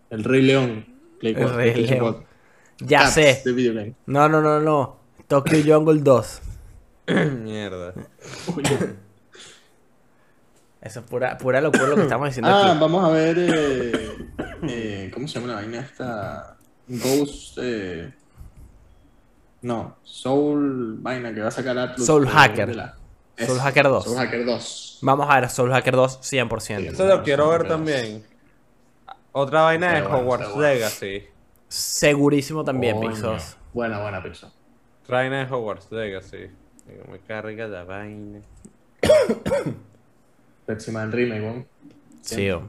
El 0.10 0.24
Rey 0.24 0.42
León. 0.42 0.86
Play 1.20 1.34
El 1.34 1.40
4, 1.40 1.56
Rey 1.58 1.72
PlayStation 1.74 2.04
León. 2.04 2.14
4. 2.80 2.88
Ya 2.88 3.00
Cats 3.00 3.14
sé. 3.14 3.42
De 3.46 3.52
video 3.54 3.74
game. 3.74 3.94
No, 4.06 4.28
no, 4.30 4.42
no, 4.42 4.60
no. 4.60 4.98
Tokyo 5.28 5.58
Jungle 5.66 6.02
2. 6.02 6.42
Mierda. 7.44 7.94
Eso 10.82 11.00
es 11.02 11.06
pura, 11.08 11.38
pura 11.38 11.60
locura 11.60 11.88
lo 11.88 11.96
que 11.96 12.04
estamos 12.04 12.28
diciendo 12.30 12.50
Ah, 12.52 12.72
aquí. 12.72 12.80
vamos 12.80 13.04
a 13.04 13.10
ver. 13.10 13.36
Eh, 13.40 14.10
eh, 14.70 15.12
¿Cómo 15.14 15.28
se 15.28 15.36
llama 15.40 15.54
la 15.54 15.60
vaina 15.60 15.80
esta? 15.82 16.57
Ghost. 16.88 17.58
Eh, 17.62 18.14
no, 19.62 19.98
Soul. 20.04 20.98
Vaina 21.00 21.34
que 21.34 21.42
va 21.42 21.48
a 21.48 21.52
sacar 21.52 21.78
Atlus. 21.78 22.06
Soul 22.06 22.28
Hacker. 22.28 22.76
la- 22.76 22.96
Soul 23.46 23.60
Hacker 23.60 23.88
2. 23.88 24.04
Soul 24.06 24.18
Hacker 24.18 24.46
2. 24.46 25.00
Vamos 25.02 25.28
a 25.30 25.40
ver 25.40 25.50
Soul 25.50 25.72
Hacker 25.72 25.96
2 25.96 26.20
100%. 26.22 26.92
Eso 26.94 27.06
lo 27.06 27.22
quiero 27.24 27.50
ver 27.50 27.62
Pero- 27.64 27.76
también. 27.76 28.24
Otra 29.32 29.62
vaina 29.62 29.94
de 29.94 30.02
Hogwarts 30.02 30.54
bueno. 30.56 30.62
Legacy. 30.62 31.24
Segurísimo 31.68 32.64
también. 32.64 33.00
Pixos. 33.00 33.58
Buena, 33.74 34.02
buena 34.02 34.24
pizza. 34.24 34.52
Otra 35.04 35.18
vaina 35.20 35.46
de 35.46 35.54
Hogwarts 35.54 35.92
Legacy. 35.92 36.48
Digo, 36.88 37.04
me 37.12 37.20
carga 37.20 37.68
la 37.68 37.84
vaina. 37.84 38.40
Encima 40.68 41.02
del 41.02 41.12
remake, 41.12 41.42
weón. 41.42 41.68
Sí. 42.22 42.50
oh. 42.50 42.64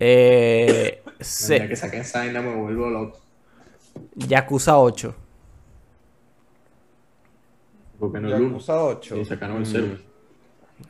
Eh, 0.00 1.02
Se... 1.20 1.66
que 1.68 1.76
saquen 1.76 2.00
esa 2.02 2.20
vaina 2.20 2.40
me 2.40 2.54
vuelvo 2.54 2.88
loco. 2.90 3.18
Yakuza 4.14 4.78
8. 4.78 5.14
Porque 7.98 8.20
no 8.20 8.28
el 8.28 8.34
1. 8.34 8.46
Yakuza 8.48 8.84
8. 8.84 9.16
Y 9.16 9.24
sacaron 9.24 9.56
el 9.58 9.66
0. 9.66 9.98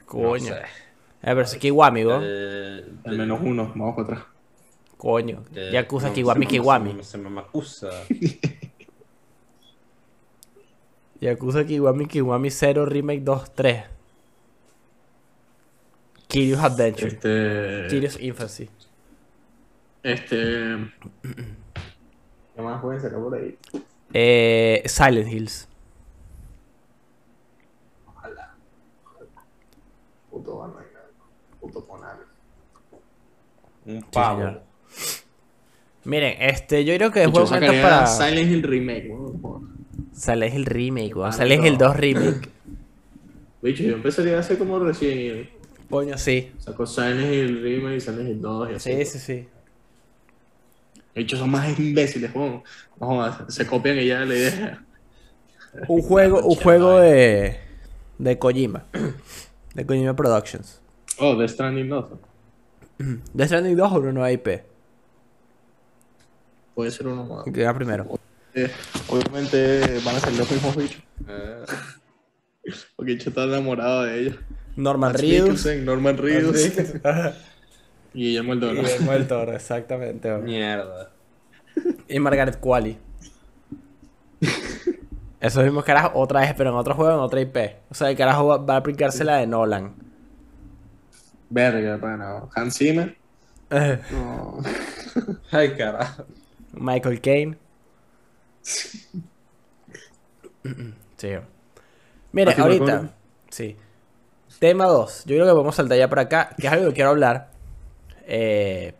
Coño. 0.04 0.50
No 0.50 0.56
sé. 0.56 0.60
Eh, 0.60 0.64
pero 1.22 1.40
es 1.42 1.56
Kiwami, 1.56 2.04
¿no? 2.04 2.20
Eh, 2.22 2.84
Al 3.04 3.18
menos 3.18 3.40
uno, 3.42 3.72
vamos 3.74 3.94
para 3.96 4.04
atrás. 4.08 4.24
Coño. 4.98 5.44
eh, 5.54 5.70
Yakuza 5.72 6.08
no, 6.08 6.14
Kiwami 6.14 6.44
se- 6.46 6.50
Kiwami. 6.50 6.92
Se, 6.98 7.02
se 7.04 7.18
me 7.18 7.40
acusa. 7.40 7.90
Yakuza 11.20 11.64
Kiwami 11.64 12.06
Kiwami 12.06 12.50
0 12.50 12.84
Remake 12.86 13.20
2 13.24 13.54
3. 13.54 13.84
Kiryu's 16.28 16.58
Adventure. 16.60 17.08
Este. 17.08 17.86
Kiryu's 17.88 18.20
Infancy. 18.20 18.68
Este. 20.02 20.76
¿Qué 22.54 22.62
más 22.62 22.80
pueden 22.80 23.00
sacar 23.00 23.20
por 23.20 23.34
ahí? 23.34 23.56
Eh, 24.12 24.82
Silent 24.86 25.32
Hills. 25.32 25.68
Ojalá. 28.06 28.54
Puto 30.30 30.58
Batman. 30.58 30.84
Puto 31.60 31.86
Konami. 31.86 32.22
Un 33.86 34.02
pavo. 34.10 34.38
señor. 34.38 34.62
Miren, 36.04 36.36
este, 36.40 36.84
yo 36.84 36.94
creo 36.96 37.10
que 37.10 37.22
es 37.24 37.30
buen 37.30 37.44
momento 37.44 37.72
para 37.82 38.06
Silent 38.06 38.50
Hill 38.50 38.62
Remake, 38.62 39.08
weón. 39.10 39.86
Silent 40.12 40.54
Hill 40.54 40.66
Remake, 40.66 41.14
weón. 41.14 41.32
Silent. 41.32 41.64
Hill 41.64 41.78
2 41.78 41.96
Remake. 41.96 42.48
Bicho, 43.60 43.82
yo 43.82 43.94
empezaría 43.94 44.36
a 44.36 44.40
hacer 44.40 44.56
como 44.56 44.78
Evil. 44.78 45.50
Coño, 45.90 46.16
sí. 46.16 46.52
Sacó 46.58 46.86
Silent 46.86 47.32
Hill 47.32 47.62
Remake, 47.62 48.00
Silent 48.00 48.28
Hill 48.28 48.40
2 48.40 48.70
y 48.70 48.74
así. 48.74 48.92
Sí, 48.92 49.04
sí, 49.04 49.18
sí. 49.18 49.48
Bicho, 51.18 51.36
son 51.36 51.50
más 51.50 51.76
imbéciles. 51.78 52.30
No 52.34 52.62
se 53.48 53.66
copian 53.66 53.98
y 53.98 54.06
ya 54.06 54.24
la 54.24 54.34
idea. 54.34 54.84
Un 55.88 56.00
juego, 56.00 56.42
un 56.46 56.54
juego 56.54 56.98
de, 57.00 57.58
de 58.18 58.38
Kojima. 58.38 58.84
De 59.74 59.86
Kojima 59.86 60.16
Productions. 60.16 60.80
Oh, 61.18 61.36
The 61.36 61.46
Stranding 61.46 61.88
2. 61.88 62.06
Death 63.34 63.46
Stranding 63.46 63.76
2 63.76 63.92
o 63.92 63.98
una 63.98 64.12
nueva 64.12 64.32
IP. 64.32 64.62
Puede 66.74 66.90
ser 66.90 67.06
uno 67.06 67.24
más. 67.24 67.44
Que 67.44 67.74
primero. 67.74 68.18
Eh, 68.54 68.70
obviamente 69.08 70.00
van 70.04 70.16
a 70.16 70.20
ser 70.20 70.32
los 70.34 70.50
mismos 70.50 70.76
bichos. 70.76 71.02
Eh, 71.28 71.64
Porque 72.96 73.16
yo 73.16 73.28
estaba 73.28 73.46
enamorado 73.46 74.04
de 74.04 74.20
ellos. 74.20 74.36
Norman 74.76 75.14
Reedus. 75.14 75.66
Norman 75.84 76.16
Reedus 76.16 76.66
y 76.66 76.70
Guillermo 78.18 78.52
el 78.52 78.60
Toro. 78.60 78.82
Guillermo 78.82 79.12
del 79.12 79.28
Toro, 79.28 79.52
exactamente. 79.54 80.36
mierda. 80.38 81.10
Y 82.08 82.18
Margaret 82.18 82.58
Qualley. 82.58 82.98
Esos 85.40 85.62
mismos 85.62 85.84
carajos 85.84 86.12
otra 86.14 86.40
vez, 86.40 86.52
pero 86.56 86.70
en 86.70 86.76
otro 86.76 86.94
juego, 86.94 87.14
en 87.14 87.20
otra 87.20 87.40
IP. 87.40 87.56
O 87.90 87.94
sea, 87.94 88.10
el 88.10 88.16
carajo 88.16 88.46
va, 88.46 88.56
va 88.58 88.74
a 88.74 88.78
aplicarse 88.78 89.22
la 89.22 89.36
de 89.36 89.46
Nolan. 89.46 89.94
Verga, 91.48 91.98
pana. 91.98 92.42
Hans 92.54 92.76
Zimmer. 92.76 93.16
Eh, 93.70 94.00
No. 94.10 94.58
Ay, 95.52 95.76
carajo. 95.76 96.24
Michael 96.72 97.20
Caine. 97.20 97.56
Sí. 98.62 99.08
Mire, 102.32 102.46
Matthew 102.46 102.64
ahorita. 102.64 103.14
Sí. 103.48 103.76
Tema 104.58 104.86
2. 104.86 105.24
Yo 105.24 105.36
creo 105.36 105.62
que 105.62 105.68
a 105.68 105.72
saltar 105.72 105.98
ya 105.98 106.08
por 106.08 106.18
acá, 106.18 106.50
que 106.58 106.66
es 106.66 106.72
algo 106.72 106.88
que 106.88 106.94
quiero 106.94 107.10
hablar. 107.10 107.57
Eh, 108.28 108.94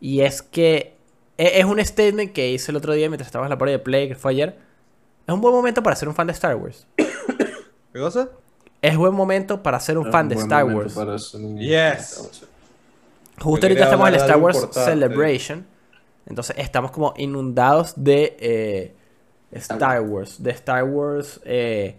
y 0.00 0.20
es 0.22 0.42
que 0.42 0.96
e- 1.38 1.58
es 1.60 1.64
un 1.64 1.78
statement 1.84 2.32
que 2.32 2.50
hice 2.50 2.72
el 2.72 2.76
otro 2.76 2.92
día 2.94 3.08
mientras 3.08 3.28
estábamos 3.28 3.46
en 3.48 3.50
la 3.50 3.58
party 3.58 3.72
de 3.72 3.78
Play, 3.78 4.08
que 4.08 4.14
fue 4.16 4.32
ayer. 4.32 4.58
Es 5.26 5.32
un 5.34 5.40
buen 5.40 5.54
momento 5.54 5.82
para 5.82 5.94
ser 5.94 6.08
un 6.08 6.14
fan 6.14 6.26
de 6.26 6.32
Star 6.32 6.56
Wars. 6.56 6.86
¿Qué 6.96 7.98
cosa? 8.00 8.28
Es 8.80 8.96
buen 8.96 9.14
momento 9.14 9.62
para 9.62 9.78
ser 9.78 9.96
un 9.98 10.10
fan 10.10 10.28
de 10.28 10.34
Buen 10.34 10.46
Star 10.46 10.64
Wars. 10.64 10.94
para 10.94 11.12
un- 11.34 11.58
Yes. 11.58 12.30
Justo 13.40 13.66
ahorita 13.66 13.84
estamos 13.84 14.08
en 14.08 14.14
el 14.14 14.20
Star 14.20 14.36
Wars 14.38 14.56
importante. 14.56 14.90
Celebration. 14.90 15.66
Entonces 16.26 16.56
estamos 16.58 16.90
como 16.90 17.14
inundados 17.16 17.92
de 17.96 18.36
eh, 18.40 18.94
Star 19.52 20.00
Wars. 20.02 20.42
De 20.42 20.50
Star 20.52 20.84
Wars. 20.84 21.40
eh, 21.44 21.96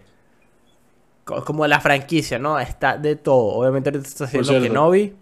co- 1.23 1.43
como 1.45 1.65
la 1.67 1.79
franquicia, 1.79 2.37
¿no? 2.39 2.59
Está 2.59 2.97
de 2.97 3.15
todo. 3.15 3.55
Obviamente 3.55 3.89
ahorita 3.89 4.07
está 4.07 4.23
haciendo 4.25 4.47
cierto. 4.49 4.67
Kenobi. 4.67 5.15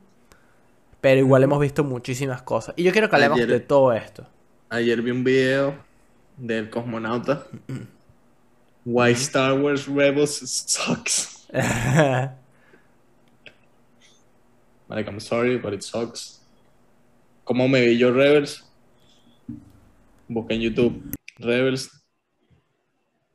Pero 1.02 1.20
igual 1.20 1.44
hemos 1.44 1.60
visto 1.60 1.84
muchísimas 1.84 2.42
cosas. 2.44 2.76
Y 2.78 2.84
yo 2.84 2.92
quiero 2.92 3.10
que 3.10 3.16
hablemos 3.16 3.38
Ayer- 3.40 3.50
de 3.50 3.60
todo 3.60 3.92
esto. 3.94 4.28
Ayer 4.70 5.02
vi 5.02 5.12
un 5.12 5.24
video 5.24 5.76
del 6.38 6.70
cosmonauta. 6.70 7.46
Why 8.86 9.12
Star 9.12 9.60
Wars 9.60 9.88
Rebels 9.88 10.38
sucks. 10.68 11.48
Like, 14.90 15.08
I'm 15.10 15.20
sorry, 15.22 15.58
but 15.58 15.74
it 15.74 15.84
sucks. 15.84 16.42
¿Cómo 17.46 17.68
me 17.70 17.80
vi 17.86 17.98
yo 17.98 18.12
Rebels? 18.12 18.66
Busqué 20.28 20.56
en 20.56 20.62
YouTube 20.62 21.12
Rebels, 21.38 21.90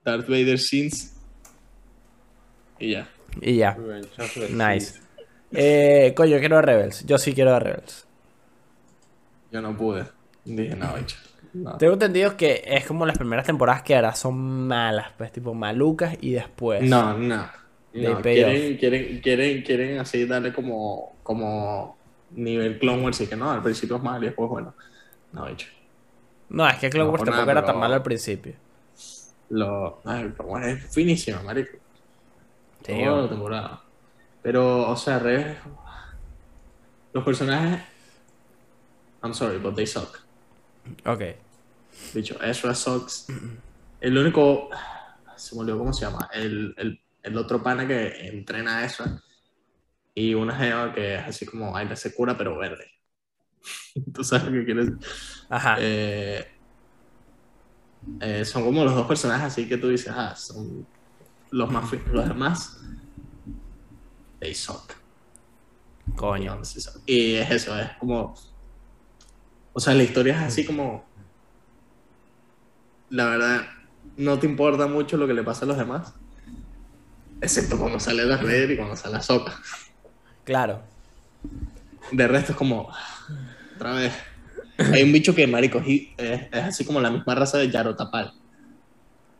Darth 0.05 0.29
Vader 0.29 0.59
scenes 0.59 1.15
y 2.79 2.91
ya. 2.93 3.09
y 3.41 3.57
ya. 3.57 3.77
Nice. 4.51 5.01
Eh, 5.53 6.13
coño, 6.17 6.39
quiero 6.39 6.59
a 6.59 6.63
Rebels. 6.63 7.05
Yo 7.07 7.19
sí 7.19 7.35
quiero 7.35 7.55
a 7.55 7.59
Rebels. 7.61 8.07
Yo 9.51 9.61
no 9.61 9.77
pude. 9.77 10.07
Dije, 10.45 10.77
no, 10.77 10.95
bicho. 10.95 11.17
no. 11.53 11.77
Tengo 11.79 11.95
entendido 11.95 12.37
que 12.37 12.63
es 12.67 12.87
como 12.87 13.07
las 13.07 13.19
primeras 13.19 13.47
temporadas 13.47 13.83
que 13.83 13.95
ahora 13.97 14.15
son 14.15 14.67
malas, 14.67 15.13
pues 15.19 15.33
tipo 15.33 15.55
malucas 15.55 16.17
y 16.21 16.33
después. 16.33 16.83
No, 16.83 17.17
no. 17.19 17.51
No, 17.93 18.29
quieren, 18.31 18.77
quieren, 18.77 19.21
quieren, 19.23 19.63
quieren 19.63 19.99
así 19.99 20.27
darle 20.27 20.53
como, 20.53 21.19
como 21.23 21.97
nivel 22.31 22.79
Clone 22.79 23.03
Wars 23.03 23.21
y 23.23 23.27
que 23.27 23.37
no, 23.37 23.51
al 23.51 23.63
principio 23.63 23.97
es 23.97 24.03
mal 24.03 24.23
y 24.23 24.27
después 24.27 24.51
bueno. 24.51 24.75
No, 25.33 25.47
bicho. 25.47 25.69
No, 26.49 26.69
es 26.69 26.79
que 26.79 26.91
Clone 26.91 27.09
No, 27.09 27.11
Wars 27.11 27.25
tampoco 27.25 27.51
nada, 27.51 27.53
era 27.53 27.65
tan 27.65 27.79
malo 27.79 27.95
al 27.95 28.03
principio. 28.03 28.55
Lo, 29.49 30.03
ay, 30.05 30.33
Wars 30.39 30.67
es 30.67 30.95
finísima, 30.95 31.43
marico. 31.43 31.79
Sí, 32.83 32.93
Toda 33.05 33.23
la 33.23 33.29
temporada. 33.29 33.86
Pero, 34.47 34.89
o 34.91 34.97
sea, 34.97 35.19
Rebels... 35.19 35.59
Los 37.13 37.25
personajes... 37.25 37.83
I'm 39.23 39.35
sorry, 39.35 39.59
but 39.59 39.75
they 39.75 39.87
suck. 39.87 40.27
Ok. 41.05 41.23
Dicho, 42.13 42.37
Ezra 42.43 42.75
sucks. 42.75 43.27
El 44.01 44.19
único. 44.19 44.71
Se 45.37 45.55
me 45.55 45.63
olvidó 45.63 45.79
cómo 45.79 45.93
se 45.93 46.05
llama. 46.07 46.29
El, 46.33 46.75
el, 46.79 47.01
el 47.23 47.39
otro 47.39 47.63
pana 47.63 47.87
que 47.87 48.29
entrena 48.29 48.79
a 48.79 48.85
Ezra. 48.85 49.21
Y 50.15 50.35
una 50.35 50.57
jeva 50.57 50.93
que 50.95 51.17
es 51.17 51.23
así 51.25 51.47
como 51.47 51.77
aire 51.77 51.97
se 51.97 52.15
cura, 52.15 52.37
pero 52.37 52.59
verde. 52.59 52.87
¿Tú 54.15 54.25
sabes 54.25 54.45
lo 54.47 54.53
que 54.53 54.65
quieres? 54.65 54.91
Ajá. 55.49 55.77
Eh, 55.81 56.47
Eh, 58.21 58.45
son 58.45 58.65
como 58.65 58.85
los 58.85 58.95
dos 58.95 59.07
personajes 59.07 59.47
así 59.49 59.69
que 59.69 59.79
tú 59.79 59.89
dices, 59.89 60.13
ah, 60.17 60.35
son 60.37 60.89
los 61.51 61.71
más 61.71 61.91
los 62.07 62.29
demás. 62.29 62.81
They 64.41 64.55
suck. 64.55 64.93
Coño. 66.15 66.61
Y 67.07 67.35
es 67.35 67.51
eso, 67.51 67.79
es 67.79 67.91
como. 67.99 68.35
O 69.73 69.81
sea, 69.81 69.95
la 69.95 70.03
historia 70.05 70.35
es 70.37 70.43
así 70.43 70.65
como. 70.65 71.05
La 73.11 73.27
verdad, 73.27 73.63
no 74.17 74.39
te 74.39 74.47
importa 74.47 74.87
mucho 74.87 75.17
lo 75.17 75.27
que 75.27 75.35
le 75.35 75.43
pasa 75.43 75.65
a 75.65 75.69
los 75.69 75.77
demás. 75.79 76.13
Excepto 77.41 77.79
cuando 77.79 78.01
sale 78.01 78.25
la 78.25 78.37
red 78.39 78.71
y 78.71 78.77
cuando 78.77 78.97
sale 78.97 79.15
la 79.15 79.23
soca. 79.23 79.61
Claro. 80.45 80.83
De 82.13 82.27
resto 82.29 82.53
es 82.53 82.59
como. 82.59 82.89
Otra 83.75 83.93
vez. 83.95 84.13
Hay 84.79 85.03
un 85.03 85.13
bicho 85.13 85.35
que, 85.35 85.47
marico, 85.47 85.79
es, 85.79 85.87
es- 86.19 86.43
es 86.53 86.65
así 86.65 86.85
como 86.85 87.01
la 87.01 87.11
misma 87.11 87.35
raza 87.35 87.59
de 87.59 87.71
Yarotapal. 87.71 88.33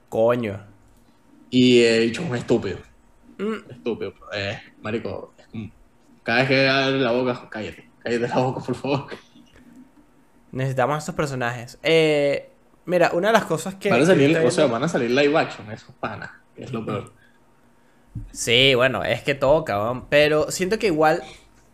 Coño. 0.09 0.61
Y 1.51 1.81
el 1.83 2.07
bicho 2.07 2.23
es 2.23 2.31
un 2.31 2.37
estúpido. 2.37 2.79
Mm, 3.39 3.71
Estúpido. 3.71 4.15
Eh, 4.33 4.59
marico, 4.83 5.33
cada 6.23 6.39
vez 6.41 6.49
que 6.49 6.69
abre 6.69 6.99
la 7.01 7.13
boca, 7.13 7.49
cállate. 7.51 7.89
Cállate 8.03 8.29
la 8.29 8.39
boca, 8.39 8.65
por 8.65 8.75
favor. 8.75 9.07
necesitamos 10.53 10.99
estos 10.99 11.15
personajes. 11.15 11.79
Eh, 11.83 12.51
mira, 12.85 13.11
una 13.13 13.29
de 13.29 13.33
las 13.35 13.45
cosas 13.45 13.75
que. 13.75 13.91
Van 13.91 14.03
a 14.03 14.07
salir, 14.07 14.37
o 14.39 14.51
sea, 14.51 14.67
van 14.67 14.83
a 14.83 14.89
salir 14.89 15.11
live 15.11 15.37
action 15.39 15.71
esos 15.71 15.95
panas, 15.97 16.31
que 16.55 16.65
es 16.65 16.73
lo 16.73 16.85
peor. 16.85 17.13
Sí, 18.33 18.75
bueno, 18.75 19.05
es 19.05 19.23
que 19.23 19.35
toca, 19.35 20.03
pero 20.09 20.51
siento 20.51 20.79
que 20.79 20.87
igual 20.87 21.23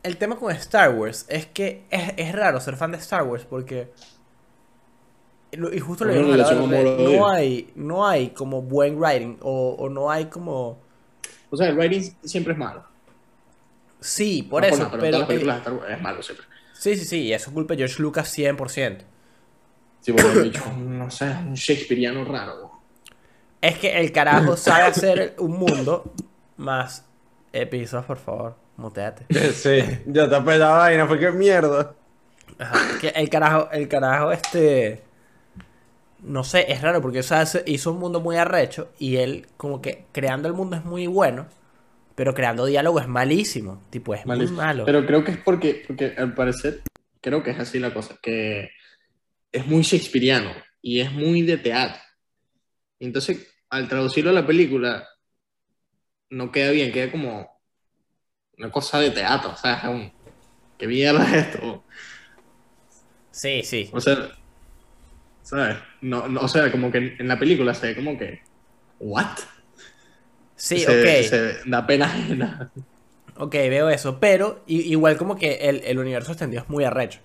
el 0.03 0.17
tema 0.17 0.37
con 0.37 0.51
Star 0.53 0.95
Wars 0.95 1.27
es 1.29 1.47
que 1.47 1.85
es, 1.91 2.15
es 2.17 2.33
raro 2.33 2.61
ser 2.61 2.77
fan 2.77 2.91
de 2.91 2.99
Star 2.99 3.23
Wars 3.23 3.45
porque 3.49 3.93
y 5.53 5.79
justo 5.81 6.05
lo 6.05 6.13
amor-odio. 6.13 7.19
no 7.19 7.29
hay 7.29 7.71
no 7.75 8.07
hay 8.07 8.31
como 8.31 8.63
buen 8.63 8.99
writing 8.99 9.37
o, 9.43 9.77
o 9.79 9.89
no 9.89 10.11
hay 10.11 10.25
como 10.27 10.82
O 11.53 11.57
sea, 11.57 11.69
el 11.69 11.77
writing 11.77 12.03
siempre 12.25 12.55
es 12.55 12.59
malo. 12.59 12.85
sí, 14.01 14.43
por 14.43 14.65
No 14.65 14.67
eso, 14.67 14.79
nada, 14.79 14.91
pero, 14.91 15.03
pero 15.03 15.07
en 15.07 15.11
todas 15.13 15.21
las 15.21 15.29
películas 15.29 15.63
es 15.91 16.01
malo 16.03 16.23
siempre. 16.23 16.47
sí, 16.73 16.97
sí, 16.97 17.05
sí, 17.05 17.21
y 17.25 17.33
eso 17.33 17.51
es 17.51 17.55
culpa 17.55 17.75
de 17.75 17.79
George 17.79 18.03
Lucas 18.03 18.29
100%. 18.37 19.05
Sí, 20.01 20.13
porque 20.13 20.33
el 20.33 20.41
bicho, 20.41 20.65
no 20.79 21.11
sé, 21.11 21.31
es 21.31 21.37
un 21.39 21.55
shakespeariano 21.55 22.25
raro. 22.25 22.73
Es 23.61 23.79
que 23.79 24.01
el 24.01 24.13
carajo 24.13 24.57
sabe 24.57 24.85
hacer 24.85 25.37
un 25.39 25.53
mundo 25.59 26.13
más 26.57 27.07
episodios, 27.53 28.07
por 28.07 28.19
favor, 28.19 28.57
muteate. 28.77 29.27
Sí, 29.55 29.81
yo 30.07 30.29
tapé 30.29 30.59
la 30.59 30.71
vaina, 30.71 31.07
fue 31.07 31.19
que 31.21 31.31
mierda. 31.31 31.95
Ajá, 32.59 32.99
que 33.01 33.09
el 33.11 33.29
carajo, 33.31 33.71
el 33.73 33.89
carajo, 33.89 34.33
este. 34.33 35.05
No 36.23 36.45
sé, 36.45 36.71
es 36.73 36.81
raro 36.83 37.03
porque 37.03 37.19
o 37.21 37.23
sea, 37.23 37.45
hizo 37.67 37.93
un 37.93 37.99
mundo 37.99 38.21
muy 38.21 38.37
arrecho 38.37 38.93
y 38.99 39.17
él, 39.17 39.47
como 39.57 39.83
que 39.83 40.07
creando 40.13 40.49
el 40.49 40.55
mundo 40.55 40.77
es 40.77 40.85
muy 40.85 41.07
bueno, 41.07 41.47
pero 42.15 42.35
creando 42.35 42.65
diálogo 42.67 43.01
es 43.01 43.09
malísimo. 43.09 43.83
Tipo, 43.91 44.15
es 44.15 44.25
Malísimo. 44.27 44.57
muy 44.57 44.65
malo. 44.67 44.85
Pero 44.85 45.05
creo 45.05 45.25
que 45.25 45.33
es 45.33 45.39
porque, 45.39 45.83
porque 45.87 46.15
al 46.17 46.35
parecer, 46.35 46.83
creo 47.21 47.43
que 47.43 47.51
es 47.51 47.59
así 47.59 47.79
la 47.79 47.93
cosa, 47.93 48.17
que 48.23 48.71
es 49.51 49.67
muy 49.67 49.83
shakespeariano 49.83 50.51
y 50.81 51.01
es 51.01 51.11
muy 51.13 51.43
de 51.43 51.59
teatro. 51.59 52.01
Entonces, 53.01 53.53
al 53.71 53.89
traducirlo 53.89 54.31
a 54.31 54.35
la 54.35 54.47
película, 54.47 55.09
no 56.31 56.53
queda 56.53 56.71
bien, 56.71 56.93
queda 56.93 57.11
como 57.11 57.51
una 58.59 58.71
cosa 58.71 59.01
de 59.01 59.11
teatro, 59.11 59.51
o 59.51 59.57
sea, 59.57 59.75
es 59.79 59.85
un... 59.85 60.13
¿Qué 60.79 60.87
mierda 60.87 61.25
es 61.25 61.47
esto? 61.47 61.85
Sí, 63.31 63.63
sí. 63.63 63.91
O 63.93 64.01
sea, 64.01 64.31
¿sabes? 65.43 65.77
No, 66.01 66.29
no, 66.29 66.41
o 66.41 66.49
sea, 66.49 66.71
como 66.71 66.91
que 66.91 67.17
en, 67.19 67.29
la 67.29 67.39
película 67.39 67.75
se 67.75 67.89
ve 67.89 67.95
como 67.97 68.19
que, 68.19 68.41
¿what? 69.01 69.27
Sí, 70.57 70.81
se, 70.81 70.87
ok. 70.91 71.29
se 71.29 71.71
da 71.71 71.87
pena 71.87 72.07
ajena. 72.07 72.71
Ok, 73.37 73.53
veo 73.53 73.89
eso. 73.89 74.21
Pero 74.21 74.63
igual 74.67 75.17
como 75.17 75.37
que 75.37 75.55
el, 75.55 75.83
el 75.85 75.99
universo 75.99 76.33
extendido 76.33 76.63
es 76.63 76.69
muy 76.69 76.85
arrecho. 76.85 77.21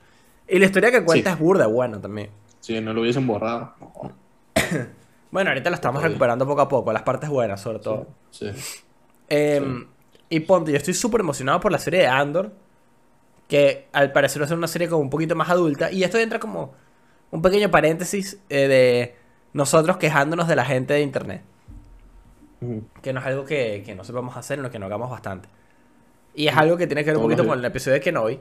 Y 0.47 0.57
la 0.59 0.65
historia 0.65 0.91
que 0.91 1.03
cuenta 1.03 1.31
Sí. 1.31 1.33
es 1.35 1.39
burda, 1.39 1.67
bueno 1.67 1.99
también. 1.99 2.29
Si 2.61 2.79
no 2.81 2.93
lo 2.93 3.01
hubiesen 3.01 3.27
borrado. 3.27 3.73
no. 3.79 4.11
Bueno, 5.29 5.49
ahorita 5.49 5.69
lo 5.69 5.75
estamos 5.75 6.01
recuperando 6.01 6.47
poco 6.47 6.61
a 6.61 6.69
poco, 6.69 6.93
las 6.93 7.01
partes 7.03 7.29
buenas 7.29 7.59
sobre 7.59 7.79
todo. 7.79 8.07
Sí. 8.31 8.49
Em, 9.27 9.85
Y 10.29 10.39
ponte, 10.39 10.71
yo 10.71 10.77
estoy 10.77 10.93
súper 10.93 11.19
emocionado 11.19 11.59
por 11.59 11.71
la 11.71 11.79
serie 11.79 11.99
de 11.99 12.07
Andor. 12.07 12.53
Que 13.49 13.87
al 13.91 14.13
parecer 14.13 14.41
va 14.41 14.45
a 14.45 14.47
ser 14.47 14.57
una 14.57 14.67
serie 14.69 14.87
como 14.87 15.01
un 15.01 15.09
poquito 15.09 15.35
más 15.35 15.49
adulta. 15.49 15.91
Y 15.91 16.03
esto 16.03 16.17
entra 16.17 16.39
como 16.39 16.73
un 17.31 17.41
pequeño 17.41 17.69
paréntesis 17.71 18.39
eh, 18.49 18.67
de 18.67 19.15
nosotros 19.53 19.97
quejándonos 19.97 20.47
de 20.47 20.55
la 20.55 20.65
gente 20.65 20.93
de 20.93 21.01
internet. 21.01 21.41
Que 23.01 23.13
no 23.13 23.19
es 23.19 23.25
algo 23.25 23.45
que, 23.45 23.83
que 23.85 23.93
no 23.93 24.03
sepamos 24.03 24.35
hacer, 24.35 24.57
sino 24.57 24.71
que 24.71 24.79
no 24.79 24.87
hagamos 24.87 25.09
bastante. 25.11 25.47
Y 26.33 26.47
es 26.47 26.55
algo 26.55 26.77
que 26.77 26.87
tiene 26.87 27.03
que 27.03 27.11
ver 27.11 27.17
un 27.17 27.23
poquito 27.23 27.45
con 27.45 27.59
el 27.59 27.65
episodio 27.65 27.95
de 27.95 28.01
Kenobi. 28.01 28.39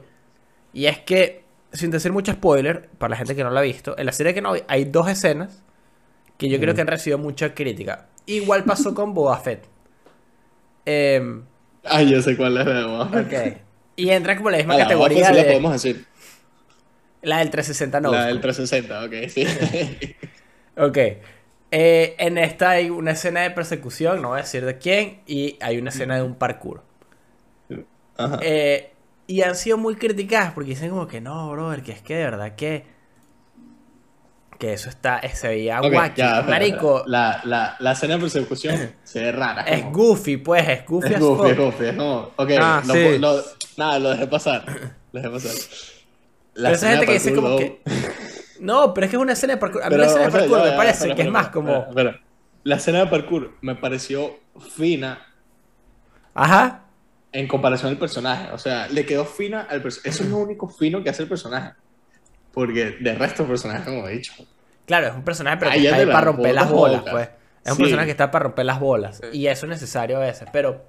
Y 0.73 0.85
es 0.85 0.99
que, 0.99 1.43
sin 1.71 1.91
decir 1.91 2.11
mucho 2.11 2.31
spoiler, 2.31 2.89
para 2.97 3.11
la 3.11 3.17
gente 3.17 3.35
que 3.35 3.43
no 3.43 3.49
lo 3.51 3.59
ha 3.59 3.63
visto, 3.63 3.97
en 3.97 4.05
la 4.05 4.11
serie 4.11 4.31
de 4.31 4.35
Kenobi 4.35 4.63
hay 4.67 4.85
dos 4.85 5.07
escenas 5.09 5.63
que 6.37 6.49
yo 6.49 6.59
creo 6.59 6.73
que 6.75 6.81
han 6.81 6.87
recibido 6.87 7.17
mucha 7.17 7.53
crítica. 7.53 8.07
Igual 8.25 8.63
pasó 8.63 8.93
con 8.93 9.13
Boba 9.13 9.37
Fett. 9.37 9.65
Em, 10.85 11.43
Ah, 11.83 12.01
yo 12.01 12.21
sé 12.21 12.35
cuál 12.35 12.57
es 12.57 12.65
la 12.65 12.73
de 12.73 12.81
abajo. 12.81 13.17
ok. 13.17 13.57
Y 13.95 14.09
entra 14.09 14.35
como 14.37 14.49
la 14.49 14.57
misma 14.57 14.75
la 14.77 14.83
categoría 14.83 15.27
sí 15.27 15.33
de 15.33 15.41
la 15.41 15.47
podemos 15.47 15.71
decir. 15.73 16.05
La 17.21 17.39
del 17.39 17.49
360 17.49 17.99
no. 18.01 18.11
la 18.11 18.25
del 18.27 18.39
360, 18.41 19.05
ok, 19.05 19.29
sí. 19.29 19.45
Ok. 20.77 20.97
Eh, 21.71 22.15
en 22.19 22.37
esta 22.37 22.69
hay 22.69 22.89
una 22.89 23.11
escena 23.11 23.41
de 23.41 23.51
persecución, 23.51 24.21
no 24.21 24.29
voy 24.29 24.39
a 24.39 24.43
decir 24.43 24.63
de 24.65 24.77
quién, 24.77 25.21
y 25.25 25.57
hay 25.61 25.77
una 25.79 25.89
escena 25.89 26.15
de 26.15 26.21
un 26.21 26.35
parkour. 26.35 26.83
Ajá. 28.17 28.39
Eh, 28.41 28.91
y 29.27 29.41
han 29.41 29.55
sido 29.55 29.77
muy 29.77 29.95
criticadas 29.95 30.53
porque 30.53 30.69
dicen 30.69 30.89
como 30.91 31.07
que 31.07 31.19
no, 31.19 31.51
brother, 31.51 31.81
que 31.83 31.91
es 31.91 32.01
que 32.01 32.15
de 32.15 32.23
verdad 32.23 32.55
que 32.55 32.85
que 34.59 34.73
eso 34.73 34.89
está, 34.89 35.19
eh, 35.19 35.35
se 35.35 35.47
veía 35.49 35.79
Ok, 35.81 35.93
wacky. 35.93 36.17
ya, 36.21 36.39
espera, 36.39 36.49
Marico. 36.49 37.03
La, 37.05 37.41
la, 37.43 37.75
la 37.79 37.91
escena 37.91 38.15
de 38.15 38.21
persecución 38.21 38.95
se 39.03 39.21
ve 39.21 39.31
rara. 39.31 39.61
es 39.63 39.81
como- 39.83 39.93
goofy, 39.97 40.37
pues, 40.37 40.67
es 40.67 40.85
goofy 40.85 41.13
Es 41.13 41.19
goofy, 41.19 41.49
es 41.51 41.57
goofy, 41.57 41.85
es 41.85 41.95
como, 41.95 42.31
ok, 42.35 42.49
Ah, 42.59 42.81
lo, 42.87 42.93
sí. 42.93 43.17
lo- 43.19 43.43
nada, 43.77 43.99
lo 43.99 44.09
dejé 44.09 44.25
pasar, 44.27 44.63
lo 45.11 45.21
dejé 45.21 45.29
pasar. 45.33 45.51
La 46.57 46.69
Pero 46.69 46.75
esa 46.75 46.89
gente 46.89 47.05
que 47.05 47.13
dice 47.13 47.33
como 47.35 47.57
que 47.57 47.81
no, 48.59 48.93
pero 48.93 49.05
es 49.05 49.11
que 49.11 49.17
es 49.17 49.21
una 49.21 49.33
escena 49.33 49.53
de 49.53 49.59
parkour. 49.59 49.83
A 49.83 49.89
mí 49.89 49.95
Pero, 49.95 50.01
la 50.01 50.07
escena 50.07 50.21
de 50.23 50.27
o 50.27 50.31
sea, 50.31 50.39
parkour 50.39 50.57
ya, 50.59 50.71
me 50.71 50.77
parece 50.77 50.97
espera, 50.97 51.15
que 51.15 51.21
es 51.21 51.31
más 51.31 51.49
como 51.49 51.77
espera. 51.87 52.21
La 52.63 52.75
escena 52.77 52.99
de 52.99 53.07
parkour 53.07 53.53
me 53.61 53.75
pareció 53.75 54.39
fina 54.75 55.19
ajá. 56.33 56.85
en 57.31 57.47
comparación 57.47 57.91
al 57.91 57.97
personaje. 57.99 58.51
O 58.51 58.57
sea, 58.57 58.87
le 58.87 59.05
quedó 59.05 59.25
fina 59.25 59.67
al 59.69 59.81
personaje. 59.81 60.09
Eso 60.09 60.23
es 60.23 60.29
lo 60.29 60.37
único 60.37 60.67
fino 60.67 61.03
que 61.03 61.09
hace 61.11 61.23
el 61.23 61.29
personaje. 61.29 61.73
Porque 62.51 62.97
de 62.99 63.13
resto 63.13 63.43
el 63.43 63.49
personaje, 63.49 63.85
como 63.85 64.07
he 64.07 64.13
dicho. 64.13 64.33
Claro, 64.87 65.07
es 65.07 65.13
un 65.13 65.23
personaje 65.23 65.57
pero 65.57 65.71
que 65.71 65.77
está 65.83 65.95
ahí 65.97 66.05
para 66.07 66.21
romper 66.21 66.55
las 66.55 66.69
bolas, 66.71 67.01
boca. 67.01 67.11
pues. 67.11 67.29
Es 67.63 67.71
un 67.71 67.77
Sí. 67.77 67.83
personaje 67.83 68.05
que 68.07 68.11
está 68.11 68.31
para 68.31 68.43
romper 68.43 68.65
las 68.65 68.79
bolas. 68.79 69.21
Y 69.31 69.45
eso 69.47 69.65
es 69.65 69.69
necesario 69.69 70.17
a 70.17 70.21
veces. 70.21 70.49
Pero, 70.51 70.83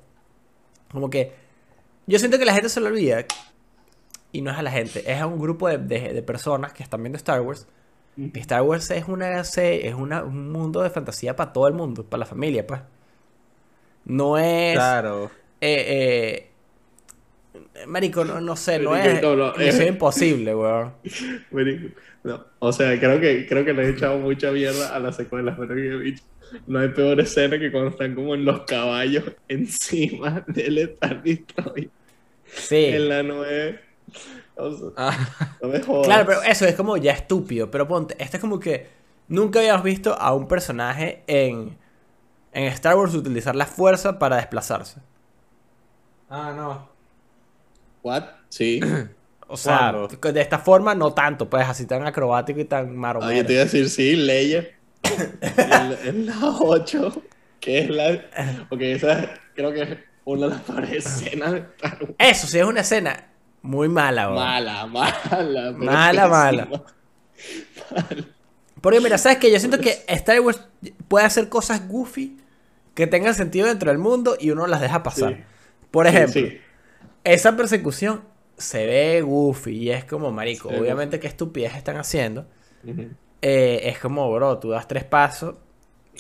como 0.91 1.11
que. 1.11 1.35
Yo 2.07 2.19
siento 2.19 2.39
que 2.39 2.47
la 2.47 2.55
gente 2.55 2.71
se 2.71 2.81
lo 2.81 2.87
olvida. 2.87 3.25
Y 4.33 4.43
no 4.43 4.51
es 4.51 4.59
a 4.59 4.63
la 4.63 4.71
gente, 4.71 5.11
es 5.11 5.21
a 5.21 5.27
un 5.27 5.39
grupo 5.41 5.69
de, 5.69 5.79
de- 5.79 6.13
de 6.13 6.23
personas 6.23 6.73
que 6.73 6.83
están 6.83 7.03
viendo 7.03 7.17
Star 7.17 7.41
Wars. 7.41 7.67
Star 8.35 8.63
Wars 8.63 8.91
es 8.91 9.07
una 9.09 9.41
es 9.41 9.95
una- 9.95 10.25
un 10.25 10.51
mundo 10.53 10.83
de 10.83 10.91
fantasía 10.91 11.37
para 11.37 11.53
todo 11.53 11.69
el 11.69 11.75
mundo, 11.75 12.05
para 12.05 12.21
la 12.21 12.27
familia, 12.27 12.67
pues. 12.67 12.81
No 14.05 14.39
es. 14.39 14.75
Claro. 14.75 15.31
eh, 15.61 16.49
eh, 17.75 17.87
marico, 17.87 18.25
no, 18.25 18.41
no 18.41 18.57
sé, 18.57 18.79
no 18.79 18.91
Marico, 18.91 19.33
es. 19.33 19.37
no, 19.79 19.85
eh. 19.85 19.89
imposible, 19.89 20.55
weón. 20.55 20.93
Marico, 21.51 21.89
No, 22.25 22.45
o 22.59 22.73
sea, 22.73 22.99
creo 22.99 23.21
que, 23.21 23.47
creo 23.47 23.65
que 23.65 23.73
le 23.73 23.85
he 23.87 23.91
echado 23.91 24.19
mucha 24.19 24.51
mierda 24.53 24.95
a 24.95 24.99
las 24.99 25.17
secuelas, 25.17 25.57
pero 25.59 25.75
que 25.75 25.87
he 25.89 25.99
dicho, 26.01 26.23
no 26.67 26.79
hay 26.81 26.89
peor 26.89 27.21
escena 27.21 27.59
que 27.59 27.71
cuando 27.71 27.91
están 27.91 28.15
como 28.15 28.35
en 28.35 28.45
los 28.45 28.61
caballos 28.63 29.25
encima 29.49 30.45
del 30.49 30.79
Star 30.79 31.23
Destroyer 31.23 31.91
Sí. 32.47 32.85
en 32.87 33.09
la 33.11 33.23
9. 33.23 33.81
Ah, 34.97 35.17
no 35.63 35.69
me 35.69 35.81
jodas. 35.81 36.07
Claro, 36.07 36.27
pero 36.27 36.43
eso 36.43 36.65
es 36.67 36.75
como 36.75 36.97
ya 36.97 37.13
estúpido. 37.13 37.71
Pero 37.71 37.87
ponte, 37.87 38.17
esto 38.23 38.37
es 38.37 38.41
como 38.41 38.59
que 38.59 38.89
nunca 39.29 39.59
habíamos 39.61 39.85
visto 39.85 40.15
a 40.19 40.35
un 40.35 40.49
personaje 40.49 41.23
en, 41.27 41.77
en 42.53 42.65
Star 42.65 42.97
Wars 42.97 43.15
utilizar 43.15 43.55
la 43.55 43.67
fuerza 43.67 44.19
para 44.19 44.37
desplazarse. 44.37 45.01
ah, 46.29 46.53
no. 46.57 46.89
¿What? 48.03 48.25
Sí. 48.49 48.81
O 49.49 49.57
sea, 49.57 49.93
¿Cuándo? 49.93 50.33
de 50.33 50.41
esta 50.41 50.59
forma 50.59 50.95
no 50.95 51.15
tanto, 51.15 51.49
pues 51.49 51.67
así 51.67 51.87
tan 51.87 52.07
acrobático 52.07 52.61
y 52.61 52.65
tan 52.65 52.87
Ah, 52.89 52.93
maromero. 52.93 53.33
yo 53.33 53.47
te 53.47 53.53
iba 53.55 53.63
a 53.63 53.65
decir, 53.65 53.89
sí, 53.89 54.15
Leia. 54.17 54.67
en, 56.05 56.27
la 56.27 56.35
8, 56.61 57.23
que 57.61 57.79
es 57.79 57.89
la. 57.91 58.67
Porque 58.69 58.93
esa 58.93 59.31
creo 59.55 59.73
que 59.73 59.83
es 59.83 59.99
una 60.25 60.49
de 60.49 60.53
las 60.55 60.63
peores 60.63 60.91
escenas 61.07 61.53
de 61.53 61.59
Star 61.61 61.99
Wars. 62.03 62.15
Eso 62.19 62.47
sí 62.47 62.59
es 62.59 62.65
una 62.67 62.81
escena 62.81 63.25
muy 63.69 63.91
mala, 63.91 64.29
weón. 64.29 64.39
Mala, 64.39 64.87
mala. 64.87 65.73
Mala, 65.77 66.27
mala. 66.29 66.69
pésima. 67.37 68.25
Porque 68.81 69.01
mira, 69.01 69.19
¿sabes 69.19 69.37
qué? 69.37 69.53
Yo 69.53 69.59
siento 69.59 69.79
que 69.79 70.05
Star 70.09 70.41
Wars 70.41 70.67
puede 71.07 71.27
hacer 71.27 71.51
cosas 71.51 71.87
goofy 71.87 72.39
que 72.95 73.07
tengan 73.07 73.35
sentido 73.35 73.67
dentro 73.67 73.91
del 73.91 73.99
mundo 73.99 74.39
y 74.41 74.53
uno 74.53 74.67
las 74.67 74.81
deja 74.81 75.03
pasar. 75.03 75.35
Sí. 75.35 75.41
Por 75.91 76.07
ejemplo, 76.07 76.41
sí. 76.41 76.59
esa 77.25 77.59
persecución 77.59 78.23
se 78.57 78.87
ve 78.87 79.21
goofy 79.21 79.77
y 79.77 79.91
es 79.91 80.07
como, 80.07 80.33
marico, 80.33 80.71
obviamente 80.71 81.21
qué 81.21 81.27
estupidez 81.27 81.77
están 81.77 81.99
haciendo. 81.99 82.47
Eh, 83.43 83.81
es 83.85 83.99
como, 83.99 84.33
bro, 84.33 84.59
tú 84.59 84.71
das 84.71 84.89
tres 84.89 85.05
pasos. 85.05 85.57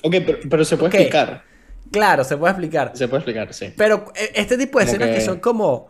Ok, 0.02 0.16
pero, 0.26 0.38
pero 0.50 0.64
se 0.66 0.76
puede 0.76 0.94
explicar. 0.94 1.44
Claro, 1.90 2.24
se 2.24 2.36
puede 2.36 2.52
explicar. 2.52 2.92
Se 2.94 3.08
puede 3.08 3.20
explicar, 3.20 3.54
sí. 3.54 3.72
Pero 3.74 4.12
eh, 4.14 4.32
este 4.34 4.58
tipo 4.58 4.78
de 4.78 4.84
Como 4.84 4.96
escenas 4.96 5.08
que... 5.08 5.14
que- 5.14 5.20
son 5.22 5.40
como 5.40 5.88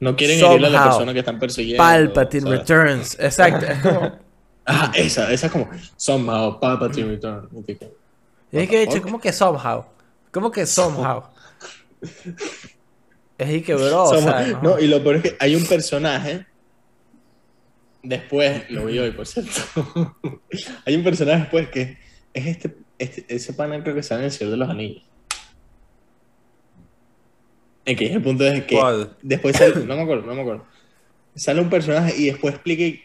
No 0.00 0.16
quieren 0.16 0.38
herir 0.38 0.66
a 0.66 0.68
la 0.70 0.78
Somehow. 0.78 0.84
persona 0.84 1.12
que 1.12 1.18
están 1.18 1.38
persiguiendo. 1.38 1.82
Palpatine 1.82 2.42
¿sabes? 2.42 2.58
Returns. 2.58 3.18
Exacto. 3.18 3.66
Es 3.66 3.78
como... 3.80 4.18
Ajá, 4.64 4.92
esa, 4.94 5.32
esa 5.32 5.46
es 5.46 5.52
como 5.52 5.68
somehow 5.96 6.60
Palpatine 6.60 7.08
return. 7.08 7.48
Y 7.56 7.62
tipo, 7.62 7.86
Y 8.52 8.58
es 8.58 8.68
que 8.68 8.82
he 8.82 8.86
dicho, 8.86 9.02
como 9.02 9.18
que 9.18 9.32
somehow. 9.32 9.86
Como 10.30 10.50
que 10.50 10.66
somehow. 10.66 11.24
Es 13.38 13.50
y 13.50 13.62
que, 13.62 13.72
bro, 13.76 14.02
o 14.02 14.06
somehow. 14.08 14.44
sea, 14.44 14.46
no. 14.48 14.62
No, 14.62 14.78
y 14.80 14.88
lo 14.88 15.00
peor 15.00 15.16
es 15.16 15.22
que 15.22 15.36
hay 15.38 15.54
un 15.54 15.64
personaje. 15.64 16.44
Después, 18.02 18.68
lo 18.68 18.86
vi 18.86 18.98
hoy, 18.98 19.12
por 19.12 19.26
cierto. 19.26 19.52
hay 20.84 20.96
un 20.96 21.04
personaje 21.04 21.42
después 21.42 21.68
que 21.68 21.98
es 22.34 22.46
este, 22.46 22.76
este 22.98 23.24
ese 23.28 23.52
panel 23.52 23.84
creo 23.84 23.94
que 23.94 24.02
sale 24.02 24.22
en 24.22 24.24
el 24.26 24.32
Señor 24.32 24.50
de 24.50 24.56
los 24.56 24.68
Anillos. 24.68 25.04
Que 27.96 28.06
es 28.06 28.12
el 28.12 28.22
punto 28.22 28.44
de 28.44 28.64
que 28.66 28.76
¿Cuál? 28.76 29.16
después 29.22 29.56
sale, 29.56 29.74
no 29.86 29.96
me 29.96 30.02
acuerdo, 30.02 30.26
no 30.26 30.34
me 30.34 30.40
acuerdo. 30.42 30.64
Sale 31.34 31.60
un 31.60 31.70
personaje 31.70 32.14
y 32.16 32.26
después 32.26 32.54
explique, 32.54 33.02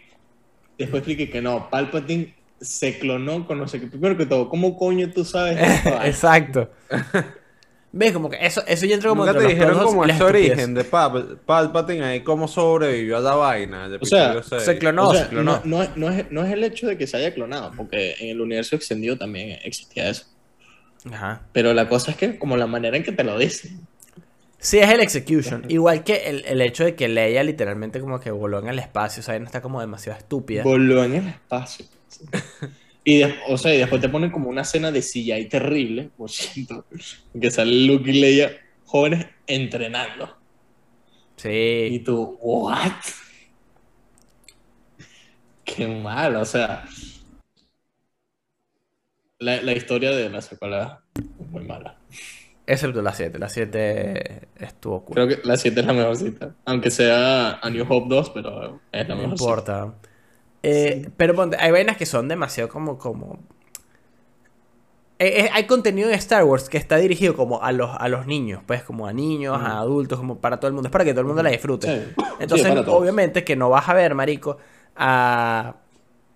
después 0.77 1.01
explique 1.01 1.29
que 1.29 1.41
no, 1.41 1.69
Palpatine 1.69 2.33
se 2.59 2.97
clonó 2.97 3.45
con 3.45 3.59
no 3.59 3.67
sé 3.67 3.79
qué. 3.79 3.87
Primero 3.87 4.17
que 4.17 4.25
todo, 4.25 4.49
¿cómo 4.49 4.77
coño 4.77 5.09
tú 5.11 5.23
sabes 5.25 5.57
esto? 5.85 5.89
Exacto. 6.03 6.71
¿Ves? 7.95 8.11
Como 8.11 8.27
que 8.27 8.37
eso, 8.43 8.63
eso 8.65 8.87
ya 8.87 8.95
entra 8.95 9.09
como 9.09 9.23
Nunca 9.23 9.37
te 9.37 9.43
los 9.43 9.51
dijeron 9.53 9.77
como 9.83 10.01
origen 10.01 10.73
de 10.73 10.83
Pal- 10.83 11.37
Palpatine 11.45 12.03
ahí, 12.03 12.19
cómo 12.21 12.47
sobrevivió 12.47 13.17
a 13.17 13.19
la 13.19 13.35
vaina. 13.35 13.87
O 14.01 14.05
sea, 14.05 14.41
se 14.41 14.79
clonó. 14.79 15.09
O 15.09 15.13
sea, 15.13 15.25
se 15.25 15.29
clonó. 15.29 15.61
no, 15.63 15.77
no 15.77 15.83
es- 15.83 15.95
no 15.95 16.09
es, 16.09 16.31
no 16.31 16.43
es 16.43 16.51
el 16.51 16.63
hecho 16.63 16.87
de 16.87 16.97
que 16.97 17.05
se 17.05 17.17
haya 17.17 17.35
clonado, 17.35 17.71
porque 17.77 18.15
en 18.19 18.29
el 18.29 18.41
universo 18.41 18.75
extendido 18.75 19.15
también 19.15 19.59
existía 19.63 20.09
eso. 20.09 20.25
Ajá. 21.11 21.43
Pero 21.51 21.71
la 21.75 21.87
cosa 21.87 22.09
es 22.09 22.17
que 22.17 22.39
como 22.39 22.57
la 22.57 22.65
manera 22.65 22.97
en 22.97 23.03
que 23.03 23.11
te 23.11 23.23
lo 23.23 23.37
dicen. 23.37 23.85
Sí, 24.63 24.79
es 24.79 24.89
el 24.89 25.01
execution. 25.01 25.65
Igual 25.69 26.03
que 26.05 26.29
el, 26.29 26.45
el 26.45 26.61
hecho 26.61 26.85
de 26.85 26.95
que 26.95 27.09
Leia 27.09 27.43
literalmente 27.43 27.99
como 27.99 28.19
que 28.19 28.31
voló 28.31 28.59
en 28.59 28.69
el 28.69 28.79
espacio. 28.79 29.19
O 29.19 29.23
sea, 29.23 29.37
no 29.37 29.45
está 29.45 29.61
como 29.61 29.81
demasiado 29.81 30.17
estúpida. 30.17 30.63
Voló 30.63 31.03
en 31.03 31.15
el 31.15 31.27
espacio. 31.27 31.85
Y, 33.05 33.17
de- 33.19 33.35
o 33.49 33.57
sea, 33.57 33.75
y 33.75 33.79
después 33.79 33.99
te 34.01 34.07
ponen 34.07 34.31
como 34.31 34.47
una 34.49 34.61
escena 34.61 34.89
de 34.89 35.01
CGI 35.01 35.49
terrible, 35.49 36.09
por 36.15 36.29
cierto, 36.31 36.85
que 37.39 37.51
sale 37.51 37.85
Luke 37.85 38.09
y 38.09 38.21
Leia 38.21 38.51
jóvenes 38.85 39.25
entrenando. 39.45 40.37
Y 41.87 41.99
Sí. 41.99 41.99
tú, 41.99 42.37
¿what? 42.41 42.91
Qué 45.65 45.87
mal, 45.87 46.35
o 46.35 46.45
sea. 46.45 46.85
La, 49.37 49.61
la 49.61 49.73
historia 49.73 50.09
de 50.11 50.27
la 50.27 50.41
secuela 50.41 51.03
es 51.39 51.47
muy 51.51 51.63
mala. 51.65 51.99
Excepto 52.65 53.01
la 53.01 53.13
7. 53.13 53.39
La 53.39 53.49
7 53.49 54.47
estuvo 54.59 55.03
cool. 55.03 55.15
Creo 55.15 55.27
que 55.27 55.39
la 55.43 55.57
7 55.57 55.79
es 55.81 55.85
la 55.85 55.93
mejor 55.93 56.15
cita. 56.15 56.55
Aunque 56.65 56.91
sea 56.91 57.59
A 57.61 57.69
New 57.69 57.85
Hope 57.87 58.07
2, 58.07 58.29
pero 58.29 58.79
es 58.91 59.07
la 59.07 59.15
No 59.15 59.21
mejor 59.21 59.37
importa. 59.37 59.93
Eh, 60.61 61.09
Pero 61.17 61.35
ponte, 61.35 61.57
hay 61.59 61.71
vainas 61.71 61.97
que 61.97 62.05
son 62.05 62.27
demasiado 62.27 62.69
como... 62.69 62.97
como... 62.97 63.39
Eh, 65.19 65.41
eh, 65.45 65.49
hay 65.53 65.65
contenido 65.65 66.09
de 66.09 66.15
Star 66.15 66.43
Wars 66.45 66.69
que 66.69 66.77
está 66.77 66.97
dirigido 66.97 67.35
como 67.35 67.61
a 67.61 67.71
los, 67.71 67.91
a 67.97 68.07
los 68.07 68.25
niños, 68.27 68.61
pues 68.65 68.81
como 68.83 69.07
a 69.07 69.13
niños, 69.13 69.57
a 69.61 69.79
adultos, 69.79 70.19
como 70.19 70.39
para 70.39 70.57
todo 70.57 70.69
el 70.69 70.73
mundo. 70.73 70.87
Es 70.87 70.91
para 70.91 71.03
que 71.05 71.11
todo 71.11 71.21
el 71.21 71.27
mundo 71.27 71.43
la 71.43 71.49
disfrute. 71.49 71.87
Sí. 71.87 72.13
Entonces, 72.39 72.67
Sí, 72.73 72.83
obviamente 72.87 73.43
que 73.43 73.55
no 73.55 73.69
vas 73.69 73.87
a 73.89 73.93
ver, 73.93 74.15
marico, 74.15 74.57
a... 74.95 75.75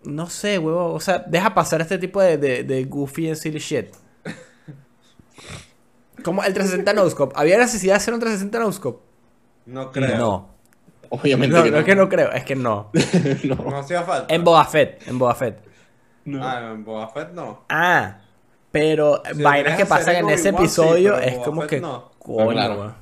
No 0.03 0.27
sé, 0.27 0.59
huevo. 0.59 0.93
O 0.93 0.99
sea, 0.99 1.19
deja 1.19 1.53
pasar 1.53 1.81
este 1.81 1.97
tipo 1.97 2.21
de, 2.21 2.37
de, 2.37 2.63
de 2.63 2.83
goofy 2.85 3.29
and 3.29 3.37
silly 3.37 3.59
shit. 3.59 3.87
Como 6.23 6.43
el 6.43 6.53
360 6.53 6.93
no-scope. 6.93 7.33
¿Había 7.37 7.57
necesidad 7.57 7.93
de 7.93 7.97
hacer 7.97 8.13
un 8.13 8.19
360 8.19 8.59
no-scope? 8.59 9.03
No 9.65 9.91
creo. 9.91 10.17
No. 10.17 10.49
Obviamente 11.09 11.55
No, 11.55 11.63
que 11.63 11.69
no 11.69 11.75
no. 11.75 11.79
es 11.79 11.85
que 11.85 11.95
no 11.95 12.09
creo, 12.09 12.31
es 12.31 12.43
que 12.43 12.55
no. 12.55 12.91
no. 13.43 13.55
No 13.55 13.77
hacía 13.79 14.03
falta. 14.03 14.33
En 14.33 14.43
Boba 14.43 14.65
Fett, 14.65 15.07
en 15.07 15.17
Boba 15.19 15.35
Fett. 15.35 15.59
No. 16.25 16.45
Ah, 16.45 16.71
en 16.73 16.83
Boba 16.83 17.07
Fett 17.09 17.31
no. 17.31 17.65
Ah, 17.69 18.17
pero 18.71 19.21
Si 19.33 19.41
vainas 19.41 19.77
que 19.77 19.85
pasan 19.85 20.17
en 20.17 20.29
ese 20.29 20.49
episodio 20.49 21.17
es 21.17 21.33
Boba 21.35 21.45
como 21.45 21.61
Fett 21.61 21.69
que. 21.69 21.79
no. 21.81 22.11
Coño, 22.19 22.49
claro. 22.51 22.95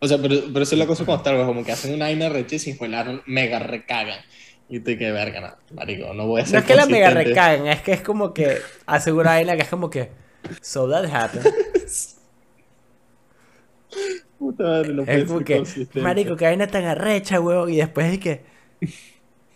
O 0.00 0.08
sea, 0.08 0.18
pero, 0.20 0.34
pero 0.52 0.62
esa 0.64 0.74
es 0.74 0.78
la 0.78 0.86
cosa 0.86 1.04
con 1.06 1.14
Star 1.16 1.36
Wars, 1.36 1.46
como 1.46 1.64
que 1.64 1.72
hacen 1.72 1.94
una 1.94 2.06
vaina 2.06 2.28
rechísima 2.28 2.86
y 2.86 2.90
la 2.90 3.22
mega 3.26 3.58
recagan. 3.60 4.18
Y 4.68 4.80
tú 4.80 4.96
que 4.98 5.12
verga, 5.12 5.40
no, 5.40 5.76
marico, 5.76 6.12
no 6.12 6.26
voy 6.26 6.40
a 6.42 6.46
ser 6.46 6.54
No 6.54 6.58
es 6.60 6.64
que 6.66 6.74
la 6.74 6.86
mega 6.86 7.10
recagan, 7.10 7.66
es 7.68 7.82
que 7.82 7.92
es 7.92 8.00
como 8.02 8.34
que 8.34 8.58
hace 8.86 9.12
una 9.12 9.30
vaina 9.30 9.54
que 9.56 9.62
es 9.62 9.68
como 9.68 9.88
que. 9.90 10.10
So 10.60 10.88
that 10.88 11.04
happened. 11.06 11.46
Puta 14.38 14.64
madre, 14.64 14.92
no 14.94 15.02
Es 15.04 15.24
como 15.24 15.40
que, 15.40 15.62
marico, 16.00 16.36
que 16.36 16.44
vaina 16.46 16.66
tan 16.66 16.84
arrecha, 16.84 17.40
weón. 17.40 17.70
Y 17.70 17.76
después 17.76 18.12
es 18.14 18.18
que. 18.18 18.44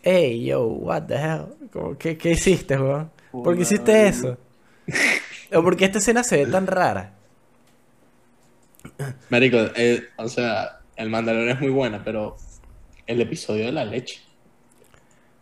Hey, 0.02 0.44
yo, 0.44 0.64
what 0.66 1.04
the 1.08 1.16
hell? 1.16 1.46
Como, 1.72 1.98
¿qué, 1.98 2.16
¿Qué 2.16 2.32
hiciste, 2.32 2.78
weón? 2.78 3.10
¿Por 3.32 3.56
qué 3.56 3.62
hiciste 3.62 3.92
Madre. 3.92 4.08
eso? 4.08 4.38
¿O 5.52 5.62
por 5.62 5.76
qué 5.76 5.86
esta 5.86 5.98
escena 5.98 6.22
se 6.22 6.44
ve 6.44 6.50
tan 6.50 6.66
rara? 6.66 7.14
Marico, 9.30 9.58
eh, 9.74 10.04
o 10.16 10.28
sea, 10.28 10.80
el 10.96 11.10
Mandalorian 11.10 11.56
es 11.56 11.60
muy 11.60 11.70
buena, 11.70 12.02
pero 12.04 12.36
el 13.06 13.20
episodio 13.20 13.66
de 13.66 13.72
la 13.72 13.84
leche. 13.84 14.20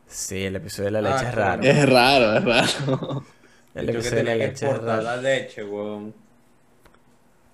Sí, 0.06 0.44
el 0.44 0.56
episodio 0.56 0.86
de 0.86 0.90
la 0.92 1.00
leche 1.02 1.26
Ah, 1.26 1.28
es 1.28 1.34
raro. 1.34 1.62
Es 1.62 1.88
raro, 1.88 2.36
es 2.36 2.44
raro. 2.44 3.24
El 3.74 3.90
Yo 3.90 4.00
que 4.00 4.08
episodio 4.08 4.22
de 4.24 4.24
la 4.24 4.36
que 4.38 4.38
leche 4.38 4.70
es 4.70 4.78
raro. 4.82 5.02
la 5.02 5.16
leche, 5.16 5.64
weón. 5.64 6.14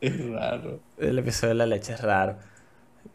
Es 0.01 0.31
raro. 0.31 0.81
El 0.99 1.19
episodio 1.19 1.51
de 1.51 1.55
la 1.57 1.67
leche 1.67 1.93
es 1.95 2.01
raro. 2.03 2.37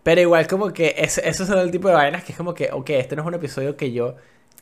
Pero 0.04 0.22
igual 0.22 0.48
como 0.48 0.74
que 0.74 0.96
es- 0.98 1.20
esos 1.20 1.48
son 1.48 1.60
el 1.60 1.72
tipo 1.72 1.88
de 1.90 1.96
vainas 1.96 2.24
que 2.24 2.32
es 2.34 2.38
como 2.38 2.54
que, 2.54 2.70
ok, 2.72 2.90
este 2.92 3.16
no 3.16 3.24
es 3.24 3.28
un 3.28 3.36
episodio 3.36 3.78
que 3.78 3.92
yo, 3.94 4.16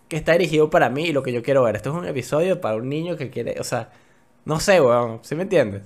que 0.09 0.17
está 0.17 0.33
dirigido 0.33 0.69
para 0.69 0.89
mí 0.89 1.05
y 1.07 1.13
lo 1.13 1.23
que 1.23 1.33
yo 1.33 1.43
quiero 1.43 1.63
ver. 1.63 1.75
Esto 1.77 1.91
es 1.91 1.95
un 1.97 2.05
episodio 2.07 2.61
para 2.61 2.77
un 2.77 2.89
niño 2.89 3.17
que 3.17 3.29
quiere, 3.29 3.59
o 3.59 3.63
sea, 3.63 3.91
no 4.45 4.59
sé, 4.59 4.81
weón, 4.81 5.19
¿sí 5.23 5.35
me 5.35 5.43
entiendes? 5.43 5.83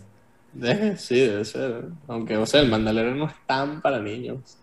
Sí, 0.98 1.20
debe 1.28 1.46
ser. 1.46 1.86
Aunque, 2.08 2.38
o 2.38 2.46
sea, 2.46 2.62
el 2.62 2.70
Mandalorian 2.70 3.18
no 3.20 3.28
es 3.28 3.34
tan 3.48 3.82
para 3.82 4.00
niños. 4.00 4.58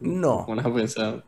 No. 0.00 0.44
¿Cómo 0.46 0.60
has 0.60 0.68
pensado? 0.68 1.22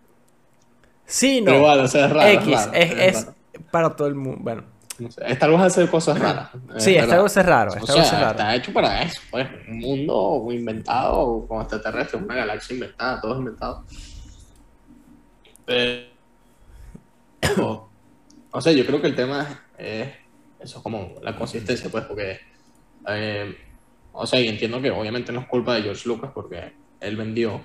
Sí, 1.07 1.41
no. 1.41 1.47
Pero 1.47 1.59
igual, 1.59 1.81
o 1.81 1.89
sea, 1.89 2.07
es 2.07 2.13
raro. 2.13 2.29
X, 2.31 2.49
es, 2.49 2.67
raro, 2.67 2.73
es, 2.75 2.93
es 3.17 3.25
raro. 3.27 3.37
para 3.71 3.97
todo 3.97 4.09
el 4.09 4.15
mundo. 4.15 4.39
Bueno, 4.43 4.65
No 4.99 5.11
sé, 5.11 5.23
Star 5.33 5.51
Wars 5.51 5.65
hace 5.65 5.89
cosas 5.89 6.19
raras. 6.19 6.51
sí, 6.79 6.97
es 6.97 7.05
Star 7.05 7.21
Wars 7.21 7.37
es 7.37 7.47
raro. 7.47 7.73
O 7.73 7.77
Star 7.77 7.97
Wars 7.97 8.07
es 8.07 8.11
sea, 8.11 8.21
raro. 8.21 8.31
está 8.33 8.55
hecho 8.57 8.73
para 8.73 9.03
eso, 9.03 9.21
pues. 9.31 9.49
Un 9.69 9.79
mundo 9.79 10.49
inventado 10.51 11.47
con 11.47 11.61
extraterrestres, 11.61 12.23
una 12.23 12.35
galaxia 12.35 12.75
inventada, 12.75 13.21
todo 13.21 13.35
es 13.35 13.39
inventado. 13.39 13.85
Pero, 15.65 16.09
o 18.51 18.61
sea, 18.61 18.73
yo 18.73 18.85
creo 18.87 19.01
que 19.01 19.07
el 19.07 19.15
tema 19.15 19.63
es 19.77 20.09
eso 20.61 20.79
es 20.79 20.83
como 20.83 21.15
la 21.23 21.37
consistencia, 21.37 21.91
pues, 21.91 22.05
porque, 22.05 22.41
eh, 23.09 23.57
o 24.13 24.27
sea, 24.27 24.41
y 24.41 24.49
entiendo 24.49 24.81
que 24.81 24.91
obviamente 24.91 25.33
no 25.33 25.41
es 25.41 25.47
culpa 25.47 25.75
de 25.75 25.83
George 25.83 26.09
Lucas 26.09 26.31
porque 26.35 26.73
él 27.01 27.17
vendió 27.17 27.61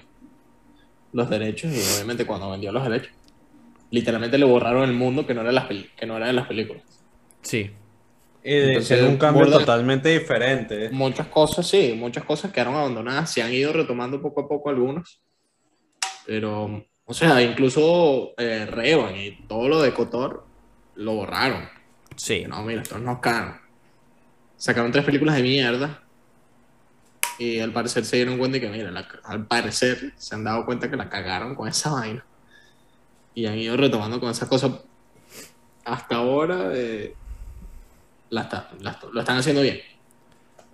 los 1.12 1.30
derechos 1.30 1.72
y 1.72 1.96
obviamente 1.96 2.26
cuando 2.26 2.52
vendió 2.52 2.72
los 2.72 2.84
derechos, 2.84 3.12
literalmente 3.90 4.38
le 4.38 4.46
borraron 4.46 4.84
el 4.90 4.96
mundo 4.96 5.26
que 5.26 5.34
no 5.34 5.42
era, 5.42 5.52
las 5.52 5.68
que 5.68 6.06
no 6.06 6.18
era 6.18 6.28
de 6.28 6.34
las 6.34 6.48
películas. 6.48 6.84
Sí. 7.44 7.72
Y 8.44 8.52
de 8.52 8.68
Entonces, 8.70 8.88
ser 9.00 9.08
un 9.08 9.18
cambio 9.18 9.46
borda- 9.46 9.60
totalmente 9.60 10.10
diferente. 10.10 10.90
Muchas 10.90 11.28
cosas, 11.28 11.66
sí, 11.68 11.94
muchas 11.98 12.24
cosas 12.26 12.52
quedaron 12.52 12.76
abandonadas, 12.76 13.30
se 13.32 13.42
han 13.42 13.54
ido 13.54 13.72
retomando 13.72 14.22
poco 14.22 14.42
a 14.42 14.48
poco 14.50 14.70
algunos, 14.70 15.22
pero, 16.26 16.86
o 17.06 17.14
sea, 17.14 17.42
incluso 17.42 18.34
eh, 18.38 18.66
Revan 18.66 19.16
y 19.16 19.46
todo 19.48 19.70
lo 19.70 19.82
de 19.82 19.94
Kotor 19.94 20.46
lo 20.96 21.14
borraron. 21.16 21.70
Sí. 22.18 22.44
No, 22.48 22.62
mira, 22.64 22.82
esto 22.82 22.98
no 23.00 23.14
es 23.14 23.20
canon. 23.20 23.58
Sacaron 24.58 24.92
tres 24.92 25.06
películas 25.06 25.36
de 25.36 25.42
mierda 25.44 26.04
y 27.40 27.60
al 27.60 27.72
parecer 27.72 28.06
se 28.06 28.18
dieron 28.18 28.38
cuenta 28.38 28.56
de 28.56 28.62
que, 28.62 28.70
mira, 28.70 28.92
la- 28.92 29.08
al 29.24 29.48
parecer 29.48 30.14
se 30.18 30.36
han 30.36 30.44
dado 30.44 30.66
cuenta 30.66 30.90
que 30.90 30.98
la 30.98 31.10
cagaron 31.10 31.56
con 31.56 31.68
esa 31.70 31.92
vaina 31.92 32.26
y 33.34 33.46
han 33.46 33.58
ido 33.58 33.76
retomando 33.78 34.20
con 34.20 34.30
esas 34.30 34.48
cosas. 34.50 34.72
Hasta 35.86 36.16
ahora 36.18 36.70
eh, 36.74 37.16
la 38.34 38.42
está- 38.42 38.70
la- 38.82 39.00
lo 39.12 39.20
están 39.20 39.38
haciendo 39.38 39.62
bien. 39.62 39.80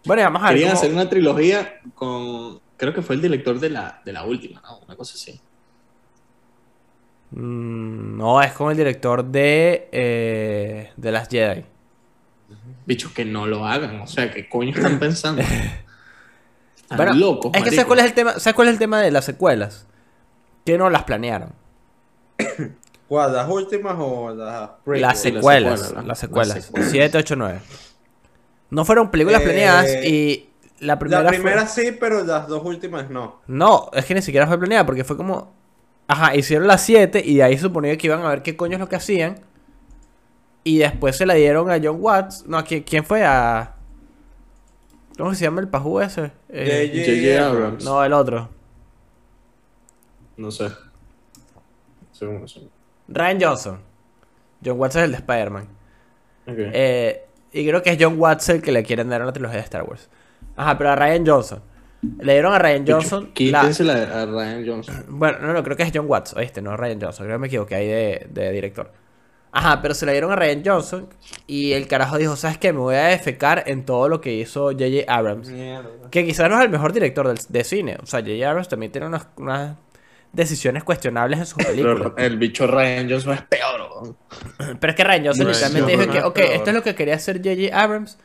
Bueno, 0.05 0.23
vamos 0.23 0.41
a 0.43 0.45
ver 0.47 0.53
Querían 0.55 0.71
cómo- 0.71 0.79
hacer 0.81 0.93
una 0.93 1.09
trilogía 1.09 1.81
con. 1.95 2.59
Creo 2.77 2.93
que 2.93 3.01
fue 3.01 3.15
el 3.15 3.21
director 3.21 3.59
de 3.59 3.69
la, 3.69 4.01
de 4.05 4.13
la 4.13 4.23
última, 4.23 4.61
¿no? 4.61 4.79
Una 4.79 4.95
cosa 4.95 5.15
así. 5.15 5.39
Mm, 7.31 8.17
no, 8.17 8.41
es 8.41 8.53
con 8.53 8.71
el 8.71 8.77
director 8.77 9.23
de, 9.23 9.89
eh, 9.91 10.91
de 10.95 11.11
las 11.11 11.27
Jedi. 11.29 11.63
Bichos 12.85 13.11
que 13.11 13.25
no 13.25 13.45
lo 13.45 13.65
hagan. 13.67 14.01
O 14.01 14.07
sea, 14.07 14.31
¿qué 14.31 14.47
coño 14.49 14.71
están 14.73 14.97
pensando? 14.99 15.41
Están 16.91 16.97
Bueno, 16.97 17.13
locos. 17.13 17.51
es 17.53 17.63
que 17.63 17.69
¿sabes 17.69 17.85
cuál 17.85 17.99
es 17.99 18.05
el 18.05 18.13
tema? 18.13 18.31
¿Sabes 18.39 18.55
cuál 18.55 18.67
es 18.69 18.73
el 18.73 18.79
tema 18.79 18.99
de 18.99 19.11
las 19.11 19.23
secuelas? 19.25 19.85
Que 20.65 20.75
no 20.79 20.89
las 20.89 21.03
planearon. 21.03 21.53
¿Cuál? 23.09 23.33
¿Las 23.33 23.49
últimas 23.49 23.95
o 23.97 24.33
las 24.33 24.69
prequels? 24.85 25.01
Las 25.01 25.19
secuelas. 25.19 25.79
secuela, 25.79 25.97
Las 26.01 26.07
las 26.07 26.19
secuelas. 26.19 26.63
secuelas. 26.65 26.91
7, 26.91 27.17
8, 27.17 27.35
9. 27.35 27.59
No 28.69 28.85
fueron 28.85 29.09
películas 29.11 29.41
Eh, 29.41 29.45
planeadas 29.45 29.87
y 30.05 30.49
la 30.79 30.97
primera. 30.99 31.23
La 31.23 31.29
fue- 31.29 31.37
primera 31.39 31.65
sí, 31.67 31.91
pero 31.99 32.23
las 32.23 32.47
dos 32.47 32.63
últimas 32.63 33.09
no. 33.09 33.41
No, 33.47 33.89
es 33.93 34.05
que 34.05 34.13
ni 34.13 34.21
siquiera 34.21 34.45
fue 34.47 34.57
planeada 34.59 34.85
porque 34.85 35.03
fue 35.03 35.17
como. 35.17 35.51
Ajá, 36.07 36.35
hicieron 36.35 36.67
las 36.67 36.81
7 36.83 37.21
y 37.23 37.37
de 37.37 37.43
ahí 37.43 37.57
suponía 37.57 37.97
que 37.97 38.07
iban 38.07 38.21
a 38.23 38.29
ver 38.29 38.41
qué 38.43 38.55
coño 38.55 38.73
es 38.75 38.79
lo 38.79 38.87
que 38.87 38.95
hacían. 38.95 39.39
Y 40.63 40.77
después 40.77 41.17
se 41.17 41.25
la 41.25 41.33
dieron 41.33 41.69
a 41.71 41.79
John 41.81 41.97
Watts. 41.99 42.45
No, 42.47 42.57
¿a 42.59 42.63
quién, 42.63 42.83
quién 42.83 43.03
fue? 43.03 43.25
A. 43.25 43.75
¿Cómo 45.17 45.33
se 45.33 45.43
llama 45.45 45.61
el 45.61 45.67
pajú 45.67 45.99
ese? 45.99 46.31
Eh, 46.49 46.89
J.J. 46.93 47.11
J.J. 47.11 47.47
Abrams. 47.49 47.83
no, 47.85 48.03
el 48.03 48.13
otro. 48.13 48.49
No 50.37 50.51
sé. 50.51 50.69
Según 52.11 52.43
eso. 52.43 52.61
Ryan 53.09 53.37
Johnson. 53.41 53.79
John 54.63 54.79
Watts 54.79 54.95
es 54.95 55.03
el 55.03 55.11
de 55.11 55.17
Spider-Man. 55.17 55.67
Eh, 56.47 57.25
y 57.51 57.67
creo 57.67 57.81
que 57.81 57.91
es 57.91 57.97
John 57.99 58.15
Watts 58.19 58.49
el 58.49 58.61
que 58.61 58.71
le 58.71 58.83
quieren 58.83 59.09
dar 59.09 59.21
a 59.21 59.25
la 59.25 59.33
trilogía 59.33 59.57
de 59.57 59.63
Star 59.63 59.83
Wars. 59.83 60.09
Ajá, 60.55 60.77
pero 60.77 60.91
a 60.91 60.95
Ryan 60.95 61.25
Johnson. 61.25 61.61
Le 62.19 62.33
dieron 62.33 62.53
a 62.53 62.59
Ryan 62.59 62.85
Johnson. 62.87 63.23
la- 63.25 63.33
Quítensela 63.33 64.21
a 64.21 64.25
Ryan 64.25 64.65
Johnson. 64.65 65.05
Bueno, 65.09 65.39
no, 65.39 65.53
no, 65.53 65.63
creo 65.63 65.75
que 65.77 65.83
es 65.83 65.91
John 65.93 66.05
Watts, 66.07 66.33
¿oíste? 66.33 66.61
No 66.61 66.75
Ryan 66.77 67.01
Johnson, 67.01 67.25
creo 67.25 67.35
que 67.37 67.41
me 67.41 67.47
equivoqué 67.47 67.75
ahí 67.75 67.87
de, 67.87 68.27
de 68.29 68.51
director. 68.51 68.91
Ajá, 69.51 69.81
pero 69.81 69.93
se 69.95 70.05
la 70.05 70.11
dieron 70.11 70.31
a 70.31 70.35
Ryan 70.35 70.61
Johnson 70.63 71.09
y 71.47 71.71
el 71.73 71.87
carajo 71.87 72.17
dijo, 72.19 72.35
¿sabes 72.35 72.57
qué? 72.59 72.71
Me 72.71 72.79
voy 72.79 72.95
a 72.95 73.05
defecar 73.07 73.63
en 73.65 73.83
todo 73.83 74.07
lo 74.07 74.21
que 74.21 74.31
hizo 74.33 74.65
J.J. 74.71 75.11
Abrams. 75.11 75.49
Mierda. 75.49 75.89
Que 76.11 76.23
quizás 76.23 76.49
no 76.49 76.57
es 76.59 76.65
el 76.65 76.69
mejor 76.69 76.93
director 76.93 77.27
del- 77.27 77.39
de 77.49 77.63
cine. 77.63 77.97
O 78.01 78.05
sea, 78.05 78.19
J.J. 78.21 78.47
Abrams 78.47 78.69
también 78.69 78.91
tiene 78.91 79.07
unas, 79.07 79.27
unas 79.37 79.75
decisiones 80.31 80.83
cuestionables 80.83 81.39
en 81.39 81.45
sus 81.45 81.63
películas. 81.63 82.11
Pero 82.15 82.27
el 82.27 82.37
bicho 82.37 82.67
Ryan 82.67 83.09
Johnson 83.09 83.33
es 83.33 83.41
peor. 83.43 83.81
weón. 83.91 84.17
Pero 84.79 84.91
es 84.91 84.95
que 84.95 85.03
Ryan 85.03 85.25
Johnson 85.25 85.45
No, 85.47 85.51
literalmente 85.51 85.91
dijo 85.97 86.11
que, 86.11 86.19
ok, 86.23 86.33
peor. 86.35 86.51
esto 86.51 86.69
es 86.69 86.75
lo 86.75 86.83
que 86.83 86.95
quería 86.95 87.15
hacer 87.15 87.37
J.J. 87.37 87.75
Abrams, 87.81 88.17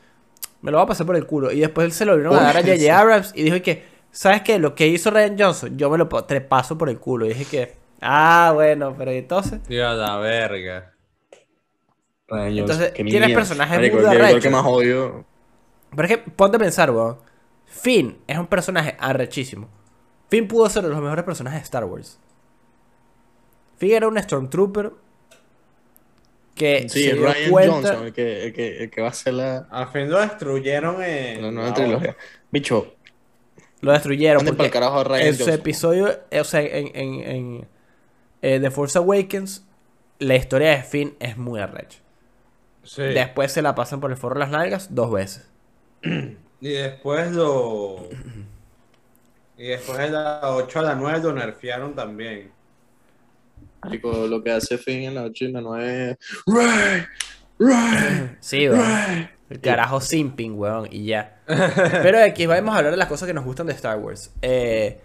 me 0.61 0.71
lo 0.71 0.77
va 0.77 0.83
a 0.83 0.87
pasar 0.87 1.05
por 1.05 1.15
el 1.15 1.25
culo. 1.25 1.51
Y 1.51 1.59
después 1.59 1.85
él 1.85 1.91
se 1.91 2.05
lo 2.05 2.15
vieron 2.15 2.35
a 2.35 2.41
dar 2.41 2.57
a 2.57 2.61
J.J. 2.61 2.97
Abrams 2.99 3.31
y 3.35 3.43
dijo 3.43 3.61
que, 3.61 3.85
¿sabes 4.11 4.41
qué? 4.43 4.59
Lo 4.59 4.75
que 4.75 4.87
hizo 4.87 5.09
Ryan 5.11 5.35
Johnson, 5.37 5.77
yo 5.77 5.89
me 5.89 5.97
lo 5.97 6.07
pa- 6.09 6.25
te 6.27 6.39
paso 6.41 6.77
por 6.77 6.89
el 6.89 6.99
culo. 6.99 7.25
Y 7.25 7.29
dije 7.29 7.45
que, 7.45 7.73
ah, 8.01 8.51
bueno, 8.53 8.95
pero 8.97 9.11
entonces... 9.11 9.67
Dios, 9.67 9.97
la 9.97 10.17
verga. 10.17 10.93
Ryan 12.27 12.57
Johnson. 12.57 12.81
Entonces, 12.83 12.93
tienes 12.93 13.31
personajes 13.35 13.79
director 13.81 14.07
arrechos. 14.09 14.43
que 14.43 14.49
más 14.49 14.65
odio. 14.65 15.25
Pero 15.95 16.03
es 16.07 16.09
que, 16.09 16.17
ponte 16.31 16.57
a 16.57 16.59
pensar, 16.59 16.91
weón. 16.91 17.17
Finn 17.65 18.17
es 18.27 18.37
un 18.37 18.47
personaje 18.47 18.95
arrechísimo. 18.99 19.67
Finn 20.29 20.47
pudo 20.47 20.69
ser 20.69 20.83
de 20.83 20.89
los 20.89 21.01
mejores 21.01 21.23
personajes 21.25 21.59
de 21.61 21.63
Star 21.63 21.85
Wars. 21.85 22.19
Finn 23.77 23.91
era 23.93 24.07
un 24.07 24.17
Stormtrooper 24.21 24.91
que 26.55 26.87
Sí, 26.89 27.03
se 27.03 27.13
dio 27.13 27.25
Ryan 27.27 27.51
cuenta... 27.51 27.73
Johnson, 27.89 28.05
el 28.05 28.13
que, 28.13 28.43
el, 28.45 28.53
que, 28.53 28.83
el 28.83 28.89
que 28.89 29.01
va 29.01 29.07
a 29.07 29.11
hacer 29.11 29.33
la, 29.33 29.57
Al 29.69 29.87
fin 29.89 30.09
lo 30.09 30.19
destruyeron 30.21 31.03
en. 31.03 31.41
la 31.41 31.51
nueva 31.51 31.69
la 31.69 31.73
trilogía. 31.73 32.15
Bicho, 32.51 32.95
Lo 33.81 33.91
destruyeron 33.91 34.45
porque 34.45 34.69
carajo 34.69 34.99
a 34.99 35.03
Ryan 35.03 35.27
en 35.27 35.33
su 35.35 35.39
Johnson. 35.43 35.59
episodio, 35.59 36.19
eh, 36.31 36.39
o 36.39 36.43
sea, 36.45 36.61
en, 36.61 36.91
en, 36.95 37.13
en 37.29 37.67
eh, 38.41 38.59
The 38.61 38.71
Force 38.71 38.97
Awakens, 38.97 39.65
la 40.19 40.35
historia 40.35 40.69
de 40.71 40.83
Finn 40.83 41.15
es 41.19 41.35
muy 41.37 41.59
arrecha. 41.59 41.99
Sí. 42.83 43.01
Después 43.01 43.51
se 43.51 43.61
la 43.61 43.75
pasan 43.75 43.99
por 43.99 44.11
el 44.11 44.17
forro 44.17 44.35
de 44.35 44.39
las 44.41 44.49
nalgas 44.51 44.95
dos 44.95 45.11
veces. 45.11 45.49
Y 46.61 46.69
después 46.69 47.31
lo. 47.33 48.07
Y 49.57 49.67
después 49.67 49.97
de 49.97 50.09
la 50.09 50.41
8 50.43 50.79
a 50.79 50.81
la 50.81 50.95
9 50.95 51.19
lo 51.23 51.33
nerfearon 51.33 51.95
también. 51.95 52.51
Marico, 53.83 54.27
lo 54.27 54.43
que 54.43 54.51
hace 54.51 54.77
Finn 54.77 55.03
en 55.03 55.15
la 55.15 55.23
8 55.23 55.45
y 55.45 55.51
la 55.51 55.61
9 55.61 56.11
es. 56.11 56.17
Ray, 56.47 57.03
Ray, 57.59 58.35
Sí, 58.39 58.67
weón. 58.67 58.81
Ray. 58.81 59.29
El 59.49 59.61
carajo 59.61 60.01
simping, 60.01 60.57
weón, 60.57 60.87
y 60.91 61.05
ya. 61.05 61.39
Pero 61.45 62.23
aquí 62.23 62.47
vamos 62.47 62.73
a 62.73 62.79
hablar 62.79 62.91
de 62.91 62.97
las 62.97 63.07
cosas 63.07 63.27
que 63.27 63.33
nos 63.33 63.45
gustan 63.45 63.67
de 63.67 63.73
Star 63.73 63.99
Wars. 63.99 64.33
Eh, 64.41 64.99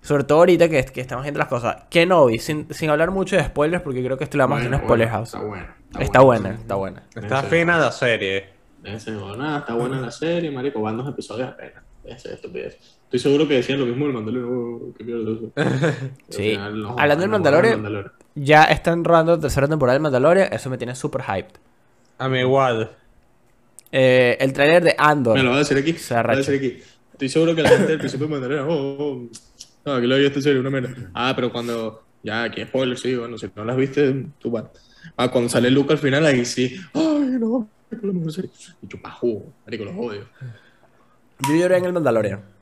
sobre 0.00 0.24
todo 0.24 0.38
ahorita 0.38 0.68
que, 0.68 0.82
que 0.84 1.00
estamos 1.00 1.24
viendo 1.24 1.38
las 1.38 1.48
cosas. 1.48 1.84
Kenobi, 1.90 2.38
sin, 2.38 2.72
sin 2.72 2.90
hablar 2.90 3.10
mucho 3.10 3.36
de 3.36 3.44
spoilers, 3.44 3.82
porque 3.82 4.02
creo 4.02 4.16
que 4.16 4.24
esto 4.24 4.36
le 4.38 4.44
vamos 4.44 4.58
a 4.58 4.60
hacer 4.60 4.74
un 4.74 4.80
spoiler 4.80 5.08
house. 5.08 5.28
Está 5.28 5.40
buena. 5.40 5.76
Está 5.98 6.20
buena, 6.20 6.50
está 6.50 6.74
buena. 6.74 7.02
Está 7.14 7.42
fina 7.42 7.78
la 7.78 7.92
serie. 7.92 8.48
Ese, 8.82 9.12
no, 9.12 9.36
nada, 9.36 9.60
está 9.60 9.74
buena 9.74 10.00
la 10.00 10.10
serie, 10.10 10.50
marico. 10.50 10.80
Van 10.80 10.96
dos 10.96 11.08
episodios 11.08 11.48
apenas. 11.48 11.82
Ese 12.04 12.28
es 12.28 12.34
estupidez. 12.34 12.93
Estoy 13.14 13.30
seguro 13.30 13.46
que 13.46 13.54
decían 13.54 13.78
lo 13.78 13.86
mismo 13.86 14.06
del 14.06 14.14
Mandalorian. 14.14 14.52
Oh, 14.52 14.92
qué 14.98 15.04
mierda 15.04 15.30
eso. 15.30 15.52
Sí. 16.30 16.50
Al 16.50 16.72
final, 16.72 16.82
no, 16.82 16.96
Hablando 16.98 17.20
del 17.20 17.30
no, 17.30 17.36
Mandalorian, 17.36 18.12
Ya 18.34 18.64
están 18.64 19.04
rodando 19.04 19.36
la 19.36 19.40
tercera 19.40 19.68
temporada 19.68 19.96
de 19.96 20.02
Mandalorian, 20.02 20.52
eso 20.52 20.68
me 20.68 20.78
tiene 20.78 20.96
súper 20.96 21.22
hyped. 21.22 21.54
A 22.18 22.28
mí 22.28 22.40
igual. 22.40 22.90
Eh, 23.92 24.36
el 24.40 24.52
tráiler 24.52 24.82
de 24.82 24.96
Andor. 24.98 25.36
Me 25.36 25.44
lo 25.44 25.50
voy 25.50 25.58
a 25.58 25.58
decir 25.60 25.78
aquí. 25.78 25.92
Se 25.92 26.12
Lo 26.12 26.24
voy 26.24 26.32
a 26.32 26.36
decir 26.38 26.56
aquí. 26.56 26.82
Estoy 27.12 27.28
seguro 27.28 27.54
que 27.54 27.62
la 27.62 27.68
gente 27.68 27.86
del 27.86 27.98
principio 28.00 28.26
de 28.26 28.32
Mandalorian. 28.32 28.66
Oh, 28.68 28.72
oh, 28.72 28.96
oh. 28.98 29.28
No, 29.84 30.00
que 30.00 30.06
lo 30.08 30.16
vi 30.16 30.24
esta 30.24 30.40
serie, 30.40 30.58
una 30.58 30.70
mierda. 30.70 31.10
Ah, 31.14 31.34
pero 31.36 31.52
cuando. 31.52 32.02
Ya, 32.24 32.42
aquí 32.42 32.64
spoiler, 32.64 32.98
sí, 32.98 33.14
bueno, 33.14 33.38
si 33.38 33.48
no 33.54 33.64
las 33.64 33.76
viste, 33.76 34.26
tú 34.40 34.50
vas. 34.50 34.64
Ah, 35.16 35.30
cuando 35.30 35.48
sale 35.48 35.70
Luke 35.70 35.92
al 35.92 36.00
final, 36.00 36.26
ahí 36.26 36.44
sí. 36.44 36.80
Ay, 36.92 37.36
no, 37.38 37.68
es 37.92 38.02
la 38.02 38.12
mejor 38.12 38.32
serie. 38.32 38.50
Y 38.82 38.88
chupa 38.88 39.12
jugo, 39.12 39.52
marico, 39.64 39.84
los 39.84 39.94
odio. 39.96 40.24
Yo 41.48 41.54
lloré 41.54 41.76
en 41.76 41.84
el 41.84 41.92
Mandalorian. 41.92 42.53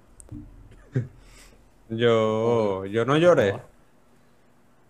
Yo, 1.97 2.85
yo 2.87 3.05
no 3.05 3.17
lloré. 3.17 3.53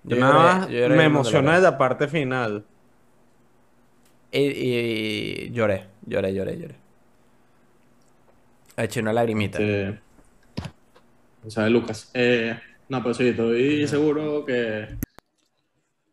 Yo 0.04 0.16
Yo 0.16 0.20
nada 0.20 0.32
lloré- 0.32 0.42
más 0.60 0.68
yo 0.68 0.72
lloré 0.78 0.84
en 0.94 0.98
me 0.98 1.04
emocioné 1.04 1.52
de 1.52 1.60
la 1.62 1.78
parte 1.78 2.08
final. 2.08 2.64
Y, 4.30 4.38
y- 4.40 5.44
y 5.46 5.50
lloré, 5.52 5.86
lloré, 6.06 6.32
lloré, 6.34 6.58
lloré. 6.58 6.74
Eché 8.76 9.00
una 9.00 9.12
lagrimita. 9.12 9.58
Este, 9.58 10.00
¿Sabe 11.48 11.70
Lucas? 11.70 12.10
Eh, 12.14 12.58
no, 12.88 13.02
pero 13.02 13.14
sí, 13.14 13.28
estoy 13.28 13.86
seguro 13.86 14.44
que. 14.44 14.96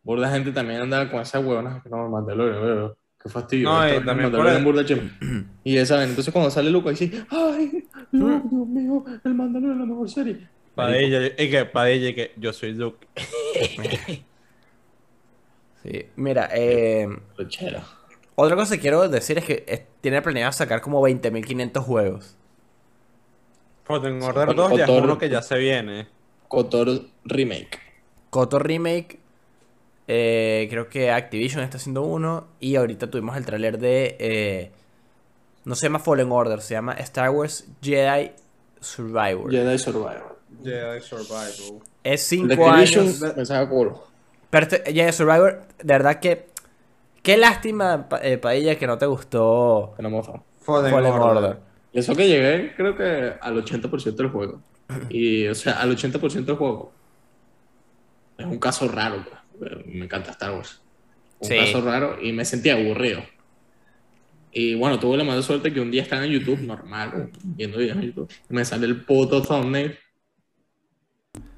Burda 0.03 0.29
gente 0.31 0.51
también 0.51 0.81
anda 0.81 1.09
con 1.09 1.21
esas 1.21 1.43
huevonas. 1.45 1.85
No, 1.85 2.05
el 2.05 2.09
Mandalorian, 2.11 2.61
weón. 2.63 2.93
Qué 3.21 3.29
fastidio. 3.29 3.69
No, 3.69 3.87
y 3.87 4.03
también 4.03 4.31
por 4.31 4.47
el- 4.47 4.63
burda. 4.63 4.83
Y 5.63 5.77
esa. 5.77 6.03
Entonces 6.03 6.33
cuando 6.33 6.49
sale 6.51 6.69
Lucas 6.71 6.97
dice, 6.99 7.25
¡ay! 7.29 7.87
Dios, 8.11 8.41
Dios 8.49 8.67
mío, 8.67 9.03
el 9.23 9.33
Mandalorian 9.35 9.73
es 9.73 9.79
la 9.79 9.85
mejor 9.85 10.09
serie. 10.09 10.47
Padilla, 10.75 11.27
y 11.37 11.49
que, 11.49 11.65
Padilla, 11.65 12.15
que 12.15 12.33
yo 12.37 12.53
soy 12.53 12.73
Luke. 12.73 13.07
Sí. 15.81 16.07
Mira, 16.17 16.49
eh, 16.51 17.07
otra 18.35 18.55
cosa 18.57 18.75
que 18.75 18.81
quiero 18.81 19.07
decir 19.07 19.37
es 19.37 19.45
que 19.45 19.87
tiene 20.01 20.21
planeado 20.21 20.51
sacar 20.51 20.81
como 20.81 21.01
20.500 21.01 21.81
juegos. 21.81 22.35
Fallen 23.85 24.21
Order 24.21 24.47
con 24.47 24.55
2 24.57 24.77
ya 24.77 24.83
es 24.83 24.89
uno 24.89 25.17
que 25.17 25.29
ya 25.29 25.41
se 25.41 25.57
viene. 25.57 26.07
Kotor 26.49 27.05
Remake. 27.23 27.79
Kotor 28.29 28.67
Remake, 28.67 29.19
eh, 30.09 30.67
creo 30.69 30.89
que 30.89 31.11
Activision 31.11 31.63
está 31.63 31.77
haciendo 31.77 32.01
uno. 32.03 32.47
Y 32.59 32.75
ahorita 32.75 33.09
tuvimos 33.09 33.37
el 33.37 33.45
tráiler 33.45 33.77
de... 33.77 34.17
eh, 34.19 34.71
no 35.63 35.75
se 35.75 35.85
llama 35.85 35.99
Fallen 35.99 36.29
Order, 36.31 36.61
se 36.61 36.73
llama 36.73 36.93
Star 36.93 37.29
Wars 37.29 37.67
Jedi 37.81 38.31
Survivor. 38.81 39.49
Jedi 39.49 39.77
Survivor. 39.77 40.28
Jedi 40.63 41.01
Survival. 41.01 41.81
Es 42.03 42.31
El 42.33 42.47
de 42.47 42.55
5 42.55 42.69
Activision 42.69 43.05
años... 43.07 43.35
me 43.37 43.45
saca 43.45 43.69
culo. 43.69 44.03
Pero 44.49 44.63
este- 44.67 44.93
Jedi 44.93 45.11
Survivor, 45.11 45.61
de 45.77 45.93
verdad 45.93 46.19
que... 46.19 46.47
Qué 47.21 47.37
lástima, 47.37 48.07
Pa- 48.07 48.19
eh, 48.23 48.37
Padilla, 48.37 48.75
que 48.77 48.87
no 48.87 48.97
te 48.97 49.05
gustó 49.05 49.93
Que 49.97 50.03
no 50.03 50.09
me 50.09 50.23
fa. 50.23 50.41
Fallen, 50.61 50.91
Fallen 50.91 51.11
Order. 51.13 51.57
Eso 51.93 52.15
que 52.15 52.27
llegué, 52.27 52.73
creo 52.75 52.95
que 52.95 53.33
al 53.41 53.63
80% 53.63 54.15
del 54.15 54.29
juego. 54.29 54.61
Y, 55.09 55.47
o 55.47 55.55
sea, 55.55 55.81
al 55.81 55.95
80% 55.95 56.45
del 56.45 56.55
juego. 56.55 56.91
Es 58.37 58.45
un 58.45 58.57
caso 58.59 58.87
raro, 58.87 59.25
pues. 59.59 59.85
Me 59.85 60.05
encanta 60.05 60.31
Star 60.31 60.53
Wars. 60.53 60.81
Un 61.39 61.47
Sí. 61.47 61.57
caso 61.57 61.81
raro 61.81 62.17
y 62.21 62.31
me 62.31 62.45
sentía 62.45 62.73
aburrido. 62.75 63.21
Y 64.51 64.75
bueno, 64.75 64.99
tuve 64.99 65.17
la 65.17 65.23
mala 65.23 65.41
suerte 65.41 65.73
que 65.73 65.79
un 65.81 65.91
día 65.91 66.01
estaba 66.03 66.25
en 66.25 66.31
YouTube, 66.31 66.59
normal, 66.61 67.29
viendo 67.43 67.77
videos 67.77 67.97
en 67.97 68.03
YouTube, 68.03 68.31
y 68.49 68.53
me 68.53 68.65
sale 68.65 68.85
el 68.87 69.03
puto 69.05 69.41
thumbnail. 69.41 69.97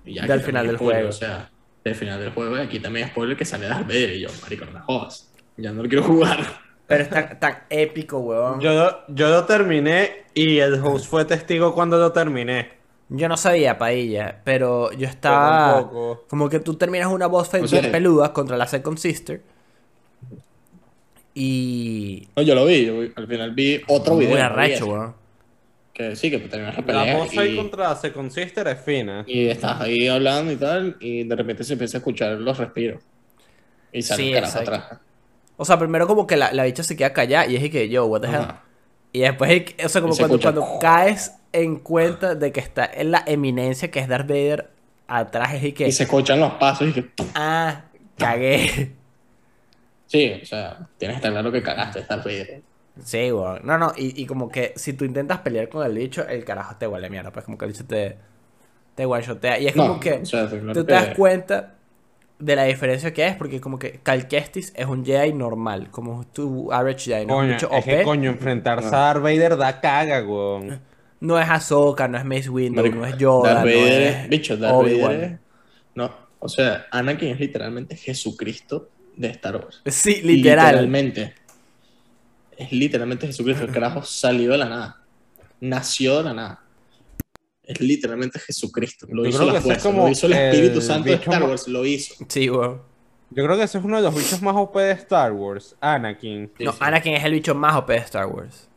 Y 0.06 0.16
ya, 0.16 0.26
Del 0.26 0.42
final 0.42 0.68
del 0.68 0.76
spoiler, 0.78 0.96
juego. 1.04 1.10
O 1.10 1.14
sea, 1.14 1.50
del 1.84 1.96
final 1.96 2.20
del 2.20 2.32
juego, 2.32 2.58
y 2.58 2.62
aquí 2.62 2.80
también 2.80 3.08
spoiler 3.10 3.36
que 3.38 3.46
sale 3.46 3.68
Darth 3.68 3.88
Vader. 3.88 4.16
Y 4.16 4.22
yo, 4.22 4.30
marico, 4.42 4.66
no 4.66 4.72
me 4.72 4.80
jodas. 4.80 5.32
Ya 5.58 5.72
no 5.72 5.84
lo 5.84 5.90
quiero 5.90 6.04
jugar. 6.04 6.40
Pero 6.88 7.04
es 7.04 7.10
tan, 7.10 7.40
tan 7.40 7.58
épico, 7.70 8.20
weón. 8.20 8.60
Yo, 8.60 8.74
lo- 8.74 8.98
yo 9.08 9.30
lo 9.30 9.46
terminé 9.46 10.24
y 10.34 10.58
el 10.60 10.74
host 10.76 11.06
fue 11.08 11.24
testigo 11.24 11.74
cuando 11.74 11.98
lo 11.98 12.12
terminé. 12.12 12.74
Yo 13.08 13.28
no 13.30 13.36
sabía, 13.38 13.78
Pailla, 13.78 14.42
pero 14.46 14.92
yo 14.94 15.06
estaba... 15.08 15.74
tampoco. 15.76 16.26
Como 16.30 16.50
que 16.50 16.60
tú 16.62 16.76
terminas 16.76 17.08
una 17.12 17.28
boss 17.28 17.50
fight 17.50 17.64
O 17.66 17.68
sea- 17.68 17.80
bien 17.82 17.92
peluda 17.92 18.32
contra 18.34 18.56
la 18.58 18.68
Second 18.68 18.98
Sister. 18.98 19.42
Y... 21.34 22.28
No, 22.36 22.42
yo 22.44 22.56
lo 22.56 22.66
vi, 22.66 22.86
yo 22.86 22.94
al 23.16 23.28
final 23.28 23.52
vi 23.52 23.82
otro 23.88 24.18
video. 24.18 24.32
Muy 24.32 24.42
arrecho, 24.42 24.86
weón. 24.88 25.14
Que 25.94 26.16
sí, 26.16 26.32
que 26.32 26.40
terminas 26.40 26.74
la 26.76 26.80
La 26.82 26.86
pelea 26.86 27.18
voz 27.18 27.38
ahí 27.38 27.54
y, 27.54 27.56
contra 27.58 27.96
Second 27.96 28.32
Sister 28.32 28.68
es 28.68 28.80
fina. 28.82 29.24
y 29.28 29.48
estás 29.48 29.82
ahí 29.82 30.08
hablando 30.08 30.52
y 30.52 30.56
tal, 30.56 30.96
y 31.00 31.24
de 31.26 31.36
repente 31.36 31.64
se 31.64 31.74
empieza 31.74 31.98
a 31.98 32.00
escuchar 32.00 32.34
los 32.34 32.58
respiros. 32.58 33.02
Y 33.92 34.02
sale 34.02 34.24
Sí, 34.24 34.34
exacto. 34.34 34.72
atrás. 34.74 35.00
O 35.58 35.66
sea, 35.66 35.78
primero 35.78 36.08
como 36.08 36.26
que 36.26 36.38
la, 36.38 36.54
la 36.54 36.64
bicha 36.64 36.82
se 36.84 36.96
queda 36.96 37.12
callada 37.14 37.46
y 37.48 37.56
es 37.58 37.64
y 37.64 37.70
que 37.70 37.90
yo, 37.90 38.06
what 38.06 38.22
the 38.22 38.28
hell. 38.28 38.36
Ajá. 38.36 38.64
Y 39.14 39.20
después, 39.20 39.64
o 39.84 39.90
sea, 39.90 40.02
como 40.02 40.14
se 40.14 40.22
cuando, 40.22 40.38
escucha- 40.38 40.54
cuando 40.54 40.80
caes 40.80 41.34
en 41.52 41.76
cuenta 41.80 42.36
de 42.36 42.52
que 42.54 42.62
está 42.62 42.90
en 42.92 43.12
la 43.12 43.22
eminencia 43.28 43.92
que 43.92 44.00
es 44.00 44.08
Darth 44.08 44.28
Vader, 44.30 44.70
atrás 45.08 45.54
es 45.56 45.64
y 45.66 45.74
que, 45.74 45.88
Y 45.90 45.92
se 45.92 46.04
escuchan 46.04 46.40
los 46.40 46.54
pasos 46.54 46.88
y 46.88 46.94
que... 46.94 47.10
ah, 47.36 47.84
cagué. 48.18 48.94
Sí, 50.08 50.40
o 50.42 50.46
sea, 50.46 50.88
tienes 50.98 51.16
que 51.16 51.20
estar 51.20 51.32
claro 51.32 51.52
que 51.52 51.62
cagaste 51.62 52.00
estar 52.00 52.20
Vader. 52.20 52.62
Sí, 53.04 53.32
weón. 53.32 53.62
No, 53.64 53.78
no, 53.78 53.94
y, 53.96 54.22
y 54.22 54.26
como 54.26 54.50
que 54.50 54.74
si 54.76 54.94
tú 54.94 55.06
intentas 55.06 55.40
pelear 55.40 55.70
con 55.70 55.86
el 55.86 55.94
bicho, 55.98 56.28
el 56.28 56.44
carajo 56.44 56.76
te 56.78 56.88
huele 56.88 57.10
mierda. 57.10 57.32
Pues 57.32 57.46
como 57.46 57.58
que 57.58 57.66
el 57.66 57.72
bicho 57.72 57.86
te, 57.86 58.18
te 58.96 59.06
one-shotea. 59.06 59.60
Y 59.60 59.68
es 59.68 59.74
como 59.76 59.94
No, 59.96 60.00
que 60.00 60.14
o 60.14 60.26
sea, 60.26 60.44
está 60.44 60.60
claro 60.60 60.74
tú 60.74 60.84
te 60.86 60.94
das 60.94 61.16
cuenta 61.16 61.76
de 62.38 62.56
la 62.56 62.64
diferencia 62.64 63.14
que 63.14 63.28
es, 63.28 63.36
porque 63.36 63.62
como 63.62 63.78
que 63.78 64.00
Cal 64.04 64.28
Kestis 64.28 64.74
es 64.76 64.86
un 64.88 65.06
Jedi 65.06 65.32
normal, 65.32 65.90
como 65.92 66.26
tu 66.26 66.72
average 66.74 67.12
Jedi, 67.12 67.26
no 67.28 67.44
es 67.44 67.62
un 67.64 67.70
Coño, 67.70 67.78
es 67.80 67.86
que 67.86 68.04
coño, 68.04 68.30
enfrentarse 68.32 68.88
a 68.88 69.00
Darth 69.00 69.22
Vader 69.22 69.58
da 69.58 69.80
caga, 69.80 70.24
weón. 70.24 70.82
No 71.20 71.40
es 71.40 71.48
Ahsoka, 71.48 72.08
no 72.08 72.18
es 72.18 72.26
Mace 72.26 72.50
Windu, 72.50 72.78
Marico, 72.82 72.98
no 72.98 73.06
es 73.06 73.18
Yoda, 73.18 73.54
Darth 73.54 73.66
no 73.66 73.72
Vader 73.72 74.02
es 74.02 74.16
es- 74.24 74.30
bicho, 74.30 74.58
Darth. 74.58 74.76
Vader 74.76 75.24
es- 75.24 75.40
No, 75.94 76.12
o 76.40 76.50
sea, 76.50 76.88
Anakin 76.90 77.30
es 77.30 77.40
literalmente 77.40 77.96
Jesucristo 77.96 78.90
de 79.16 79.28
Star 79.30 79.58
Wars. 79.58 79.82
Sí, 79.86 80.22
literal. 80.24 80.66
Literalmente. 80.68 81.36
Es 82.58 82.72
literalmente 82.72 83.28
Jesucristo. 83.28 83.64
El 83.66 83.72
carajo 83.72 84.04
salió 84.04 84.52
de 84.52 84.58
la 84.58 84.70
nada. 84.70 85.02
Nació 85.60 86.18
de 86.18 86.24
la 86.26 86.34
nada. 86.34 86.64
Es 87.64 87.80
literalmente 87.80 88.40
Jesucristo. 88.40 89.08
Lo 89.10 89.24
Yo 89.24 89.30
hizo 89.30 89.46
la 89.46 89.58
es 89.60 89.64
fuerza. 89.64 89.90
como 89.90 90.04
Lo 90.06 90.10
hizo 90.12 90.28
el 90.28 90.34
Espíritu 90.34 90.76
el 90.80 90.82
Santo 90.82 91.10
de 91.10 91.16
Star 91.16 91.44
Wars. 91.44 91.68
Lo 91.68 91.86
hizo. 91.86 92.16
Sí, 92.28 92.50
weón. 92.50 92.82
Yo 93.34 93.46
creo 93.46 93.56
que 93.58 93.64
ese 93.64 93.78
es 93.78 93.84
uno 93.84 93.96
de 93.98 94.04
los 94.04 94.14
bichos 94.14 94.42
más 94.42 94.54
OP 94.58 94.76
de 94.78 94.92
Star 94.92 95.32
Wars, 95.32 95.76
Anakin. 95.80 96.52
Sí, 96.58 96.66
No, 96.66 96.74
sí. 96.74 96.78
Anakin 96.82 97.14
es 97.14 97.24
el 97.24 97.32
bicho 97.32 97.56
más 97.56 97.76
OP 97.78 97.88
de 97.94 98.00
Star 98.00 98.26
Wars. 98.26 98.68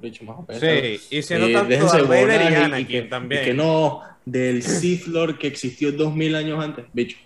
Bicho 0.00 0.24
más 0.24 0.38
OP. 0.40 0.52
Sí, 0.58 1.00
y 1.16 1.22
siendo 1.22 1.46
Eh, 1.46 1.52
tanto 1.52 1.76
Darth 1.86 2.08
Vader 2.08 2.40
y 2.50 2.54
Anakin 2.56 2.80
y 2.80 2.84
que, 2.86 3.02
también. 3.02 3.42
y 3.42 3.44
que 3.44 3.54
no, 3.54 4.00
del 4.24 4.62
Sith 4.64 5.06
Lord 5.06 5.38
que 5.38 5.46
existió 5.46 5.92
2000 5.92 6.34
años 6.34 6.64
antes. 6.64 6.86
Bicho. 6.92 7.16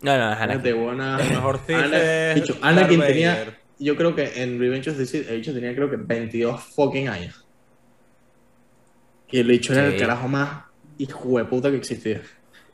No, 0.00 0.16
no, 0.16 0.32
es 0.32 0.38
Anakin. 0.38 0.62
De 0.62 0.72
buena. 0.72 1.20
El 1.20 1.28
mejor 1.28 1.60
Sith 1.66 1.76
Ana- 1.76 1.98
es 2.32 2.34
bicho, 2.40 2.56
Anakin 2.62 2.98
Darth 3.00 3.10
tenía. 3.12 3.58
Yo 3.78 3.96
creo 3.96 4.14
que 4.14 4.42
en 4.42 4.58
Revenge 4.60 4.90
of 4.90 4.96
the 4.96 5.06
Sith, 5.06 5.28
el 5.28 5.36
bicho 5.38 5.52
tenía 5.52 5.74
creo 5.74 5.90
que 5.90 5.96
22 5.96 6.60
fucking 6.62 7.08
años. 7.08 7.44
Y 9.30 9.38
el 9.40 9.46
bicho 9.46 9.72
era 9.72 9.86
el 9.86 9.96
carajo 9.96 10.28
más 10.28 10.64
hijo 10.98 11.38
de 11.38 11.44
puta 11.46 11.70
que 11.70 11.76
existía. 11.78 12.20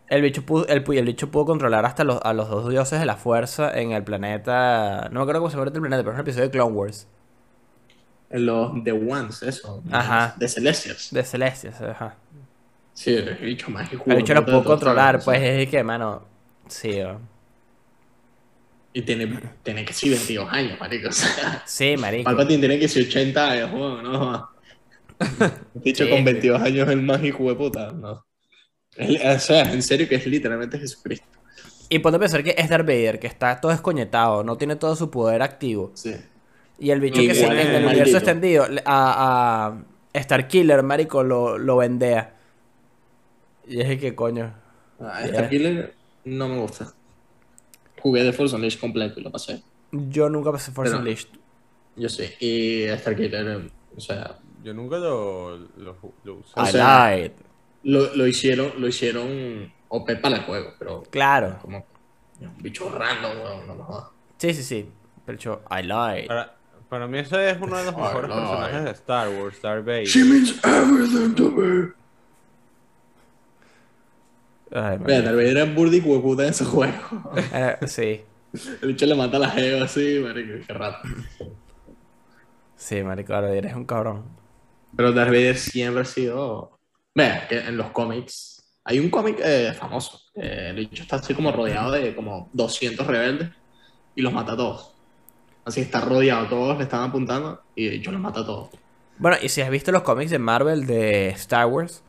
El 0.08 0.22
bicho, 0.22 0.42
pudo, 0.44 0.66
el, 0.68 0.84
pu- 0.84 0.98
el 0.98 1.04
bicho 1.04 1.30
pudo 1.30 1.44
controlar 1.44 1.84
hasta 1.84 2.02
los, 2.02 2.18
a 2.22 2.32
los 2.32 2.48
dos 2.48 2.68
dioses 2.70 2.98
de 2.98 3.06
la 3.06 3.16
fuerza 3.16 3.78
en 3.78 3.92
el 3.92 4.02
planeta. 4.02 5.08
No 5.12 5.20
me 5.20 5.22
acuerdo 5.22 5.40
cómo 5.42 5.50
se 5.50 5.56
llama 5.56 5.66
el 5.70 5.72
planeta, 5.80 6.02
pero 6.02 6.12
es 6.12 6.16
un 6.16 6.20
episodio 6.22 6.44
de 6.46 6.50
Clone 6.50 6.72
Wars. 6.74 7.06
En 8.30 8.46
los 8.46 8.84
The 8.84 8.92
Ones, 8.92 9.42
eso. 9.42 9.82
Ajá. 9.90 10.34
De 10.38 10.48
Celestials. 10.48 11.10
De 11.12 11.22
Celestias, 11.22 11.80
ajá. 11.80 12.16
Sí, 12.92 13.14
el 13.14 13.36
bicho 13.36 13.70
más 13.70 13.92
hijo 13.92 14.04
El 14.06 14.16
bicho 14.16 14.34
lo 14.34 14.44
pudo 14.44 14.64
controlar, 14.64 15.14
los 15.16 15.24
pues 15.24 15.40
es 15.42 15.68
que, 15.68 15.84
mano. 15.84 16.22
Sí, 16.68 16.90
weón. 16.90 17.20
Y 18.98 19.02
tiene, 19.02 19.38
tiene 19.62 19.84
que 19.84 19.92
ser 19.92 20.10
22 20.10 20.48
años, 20.52 20.80
marico. 20.80 21.08
O 21.08 21.12
sea, 21.12 21.62
Sí, 21.66 21.96
marico. 21.96 22.24
Palpatine 22.24 22.58
tiene 22.58 22.78
que 22.80 22.88
ser 22.88 23.04
80 23.04 23.50
años, 23.50 23.72
weón, 23.72 24.02
no. 24.02 24.48
Sí. 25.84 26.08
con 26.10 26.24
22 26.24 26.60
años 26.60 26.88
es 26.88 26.92
el 26.94 27.02
más 27.02 27.22
hijo 27.22 27.48
de 27.48 27.54
puta, 27.54 27.92
no. 27.92 28.24
Es- 28.96 29.24
o 29.24 29.38
sea, 29.38 29.72
en 29.72 29.82
serio 29.82 30.08
que 30.08 30.16
es 30.16 30.26
literalmente 30.26 30.78
Jesucristo. 30.80 31.26
Y 31.88 32.00
ponte 32.00 32.16
a 32.16 32.18
pensar 32.20 32.42
que 32.42 32.56
es 32.58 32.68
Darth 32.68 32.86
Vader, 32.86 33.20
que 33.20 33.28
está 33.28 33.60
todo 33.60 33.70
escoñetado, 33.70 34.42
no 34.42 34.56
tiene 34.58 34.74
todo 34.74 34.96
su 34.96 35.10
poder 35.10 35.42
activo. 35.42 35.92
Sí. 35.94 36.16
Y 36.80 36.90
el 36.90 36.98
bicho 37.00 37.20
Y 37.22 37.28
que 37.28 37.34
se- 37.36 37.46
en 37.46 37.52
el 37.52 37.66
maldito. 37.66 37.86
universo 37.90 38.16
extendido 38.18 38.66
a, 38.84 39.72
a 40.14 40.20
Starkiller, 40.20 40.82
marico, 40.82 41.22
lo, 41.22 41.56
lo 41.56 41.76
vendea. 41.76 42.34
Y 43.68 43.80
es 43.80 43.98
que 44.00 44.14
coño. 44.16 44.52
Ah, 45.00 45.18
Yeah. 45.20 45.26
Star 45.26 45.48
Killer 45.50 45.94
no 46.24 46.48
me 46.48 46.58
gusta. 46.58 46.92
Jugué 48.00 48.22
de 48.24 48.32
Force 48.32 48.54
Unleashed 48.54 48.80
completo 48.80 49.20
y 49.20 49.22
lo 49.22 49.30
pasé. 49.30 49.62
Yo 49.92 50.28
nunca 50.28 50.52
pasé 50.52 50.70
Force 50.72 50.90
Pero- 50.90 51.00
Unleashed. 51.00 51.28
Yo 51.96 52.08
sé. 52.08 52.36
Y 52.40 52.82
Star 52.84 53.16
Killer, 53.16 53.70
o 53.96 54.00
sea, 54.00 54.38
Yo 54.62 54.74
nunca 54.74 54.98
lo, 54.98 55.56
lo, 55.76 55.96
lo 56.24 56.34
usé. 56.34 56.52
O 56.56 56.64
I 56.64 56.66
sea, 56.70 57.16
lied. 57.16 57.32
lo, 57.84 58.14
lo 58.14 58.26
hicieron, 58.26 58.72
lo 58.78 58.86
hicieron 58.88 59.72
OP 59.88 60.16
para 60.20 60.36
el 60.36 60.42
juego, 60.42 60.74
pero 60.78 61.02
Claro. 61.10 61.58
como 61.62 61.84
un 62.40 62.56
bicho 62.58 62.88
random, 62.90 63.32
weón, 63.42 63.66
no 63.66 63.74
me 63.76 63.82
jodas. 63.82 64.08
Sí, 64.36 64.52
sí, 64.54 64.62
sí. 64.62 64.88
Pero 65.24 65.38
yo, 65.38 65.60
I 65.70 65.82
lied. 65.82 66.26
Para, 66.28 66.54
para 66.88 67.06
mí 67.06 67.18
ese 67.18 67.50
es 67.50 67.56
uno 67.60 67.76
de 67.76 67.84
los 67.84 67.96
mejores 67.96 68.28
no, 68.30 68.36
personajes 68.36 68.84
de 68.84 68.90
Star 68.92 69.28
Wars, 69.30 69.60
Darth 69.62 69.84
Vader. 69.84 70.24
means 70.24 70.60
everything 70.64 71.34
to 71.34 71.50
me. 71.50 71.92
Ay, 74.72 74.98
Mira. 74.98 75.22
Darth 75.22 75.36
Vader 75.36 75.56
es 75.58 75.74
burdi 75.74 76.00
hueputa 76.00 76.44
en 76.44 76.50
ese 76.50 76.64
juego. 76.64 77.32
Eh, 77.52 77.76
sí. 77.86 78.20
El 78.82 78.88
bicho 78.88 79.06
le 79.06 79.14
mata 79.14 79.36
a 79.36 79.40
la 79.40 79.50
jeva 79.50 79.84
así, 79.84 80.20
marico, 80.22 80.64
qué 80.66 80.72
rato. 80.72 81.08
Sí, 82.76 83.02
marico, 83.02 83.32
Darth 83.32 83.46
Vader 83.46 83.66
es 83.66 83.74
un 83.74 83.84
cabrón. 83.84 84.24
Pero 84.96 85.12
Darth 85.12 85.30
Vader 85.30 85.56
siempre 85.56 86.02
ha 86.02 86.04
sido... 86.04 86.78
Vea, 87.14 87.46
que 87.48 87.58
en 87.58 87.76
los 87.76 87.90
cómics... 87.90 88.62
Hay 88.84 88.98
un 88.98 89.10
cómic 89.10 89.38
eh, 89.44 89.74
famoso. 89.78 90.20
que 90.34 90.70
el 90.70 90.76
bicho 90.76 91.02
está 91.02 91.16
así 91.16 91.34
como 91.34 91.52
rodeado 91.52 91.92
de 91.92 92.14
como 92.14 92.48
200 92.54 93.06
rebeldes 93.06 93.50
y 94.14 94.22
los 94.22 94.32
mata 94.32 94.52
a 94.52 94.56
todos. 94.56 94.94
Así 95.64 95.82
está 95.82 96.00
rodeado, 96.00 96.46
todos 96.48 96.78
le 96.78 96.84
están 96.84 97.02
apuntando 97.02 97.62
y 97.74 97.86
el 97.86 97.98
bicho 97.98 98.10
los 98.10 98.20
mata 98.20 98.40
a 98.40 98.46
todos. 98.46 98.70
Bueno, 99.18 99.36
y 99.42 99.48
si 99.50 99.60
has 99.60 99.68
visto 99.68 99.92
los 99.92 100.02
cómics 100.02 100.30
de 100.30 100.38
Marvel 100.38 100.86
de 100.86 101.28
Star 101.30 101.66
Wars, 101.66 102.02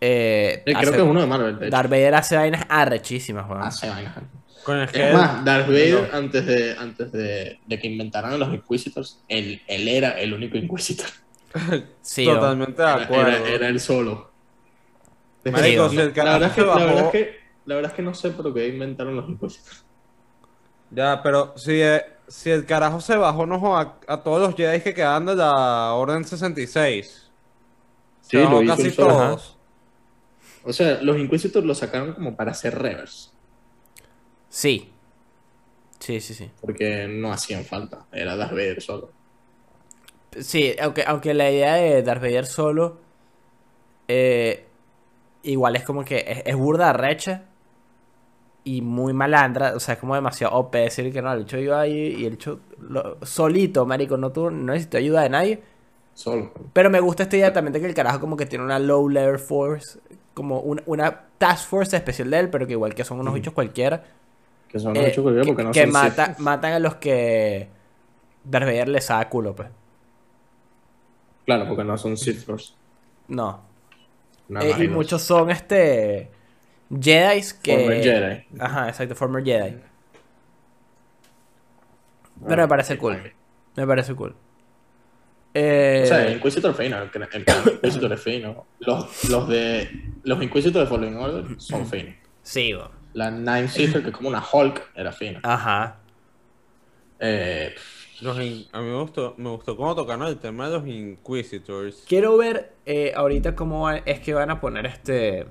eh, 0.00 0.58
Eh, 0.58 0.62
creo 0.64 0.78
hace- 0.78 0.90
que 0.92 0.96
es 0.96 1.02
uno 1.02 1.20
de 1.20 1.26
Marvel, 1.26 1.58
de. 1.58 1.70
Darth 1.70 1.90
Vader 1.90 2.14
hace 2.14 2.36
vainas 2.36 2.64
arrechísimas, 2.68 3.48
weón. 3.48 3.62
Hace 3.62 3.88
vainas. 3.88 4.16
Con 4.64 4.78
el 4.78 4.88
que 4.88 5.08
Es 5.08 5.14
más, 5.14 5.44
Darth 5.44 5.66
Vader, 5.68 6.08
No. 6.10 6.18
antes, 6.18 6.46
de, 6.46 6.76
antes 6.76 7.12
de, 7.12 7.60
de 7.66 7.78
que 7.78 7.86
inventaran 7.86 8.38
los 8.38 8.52
Inquisitors, 8.52 9.22
él, 9.28 9.62
él 9.68 9.86
era 9.88 10.18
el 10.20 10.32
único 10.34 10.56
Inquisitor. 10.56 11.06
Sí, 12.02 12.24
totalmente 12.26 12.82
de 12.82 12.88
acuerdo. 12.88 13.28
era, 13.28 13.48
era 13.48 13.68
él 13.68 13.80
solo. 13.80 14.30
Marico, 15.44 15.88
si 15.88 15.98
el 15.98 16.12
la, 16.16 16.24
verdad 16.24 16.48
es 16.48 16.52
que, 16.54 16.62
la, 16.62 16.74
verdad 16.74 17.04
es 17.06 17.10
que, 17.12 17.36
la 17.66 17.74
verdad 17.76 17.90
es 17.92 17.96
que 17.96 18.02
no 18.02 18.14
sé 18.14 18.30
por 18.30 18.52
qué 18.52 18.66
inventaron 18.68 19.14
los 19.16 19.28
Inquisitors. 19.28 19.84
Ya, 20.90 21.22
pero 21.22 21.54
si, 21.56 21.80
eh, 21.80 22.04
si 22.28 22.50
el 22.50 22.66
carajo 22.66 23.00
se 23.00 23.16
bajó 23.16 23.46
no 23.46 23.76
a, 23.78 23.98
todos 24.22 24.40
los 24.40 24.54
Jedi 24.56 24.80
que 24.80 24.94
quedan 24.94 25.26
de 25.26 25.36
la 25.36 25.92
Orden 25.94 26.24
66. 26.24 27.30
Sí, 28.20 28.30
Se 28.30 28.38
bajó 28.38 28.54
lo 28.54 28.62
hizo 28.62 28.76
casi 28.76 28.90
todos. 28.90 29.55
O 30.66 30.72
sea, 30.72 31.00
los 31.02 31.18
Inquisitors 31.18 31.64
los 31.66 31.78
sacaron 31.78 32.14
como 32.14 32.36
para 32.36 32.52
hacer 32.52 32.74
reverse. 32.78 33.30
Sí. 34.48 34.90
Sí, 36.00 36.20
sí, 36.20 36.34
sí. 36.34 36.50
Porque 36.60 37.08
no 37.08 37.32
hacían 37.32 37.64
falta. 37.64 38.06
Era 38.12 38.36
Darth 38.36 38.52
Vader 38.52 38.82
solo. 38.82 39.10
Sí, 40.40 40.74
aunque, 40.80 41.02
aunque 41.06 41.34
la 41.34 41.50
idea 41.50 41.74
de 41.74 42.02
Darth 42.02 42.20
Vader 42.22 42.46
solo, 42.46 42.98
eh, 44.08 44.66
igual 45.42 45.76
es 45.76 45.84
como 45.84 46.04
que 46.04 46.24
es, 46.28 46.42
es 46.46 46.56
burda 46.56 46.92
recha 46.92 47.44
y 48.64 48.82
muy 48.82 49.12
malandra, 49.12 49.74
o 49.76 49.80
sea, 49.80 49.94
es 49.94 50.00
como 50.00 50.14
demasiado 50.16 50.54
OP 50.56 50.78
decir 50.78 51.12
que 51.12 51.22
no, 51.22 51.32
el 51.32 51.42
hecho 51.42 51.58
iba 51.58 51.80
ahí 51.80 52.16
y 52.18 52.26
el 52.26 52.34
hecho 52.34 52.60
lo- 52.80 53.16
solito, 53.24 53.86
marico, 53.86 54.16
no, 54.16 54.32
tuvo, 54.32 54.50
no 54.50 54.72
necesitó 54.72 54.96
ayuda 54.98 55.22
de 55.22 55.28
nadie. 55.30 55.62
Solo. 56.14 56.52
Pero 56.72 56.90
me 56.90 57.00
gusta 57.00 57.22
esta 57.24 57.36
idea 57.36 57.52
también 57.52 57.72
de 57.72 57.80
que 57.80 57.86
el 57.86 57.94
carajo 57.94 58.20
como 58.20 58.36
que 58.36 58.46
tiene 58.46 58.64
una 58.64 58.78
low 58.78 59.08
level 59.08 59.38
force, 59.38 59.98
como 60.36 60.60
una, 60.60 60.82
una 60.84 61.20
task 61.38 61.66
force 61.66 61.96
especial 61.96 62.30
de 62.30 62.38
él, 62.40 62.50
pero 62.50 62.66
que 62.66 62.74
igual 62.74 62.94
que 62.94 63.04
son 63.04 63.18
unos 63.18 63.32
bichos 63.32 63.54
cualquiera. 63.54 64.04
Que 64.68 64.78
son 64.78 64.94
eh, 64.94 65.00
los 65.00 65.08
hechos 65.08 65.22
cualquiera 65.22 65.44
que 65.46 65.48
porque 65.52 65.64
no 65.64 65.72
que 65.72 65.82
son 65.84 65.92
mata- 65.92 66.26
Sith. 66.26 66.38
matan 66.40 66.72
a 66.74 66.78
los 66.78 66.96
que 66.96 67.68
Darth 68.44 68.66
Vader 68.66 68.88
les 68.88 69.08
da 69.08 69.26
culo, 69.30 69.54
pues. 69.56 69.68
Claro, 71.46 71.66
porque 71.68 71.84
no 71.84 71.96
son 71.96 72.18
Sith 72.18 72.46
Lords. 72.46 72.76
No. 73.28 73.60
No, 74.48 74.60
Eh, 74.60 74.74
y 74.84 74.88
muchos 74.88 75.22
son 75.22 75.50
este 75.50 76.30
Jedi 77.00 77.40
que 77.62 77.78
Former 77.78 78.02
Jedi. 78.02 78.46
Ajá, 78.60 78.88
exacto, 78.88 79.14
former 79.14 79.42
Jedi. 79.42 79.80
Pero 82.46 82.62
me 82.62 82.68
parece 82.68 82.98
cool. 82.98 83.32
Me 83.74 83.86
parece 83.86 84.14
cool. 84.14 84.36
Eh, 85.58 86.02
O 86.04 86.06
sea, 86.06 86.26
el 86.26 86.34
Inquisitor 86.36 86.70
es 86.72 86.76
fino, 86.76 86.98
el, 86.98 87.10
el 87.32 87.44
Inquisitor 87.74 88.12
es 88.12 88.20
fino. 88.20 88.66
Los, 88.80 89.30
los 89.30 89.48
de 89.48 89.88
los 90.24 90.42
Inquisitor 90.42 90.82
de 90.82 90.86
Fallen 90.86 91.16
Order 91.16 91.44
son 91.58 91.86
finos. 91.86 92.14
sí, 92.42 92.74
bo. 92.74 92.90
La 93.14 93.30
Nine 93.30 93.68
Sister, 93.68 94.02
que 94.02 94.10
es 94.10 94.14
como 94.14 94.28
una 94.28 94.42
Hulk, 94.52 94.90
era 94.94 95.10
fina. 95.12 95.40
Ajá. 95.42 96.00
Eh, 97.18 97.74
Los 98.20 98.38
in- 98.40 98.66
a 98.72 98.80
mí 98.82 98.88
me 98.90 99.00
gustó, 99.00 99.34
me 99.38 99.48
gustó 99.48 99.74
cómo 99.76 99.94
tocaron 99.94 100.26
el 100.26 100.36
tema 100.36 100.68
de 100.68 100.76
los 100.78 100.86
Inquisitors. 100.86 102.04
Quiero 102.06 102.36
ver 102.36 102.74
eh, 102.84 103.12
ahorita 103.16 103.54
cómo 103.54 103.90
es 103.90 104.20
que 104.20 104.34
van 104.34 104.50
a 104.50 104.60
poner 104.60 104.84
este. 104.84 105.46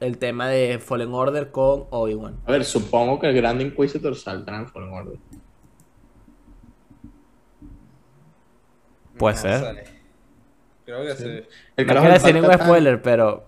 El 0.00 0.18
tema 0.18 0.48
de 0.48 0.78
Fallen 0.78 1.12
Order 1.12 1.50
con 1.50 1.84
Obi-Wan. 1.90 2.40
a 2.46 2.52
ver, 2.52 2.64
supongo 2.64 3.18
que 3.20 3.28
el 3.28 3.34
Grand 3.36 3.60
Inquisitor 3.60 4.14
saldrá 4.16 4.56
en 4.58 4.68
Fallen 4.68 4.92
Order. 4.92 5.18
Puede 9.24 9.36
No 9.36 9.40
ser. 9.42 9.86
sé. 9.86 9.92
Creo 10.84 11.02
que 11.04 11.14
sí. 11.16 11.24
El 11.24 11.36
No 11.38 11.46
carajo 11.86 11.86
quiero 11.86 12.02
del 12.02 12.12
decir 12.12 12.34
ningún 12.34 12.52
spoiler, 12.58 13.02
pero. 13.02 13.46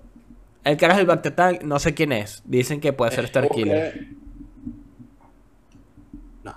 El 0.65 0.77
carajo 0.79 0.99
del 0.99 1.07
Bactatán, 1.07 1.59
no 1.65 1.79
sé 1.79 1.93
quién 1.95 2.13
es. 2.13 2.43
Dicen 2.47 2.81
que 2.81 2.93
puede 2.95 3.11
ser 3.13 3.25
Eh, 3.25 3.27
Star 3.27 3.45
yo 3.45 3.51
Killer. 3.51 3.95
busqué- 3.95 4.17
No. 6.45 6.57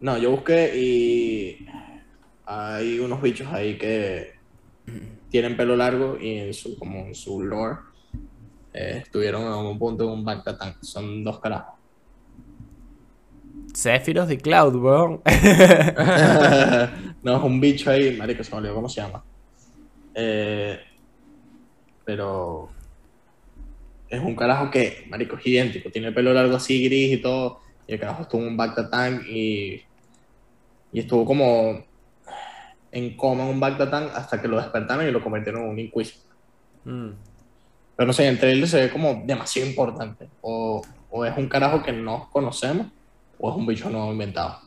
No, 0.00 0.18
yo 0.18 0.30
busqué 0.32 0.76
y 0.76 1.66
hay 2.46 2.98
unos 2.98 3.22
bichos 3.22 3.46
ahí 3.52 3.78
que 3.78 4.32
tienen 5.30 5.56
pelo 5.56 5.76
largo 5.76 6.18
y 6.20 6.38
en 6.38 6.54
su, 6.54 6.76
como 6.78 6.98
en 7.06 7.14
su 7.14 7.42
lore 7.42 7.76
eh, 8.74 9.00
estuvieron 9.02 9.42
en 9.42 9.52
un 9.52 9.78
punto 9.78 10.04
en 10.04 10.10
un 10.10 10.24
Bactatan. 10.24 10.74
Son 10.82 11.22
dos 11.24 11.38
carajos. 11.40 11.77
Sephiroth 13.74 14.30
y 14.30 14.38
Cloud, 14.38 14.74
weón. 14.76 15.20
no, 17.22 17.36
es 17.36 17.42
un 17.42 17.60
bicho 17.60 17.90
ahí, 17.90 18.16
marico, 18.16 18.42
se 18.42 18.50
me 18.52 18.58
olvidó 18.58 18.74
cómo 18.74 18.88
se 18.88 19.00
llama. 19.00 19.22
Eh, 20.14 20.78
pero 22.04 22.70
es 24.08 24.20
un 24.20 24.34
carajo 24.34 24.70
que, 24.70 25.06
marico, 25.10 25.36
es 25.36 25.46
idéntico. 25.46 25.90
Tiene 25.90 26.08
el 26.08 26.14
pelo 26.14 26.32
largo 26.32 26.56
así, 26.56 26.82
gris 26.84 27.12
y 27.12 27.22
todo. 27.22 27.60
Y 27.86 27.94
el 27.94 28.00
carajo 28.00 28.22
estuvo 28.22 28.42
en 28.42 28.48
un 28.48 28.56
Bactatan 28.56 29.22
y, 29.28 29.82
y 30.92 31.00
estuvo 31.00 31.24
como 31.24 31.84
en 32.90 33.16
coma 33.16 33.44
en 33.44 33.50
un 33.50 33.60
Bactatan 33.60 34.08
hasta 34.14 34.40
que 34.40 34.48
lo 34.48 34.56
despertaron 34.56 35.06
y 35.06 35.10
lo 35.10 35.22
convirtieron 35.22 35.62
en 35.64 35.68
un 35.70 35.78
Inquisitor. 35.78 36.32
Mm. 36.84 37.10
Pero 37.96 38.06
no 38.06 38.12
sé, 38.12 38.24
en 38.24 38.30
el 38.30 38.38
trailer 38.38 38.68
se 38.68 38.80
ve 38.82 38.90
como 38.90 39.22
demasiado 39.26 39.68
importante. 39.68 40.28
O, 40.40 40.82
o 41.10 41.24
es 41.24 41.36
un 41.36 41.48
carajo 41.48 41.82
que 41.82 41.92
no 41.92 42.28
conocemos, 42.32 42.86
o 43.38 43.50
es 43.50 43.56
un 43.56 43.66
bicho 43.66 43.90
nuevo 43.90 44.12
inventado. 44.12 44.60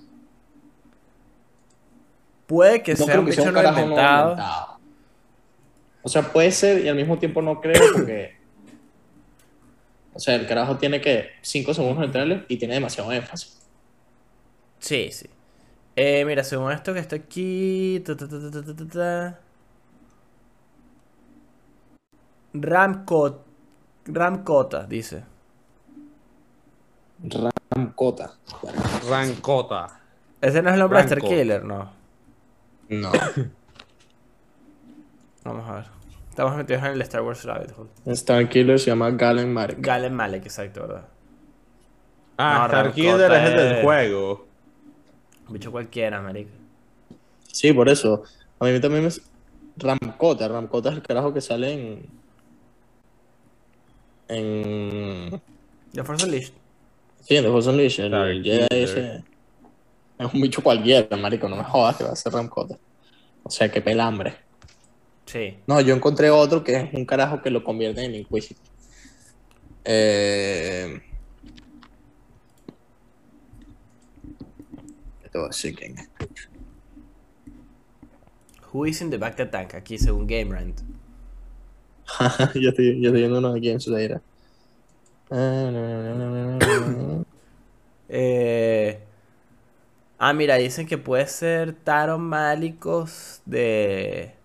Puede 2.47 2.83
que 2.83 2.93
No 2.93 3.05
sea 3.05 3.19
un 3.19 3.25
que 3.25 3.33
sea 3.33 3.43
bicho 3.45 3.57
un 3.57 3.63
nuevo 3.63 3.79
inventado. 3.79 4.37
O 6.03 6.09
sea, 6.09 6.23
puede 6.23 6.51
ser 6.51 6.83
y 6.83 6.89
al 6.89 6.95
mismo 6.95 7.17
tiempo 7.17 7.41
no 7.41 7.61
creo 7.61 7.81
porque. 7.93 8.35
O 10.13 10.19
sea, 10.19 10.35
el 10.35 10.45
carajo 10.45 10.77
tiene 10.77 10.99
que 10.99 11.29
5 11.41 11.73
segundos 11.73 12.03
en 12.03 12.11
trailer 12.11 12.45
y 12.49 12.57
tiene 12.57 12.73
demasiado 12.73 13.11
énfasis. 13.11 13.61
Sí, 14.79 15.09
sí. 15.11 15.29
Eh, 15.95 16.25
mira, 16.25 16.43
según 16.43 16.71
esto 16.71 16.93
que 16.93 16.99
está 16.99 17.15
aquí. 17.15 18.01
ta, 18.05 18.15
ta, 18.17 18.27
ta, 18.27 18.39
ta, 18.39 18.61
ta, 18.63 18.75
ta, 18.75 18.87
ta. 18.87 19.39
Ramcot. 22.53 23.45
Ramcota, 24.05 24.85
dice. 24.85 25.23
Ramcota. 27.23 28.33
Rancota. 29.09 29.99
Ese 30.41 30.61
no 30.61 30.69
es 30.69 30.73
el 30.73 30.79
nombre 30.79 30.99
de 30.99 31.03
Star 31.05 31.19
Ranco. 31.19 31.29
Killer, 31.35 31.63
no. 31.63 31.91
No. 32.89 33.11
Vamos 35.43 35.69
a 35.69 35.75
ver. 35.75 35.85
Estamos 36.29 36.55
metidos 36.55 36.83
en 36.83 36.91
el 36.93 37.01
Star 37.01 37.21
Wars 37.21 37.43
Rabbit 37.43 37.71
Hole. 37.77 37.89
Star 38.13 38.47
Killer 38.49 38.79
se 38.79 38.87
llama 38.87 39.11
Galen 39.11 39.53
Marek. 39.53 39.77
Galen 39.79 40.13
Malek, 40.13 40.45
exacto, 40.45 40.81
¿verdad? 40.81 41.05
Ah, 42.37 42.59
No, 42.59 42.65
Star 42.67 42.93
Killer 42.93 43.31
es 43.31 43.49
el 43.49 43.57
del 43.57 43.83
juego. 43.83 44.47
Un 45.47 45.53
bicho 45.53 45.71
cualquiera, 45.71 46.21
marico. 46.21 46.51
Sí, 47.47 47.73
por 47.73 47.89
eso. 47.89 48.23
A 48.59 48.65
mí 48.65 48.79
también 48.79 49.03
me. 49.03 49.09
Ramcota. 49.77 50.47
Ramcota 50.47 50.89
es 50.89 50.95
el 50.95 51.01
carajo 51.01 51.33
que 51.33 51.41
sale 51.41 51.73
en. 51.73 52.05
En. 54.29 55.41
The 55.93 56.03
Force 56.03 56.25
Unleashed. 56.25 56.53
Sí, 57.21 57.35
en 57.35 57.43
The 57.43 57.49
Force 57.49 57.69
Unleashed, 57.69 58.05
el, 58.05 58.13
el 58.13 58.43
Jedi 58.43 58.67
ese. 58.71 59.23
Es 60.17 60.33
un 60.33 60.41
bicho 60.41 60.61
cualquiera, 60.61 61.15
marico. 61.17 61.49
No 61.49 61.55
me 61.55 61.63
jodas 61.63 61.97
que 61.97 62.03
va 62.03 62.11
a 62.11 62.15
ser 62.15 62.33
Ramcota. 62.33 62.77
O 63.43 63.49
sea, 63.49 63.71
que 63.71 63.81
pelambre. 63.81 64.35
Sí. 65.25 65.57
No, 65.65 65.81
yo 65.81 65.95
encontré 65.95 66.29
otro 66.29 66.63
que 66.63 66.75
es 66.75 66.93
un 66.93 67.05
carajo 67.05 67.41
que 67.41 67.49
lo 67.49 67.63
convierte 67.63 68.03
en 68.03 68.15
Inquisitor. 68.15 68.63
Eh... 69.83 71.01
Te 75.31 75.37
voy 75.37 75.45
a 75.45 75.47
decir 75.47 75.75
quién 75.75 75.97
es. 75.97 76.09
Who 78.73 78.85
is 78.85 79.01
in 79.01 79.09
the 79.09 79.17
back 79.17 79.33
of 79.33 79.37
the 79.37 79.45
tank? 79.45 79.73
Aquí, 79.75 79.97
según 79.97 80.27
Game 80.27 80.53
Rant. 80.53 80.81
yo, 82.55 82.69
estoy, 82.69 83.01
yo 83.01 83.07
estoy 83.07 83.21
viendo 83.21 83.39
uno 83.39 83.53
aquí 83.53 83.69
en 83.69 83.79
su 83.79 83.95
era. 83.95 84.21
Eh... 88.13 89.03
Ah, 90.19 90.33
mira, 90.33 90.55
dicen 90.55 90.85
que 90.85 90.97
puede 90.97 91.25
ser 91.27 91.73
Taron 91.73 92.21
Malicos 92.21 93.41
de... 93.45 94.35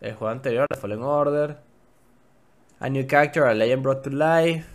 El 0.00 0.14
juego 0.14 0.32
anterior, 0.32 0.66
de 0.68 0.78
Fallen 0.78 1.02
Order. 1.02 1.58
A 2.80 2.88
new 2.88 3.06
character, 3.06 3.44
a 3.44 3.54
legend 3.54 3.82
brought 3.82 4.02
to 4.02 4.10
life. 4.10 4.66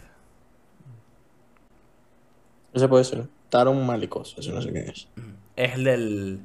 Ese 2.74 2.88
puede 2.88 3.04
ser. 3.04 3.28
Taron 3.50 3.86
Malicos, 3.86 4.36
ese 4.38 4.52
no 4.52 4.62
sé 4.62 4.72
quién 4.72 4.90
es. 4.90 5.08
Es 5.56 5.76
el 5.76 5.84
del... 5.84 6.40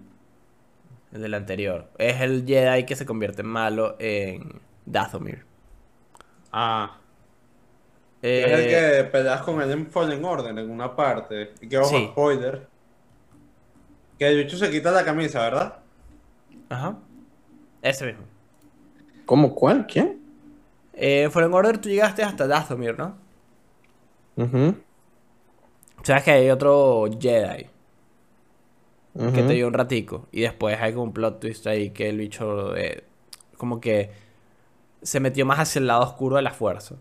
El 1.13 1.23
del 1.23 1.35
anterior. 1.35 1.89
Es 1.99 2.21
el 2.21 2.45
Jedi 2.47 2.85
que 2.85 2.97
se 2.97 3.07
convierte 3.07 3.43
en 3.43 3.49
malo 3.49 3.97
en 3.99 4.61
Dathomir. 4.87 5.45
Ah. 6.53 7.00
Eh, 8.23 8.45
es 8.47 8.53
el 8.53 8.69
que 9.05 9.11
peleas 9.11 9.41
con 9.43 9.61
él 9.63 9.71
en 9.71 9.87
Fallen 9.91 10.25
Order 10.25 10.57
en 10.59 10.71
una 10.71 10.95
parte. 10.95 11.55
Y 11.61 11.69
que 11.69 11.79
ojo, 11.79 11.89
Sí. 11.89 12.09
spoiler. 12.13 12.67
Que 14.19 14.29
el 14.29 14.37
bicho 14.45 14.57
se 14.59 14.71
quita 14.71 14.91
la 14.91 15.05
camisa, 15.05 15.41
¿verdad? 15.41 15.79
Ajá. 16.69 16.99
Ese 17.81 18.07
mismo. 18.07 18.25
¿Cómo? 19.25 19.55
¿Cuál? 19.55 19.87
¿Quién? 19.87 20.21
Eh, 20.93 21.23
en 21.23 21.33
Fallen 21.33 21.55
Order 21.55 21.79
tú 21.79 21.89
llegaste 21.89 22.23
hasta 22.23 22.47
Dathomir, 22.47 22.99
¿no? 22.99 23.17
Ujú, 24.37 24.75
Sabes 26.03 26.23
que 26.25 26.31
hay 26.31 26.51
otro 26.51 27.07
Jedi 27.21 27.67
que 29.35 29.43
te 29.43 29.53
dio 29.55 29.67
un 29.67 29.75
ratico. 29.75 30.29
Y 30.33 30.43
después 30.43 30.79
hay 30.81 30.93
como 30.93 31.05
un 31.05 31.13
plot 31.13 31.41
twist 31.41 31.67
ahí 31.67 31.91
que 31.91 32.09
el 32.09 32.19
bicho 32.19 32.75
eh, 32.77 33.05
como 33.59 33.81
que 33.81 34.11
se 35.03 35.21
metió 35.21 35.45
más 35.45 35.59
hacia 35.59 35.81
el 35.81 35.87
lado 35.89 36.03
oscuro 36.03 36.37
de 36.37 36.43
la 36.43 36.53
fuerza. 36.53 36.97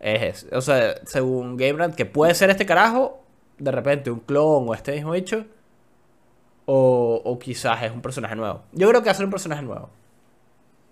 Es. 0.00 0.46
O 0.52 0.60
sea, 0.60 0.94
según 1.06 1.56
Game 1.56 1.78
Rant, 1.78 1.94
que 1.94 2.06
puede 2.06 2.34
ser 2.34 2.50
este 2.50 2.66
carajo, 2.66 3.22
de 3.58 3.70
repente 3.72 4.10
un 4.10 4.20
clon 4.20 4.68
o 4.68 4.74
este 4.74 4.92
mismo 4.92 5.12
bicho. 5.12 5.44
O, 6.66 7.20
o 7.24 7.38
quizás 7.38 7.82
es 7.82 7.90
un 7.92 8.02
personaje 8.02 8.36
nuevo. 8.36 8.62
Yo 8.72 8.88
creo 8.88 9.00
que 9.00 9.06
va 9.06 9.12
a 9.12 9.14
ser 9.14 9.24
un 9.24 9.30
personaje 9.30 9.62
nuevo. 9.62 9.88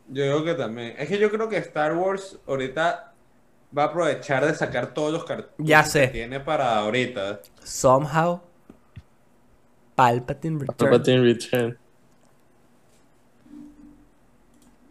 Yo 0.09 0.25
digo 0.25 0.45
que 0.45 0.55
también. 0.55 0.95
Es 0.99 1.09
que 1.09 1.19
yo 1.19 1.31
creo 1.31 1.49
que 1.49 1.59
Star 1.59 1.95
Wars 1.97 2.39
ahorita 2.47 3.13
va 3.77 3.83
a 3.83 3.87
aprovechar 3.87 4.47
de 4.47 4.55
sacar 4.55 4.95
todos 4.95 5.13
los 5.13 5.25
cartuchos 5.25 5.55
Ya 5.59 5.83
sé. 5.85 6.03
que 6.07 6.09
tiene 6.09 6.41
para 6.41 6.79
ahorita. 6.79 7.41
Somehow. 7.63 8.41
Palpatine 9.95 10.61
Return. 10.61 10.77
Palpatine 10.77 11.23
Return. 11.23 11.79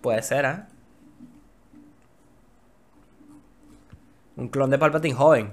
Puede 0.02 0.22
ser, 0.22 0.46
¿ah? 0.46 0.68
Un 4.38 4.50
clon 4.50 4.70
de 4.70 4.78
Palpatine 4.78 5.14
joven. 5.14 5.52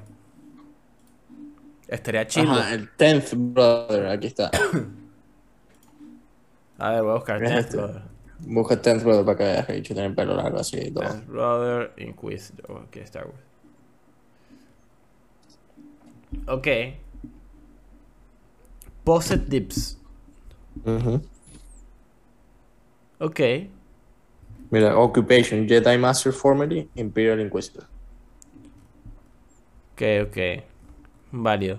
Estaría 1.89 2.27
chido. 2.27 2.53
Ajá, 2.53 2.75
el 2.75 2.91
Tenth 2.97 3.35
Brother, 3.37 4.07
aquí 4.07 4.27
está. 4.29 4.51
A 6.79 6.91
ver, 6.91 7.03
voy 7.03 7.11
a 7.13 7.15
buscar 7.15 7.39
¿Qué 7.39 7.45
es 7.45 7.51
Tenth 7.51 7.65
este? 7.67 7.77
Brother. 7.77 8.03
Busca 8.41 8.83
Tenth 8.83 9.03
Brother 9.05 9.25
para 9.25 9.39
que 9.39 9.45
veas 9.45 9.67
que 9.67 9.73
el 9.75 9.83
tiene 9.83 10.07
el 10.07 10.15
pelo 10.15 10.35
largo 10.35 10.59
así 10.59 10.79
y 10.79 10.91
todo. 10.91 11.05
Tenth 11.05 11.27
Brother 11.27 11.93
Inquisitor. 11.99 12.71
Ok, 12.71 12.97
Star 12.97 13.27
Wars. 13.27 13.39
Ok. 16.49 16.67
Posset 19.05 19.43
Dips. 19.47 19.99
Ujú. 20.85 21.21
Ok. 23.19 23.41
Mira, 24.71 24.99
Occupation, 24.99 25.69
Jedi 25.69 25.99
Master 25.99 26.33
Formerly, 26.33 26.89
Imperial 26.95 27.41
Inquisitor. 27.41 27.85
Ok, 30.03 30.29
ok. 30.29 30.37
Válido. 31.31 31.79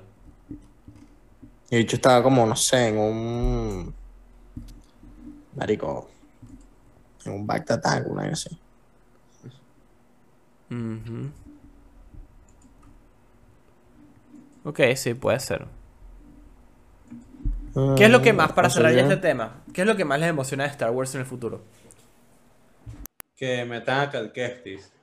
Y 1.69 1.75
el 1.75 1.83
bicho 1.83 1.97
estaba 1.97 2.23
como, 2.23 2.45
no 2.45 2.55
sé, 2.55 2.87
en 2.87 2.97
un. 2.97 3.93
marico, 5.55 6.09
en 7.25 7.33
un 7.33 7.45
back 7.45 7.65
to 7.65 7.73
attack, 7.73 8.07
una 8.07 8.29
cosa 8.29 8.49
así. 8.49 8.59
Ok, 14.63 14.79
sí, 14.95 15.13
puede 15.15 15.39
ser. 15.41 15.67
¿Qué 17.97 18.05
es 18.05 18.09
lo 18.09 18.21
que 18.21 18.31
más, 18.31 18.53
para 18.53 18.67
Mm, 18.67 18.69
No 18.69 18.69
sé 18.69 18.75
cerrar 18.77 18.93
ya 18.93 19.01
este 19.01 19.17
tema, 19.17 19.63
qué 19.73 19.81
es 19.81 19.87
lo 19.87 19.97
que 19.97 20.05
más 20.05 20.19
les 20.19 20.29
emociona 20.29 20.63
de 20.63 20.69
Star 20.69 20.91
Wars 20.91 21.13
en 21.15 21.21
el 21.21 21.27
futuro? 21.27 21.61
Que 23.35 23.65
metan 23.65 23.99
a 23.99 24.09
Cal 24.09 24.31
Kestis. 24.31 24.93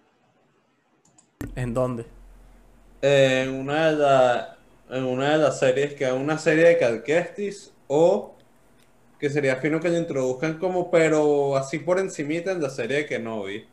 ¿En 1.55 1.75
dónde? 1.75 2.07
En 3.03 3.55
una 3.55 3.91
de 3.91 3.97
las 3.97 4.61
en 4.91 5.05
una 5.05 5.31
de 5.31 5.39
las 5.39 5.59
series, 5.59 5.95
que 5.95 6.05
haga 6.05 6.15
una 6.15 6.37
serie 6.37 6.65
de 6.65 6.79
Cal 6.79 7.03
Kestis 7.03 7.73
o 7.87 8.35
que 9.19 9.31
sería 9.31 9.57
fino 9.57 9.81
que 9.81 9.89
lo 9.89 9.99
introduzcan 9.99 10.59
como, 10.59 10.91
pero 10.91 11.57
así 11.57 11.79
por 11.79 11.99
encimita 11.99 12.53
en 12.53 12.63
la 12.63 12.71
serie 12.71 12.99
de 12.99 13.07
Kenobi. 13.07 13.69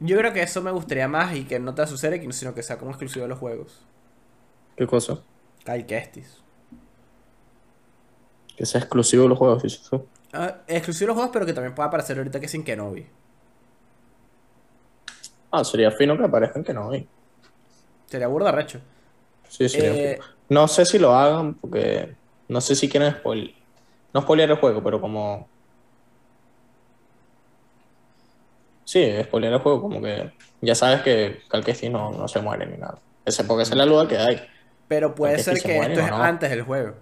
Yo 0.00 0.18
creo 0.18 0.32
que 0.32 0.42
eso 0.42 0.60
me 0.62 0.72
gustaría 0.72 1.06
más 1.06 1.36
y 1.36 1.44
que 1.44 1.58
no 1.60 1.74
te 1.74 1.86
su 1.86 1.96
serie, 1.96 2.32
sino 2.32 2.54
que 2.54 2.62
sea 2.62 2.78
como 2.78 2.90
exclusivo 2.90 3.24
de 3.24 3.28
los 3.28 3.38
juegos. 3.38 3.84
¿Qué 4.76 4.86
cosa? 4.86 5.20
Kyle 5.64 5.86
Kestis. 5.86 6.42
Que 8.56 8.66
sea 8.66 8.80
exclusivo 8.80 9.24
de 9.24 9.28
los 9.28 9.38
juegos, 9.38 9.62
sí, 9.62 9.70
sí, 9.70 9.80
sí. 9.88 9.96
Ah, 10.32 10.62
exclusivo 10.66 11.06
de 11.06 11.08
los 11.08 11.16
juegos, 11.16 11.32
pero 11.32 11.46
que 11.46 11.52
también 11.52 11.74
pueda 11.74 11.88
aparecer 11.88 12.18
ahorita 12.18 12.40
que 12.40 12.48
sin 12.48 12.64
Kenobi. 12.64 13.06
Ah, 15.52 15.62
sería 15.62 15.92
fino 15.92 16.16
que 16.18 16.24
aparezcan 16.24 16.64
que 16.64 16.74
no 16.74 16.90
hay. 16.90 17.06
Sería 18.06 18.28
burda 18.28 18.52
recho. 18.52 18.80
Sí, 19.48 19.68
sería 19.68 20.12
Eh. 20.12 20.20
No 20.48 20.68
sé 20.68 20.84
si 20.84 20.98
lo 20.98 21.14
hagan 21.14 21.54
porque 21.54 22.14
no 22.48 22.60
sé 22.60 22.74
si 22.74 22.88
quieren 22.88 23.12
spoil... 23.14 23.54
no 24.12 24.20
spoilear 24.20 24.50
el 24.50 24.56
juego, 24.56 24.82
pero 24.82 25.00
como 25.00 25.48
Sí, 28.84 29.10
spoilear 29.24 29.54
el 29.54 29.58
juego, 29.60 29.80
como 29.80 30.00
que 30.00 30.32
ya 30.60 30.74
sabes 30.74 31.02
que 31.02 31.42
Cal 31.48 31.64
Kestis 31.64 31.90
no, 31.90 32.12
no 32.12 32.28
se 32.28 32.40
muere 32.40 32.66
ni 32.66 32.76
nada. 32.76 32.98
Ese, 33.24 33.44
porque 33.44 33.62
esa 33.62 33.72
es 33.72 33.78
la 33.78 33.86
duda 33.86 34.06
que 34.06 34.18
hay. 34.18 34.46
Pero 34.88 35.14
puede 35.14 35.38
ser 35.38 35.56
se 35.56 35.66
que 35.66 35.78
esto 35.78 36.00
es 36.00 36.10
no. 36.10 36.22
antes 36.22 36.50
del 36.50 36.62
juego. 36.62 36.94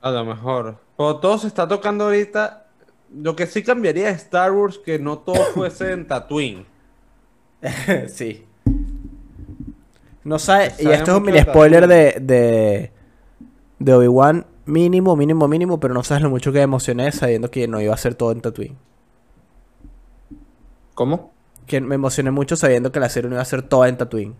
A 0.00 0.10
lo 0.10 0.24
mejor. 0.24 0.78
Pero 0.96 1.18
todo 1.18 1.38
se 1.38 1.48
está 1.48 1.66
tocando 1.68 2.04
ahorita. 2.04 2.66
Lo 3.12 3.36
que 3.36 3.46
sí 3.46 3.62
cambiaría 3.62 4.06
de 4.06 4.12
Star 4.12 4.52
Wars 4.52 4.78
que 4.78 4.98
no 4.98 5.18
todo 5.18 5.44
fuese 5.52 5.92
en 5.92 6.06
Tatooine. 6.06 6.66
sí. 8.08 8.47
No 10.28 10.38
sabe, 10.38 10.72
y 10.78 10.88
esto 10.90 11.12
es 11.12 11.16
un 11.16 11.22
mini 11.24 11.40
spoiler 11.40 11.82
Tatooine. 11.88 12.26
de, 12.26 12.34
de, 12.34 12.92
de 13.78 13.94
Obi-Wan, 13.94 14.44
mínimo, 14.66 15.16
mínimo, 15.16 15.48
mínimo, 15.48 15.80
pero 15.80 15.94
no 15.94 16.02
sabes 16.02 16.22
lo 16.22 16.28
mucho 16.28 16.52
que 16.52 16.58
me 16.58 16.64
emocioné 16.64 17.10
sabiendo 17.12 17.50
que 17.50 17.66
no 17.66 17.80
iba 17.80 17.94
a 17.94 17.96
ser 17.96 18.14
todo 18.14 18.32
en 18.32 18.42
Tatooine. 18.42 18.76
¿Cómo? 20.94 21.32
Que 21.66 21.80
me 21.80 21.94
emocioné 21.94 22.30
mucho 22.30 22.56
sabiendo 22.56 22.92
que 22.92 23.00
la 23.00 23.08
serie 23.08 23.28
no 23.30 23.36
iba 23.36 23.42
a 23.42 23.46
ser 23.46 23.62
toda 23.62 23.88
en 23.88 23.96
Tatooine. 23.96 24.34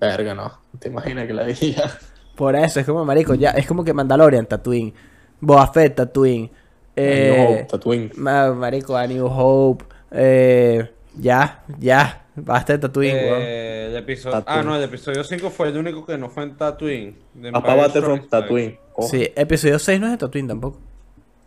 Verga, 0.00 0.34
no. 0.34 0.52
¿Te 0.78 0.88
imaginas 0.88 1.26
que 1.26 1.32
la 1.34 1.44
diga? 1.46 1.90
Por 2.36 2.56
eso, 2.56 2.80
es 2.80 2.86
como, 2.86 3.04
marico, 3.04 3.34
ya, 3.34 3.50
es 3.50 3.66
como 3.66 3.84
que 3.84 3.92
Mandalorian, 3.92 4.46
Tatooine, 4.46 4.94
Boba 5.40 5.66
Fett, 5.72 5.96
Tatooine, 5.96 6.50
eh, 6.96 7.66
Tatooine. 7.68 8.10
ma- 8.16 8.52
marico, 8.52 8.96
A 8.96 9.06
New 9.06 9.26
Hope, 9.26 9.84
eh, 10.10 10.90
ya, 11.18 11.64
ya, 11.78 12.24
basta 12.36 12.72
de 12.74 12.78
Tatooine, 12.78 13.14
weón. 13.16 13.38
Eh, 13.42 13.86
el 13.90 13.96
episodio... 13.96 14.36
Ah, 14.36 14.42
Tatooine. 14.42 14.66
no, 14.66 14.76
el 14.76 14.82
episodio 14.84 15.24
5 15.24 15.50
fue 15.50 15.68
el 15.68 15.76
único 15.78 16.04
que 16.06 16.16
no 16.18 16.28
fue 16.28 16.44
en 16.44 16.56
Tatooine. 16.56 17.16
Strikes 17.36 18.00
Back. 18.00 18.28
Tatooine. 18.28 18.78
Cojo. 18.92 19.08
Sí, 19.08 19.30
episodio 19.34 19.78
6 19.78 20.00
no 20.00 20.06
es 20.06 20.12
de 20.12 20.18
Tatooine 20.18 20.48
tampoco. 20.48 20.78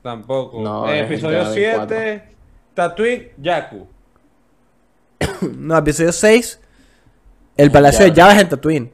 Tampoco. 0.01 0.61
No, 0.61 0.89
Eh, 0.91 0.99
episodio 1.01 1.43
ya 1.43 1.53
7, 1.53 2.23
Tatooine, 2.73 3.31
Jakku. 3.41 3.87
No, 5.57 5.77
episodio 5.77 6.11
6, 6.11 6.59
el 7.57 7.71
Palacio 7.71 8.05
de 8.05 8.11
Java. 8.11 8.21
Java 8.29 8.33
es 8.35 8.41
en 8.41 8.49
Tatooine. 8.49 8.91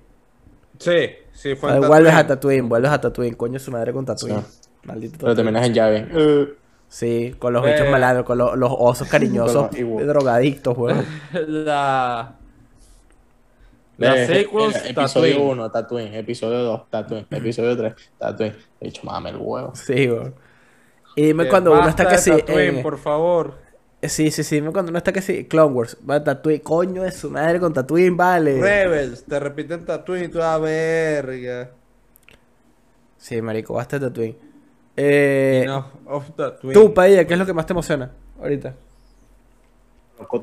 Sí, 0.77 0.91
sí, 1.33 1.55
fue 1.55 1.69
en 1.69 1.75
Tatooine. 1.81 1.87
vuelves 1.87 2.13
a 2.13 2.27
Tatooine, 2.27 2.69
vuelves 2.69 2.91
a 2.91 3.01
Tatooine, 3.01 3.35
coño 3.35 3.59
su 3.59 3.71
madre 3.71 3.91
con 3.93 4.05
Tatooine. 4.05 4.41
Sí. 4.41 4.69
Maldito 4.83 5.17
Pero 5.19 5.31
Tatooine. 5.31 5.35
terminas 5.35 5.65
en 5.67 5.73
llave. 5.73 6.07
Eh, 6.11 6.53
Sí, 6.89 7.35
con 7.39 7.53
los 7.53 7.65
Eh. 7.65 7.71
bichos 7.73 7.89
malandros, 7.89 8.25
con 8.25 8.37
los, 8.37 8.57
los 8.57 8.71
osos 8.75 9.07
cariñosos 9.11 9.69
los 9.79 10.07
drogadictos, 10.07 10.77
weón. 10.77 11.05
La... 11.47 12.35
La 13.97 14.15
eh, 14.15 14.27
sequels, 14.27 14.75
eh, 14.77 14.89
Episodio 14.91 15.33
Tatooine. 15.35 15.51
1, 15.51 15.71
Tatooine. 15.71 16.15
Episodio 16.19 16.59
2, 16.63 16.89
Tatooine. 16.89 17.27
Episodio 17.31 17.77
3, 17.77 17.93
Tatooine. 18.17 18.55
He 18.79 18.85
dicho, 18.85 19.01
mame 19.03 19.29
el 19.29 19.37
huevo. 19.37 19.73
Sí, 19.75 20.09
weón. 20.09 20.33
Y 21.15 21.23
dime 21.23 21.43
Eh, 21.43 21.49
cuando 21.49 21.73
uno 21.73 21.87
está 21.89 22.07
que 22.07 22.17
sí. 22.17 22.31
Tatooine, 22.31 22.79
eh, 22.79 22.81
por 22.83 22.97
favor. 22.97 23.55
Sí, 24.01 24.31
sí, 24.31 24.43
sí, 24.43 24.55
dime 24.55 24.71
cuando 24.71 24.89
uno 24.91 24.97
está 24.99 25.11
que 25.11 25.21
sí. 25.21 25.43
Clone 25.45 25.73
Wars, 25.75 25.97
va 26.09 26.15
a 26.15 26.23
Tatooine, 26.23 26.61
coño 26.61 27.03
de 27.03 27.11
su 27.11 27.29
madre 27.29 27.59
con 27.59 27.73
Tatooine, 27.73 28.15
vale. 28.15 28.61
Rebels, 28.61 29.25
te 29.25 29.37
repiten 29.37 29.83
Tatooine 29.85 30.25
y 30.25 30.29
toda 30.29 30.57
verga. 30.59 31.71
Sí, 33.17 33.41
marico, 33.41 33.73
basta 33.73 33.99
de 33.99 34.07
Tatooine. 34.07 34.37
Eh, 35.01 35.65
tú, 36.73 36.93
Paella, 36.93 37.25
¿qué 37.25 37.33
es 37.33 37.39
lo 37.39 37.45
que 37.45 37.53
más 37.53 37.65
te 37.65 37.71
emociona 37.73 38.11
ahorita? 38.39 38.75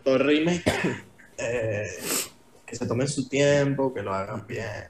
Remake, 0.04 0.64
eh, 1.38 1.86
que 2.64 2.74
se 2.76 2.86
tomen 2.86 3.06
su 3.06 3.28
tiempo, 3.28 3.92
que 3.92 4.00
lo 4.02 4.14
hagan 4.14 4.46
bien. 4.46 4.88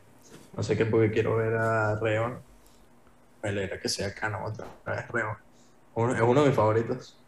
No 0.56 0.62
sé 0.62 0.76
qué, 0.76 0.86
porque 0.86 1.10
quiero 1.10 1.36
ver 1.36 1.54
a 1.54 1.98
Reon. 1.98 2.38
Me 3.42 3.48
alegra 3.48 3.80
que 3.80 3.88
sea 3.88 4.14
canon 4.14 4.44
otra 4.44 4.66
vez, 4.86 5.08
Reon. 5.08 5.36
Uno- 5.94 6.14
es 6.14 6.20
uno 6.20 6.42
de 6.42 6.46
mis 6.48 6.56
favoritos. 6.56 7.20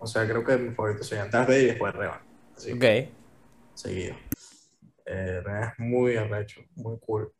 O 0.00 0.06
sea, 0.08 0.24
creo 0.26 0.44
que 0.44 0.56
mis 0.56 0.74
favoritos 0.74 1.06
serían 1.06 1.30
Vader 1.30 1.62
y 1.62 1.66
después 1.66 1.94
Reon. 1.94 2.18
Así 2.56 2.76
que, 2.78 3.08
Ok. 3.12 3.76
seguido. 3.76 4.16
Eh, 5.06 5.40
Reon 5.44 5.62
es 5.62 5.78
muy 5.78 6.16
arrecho, 6.16 6.60
muy 6.74 6.98
cool. 6.98 7.32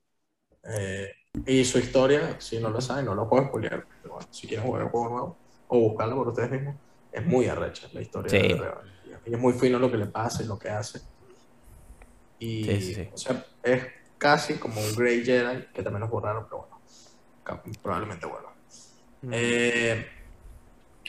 Eh, 0.63 1.11
y 1.47 1.65
su 1.65 1.79
historia, 1.79 2.41
si 2.41 2.59
no 2.61 2.71
lo 2.71 2.81
saben, 2.81 3.07
no 3.07 3.15
lo 3.15 3.29
puedo 3.29 3.47
spoilear. 3.49 3.87
Pero 4.03 4.15
bueno, 4.15 4.29
si 4.31 4.47
quieren 4.47 4.67
jugar 4.67 4.83
el 4.83 4.89
juego 4.89 5.09
nuevo 5.11 5.39
o 5.69 5.79
buscarlo 5.81 6.17
por 6.17 6.29
ustedes 6.29 6.51
mismos, 6.51 6.77
es 7.13 7.25
muy 7.27 7.47
arrecha 7.47 7.89
la 7.93 8.01
historia 8.01 8.31
Sí. 8.31 8.49
de 8.49 8.55
Reon. 8.55 8.93
Y 9.27 9.35
es 9.35 9.41
muy 9.41 9.53
fino 9.55 9.79
lo 9.79 9.91
que 9.91 9.97
le 9.97 10.07
pasa 10.07 10.43
y 10.43 10.47
lo 10.47 10.59
que 10.59 10.69
hace. 10.71 11.01
Y, 12.39 12.65
Sí, 12.65 12.95
sí, 12.95 13.09
o 13.13 13.17
sea, 13.17 13.45
es 13.63 13.85
casi 14.19 14.55
como 14.55 14.81
un 14.81 14.95
Grey 14.95 15.25
Jedi, 15.25 15.67
que 15.73 15.83
también 15.83 16.01
lo 16.01 16.09
borraron, 16.09 16.45
pero 16.45 16.69
bueno, 17.45 17.63
probablemente 17.83 18.27
vuelva. 18.27 18.55
Eh, 19.31 20.07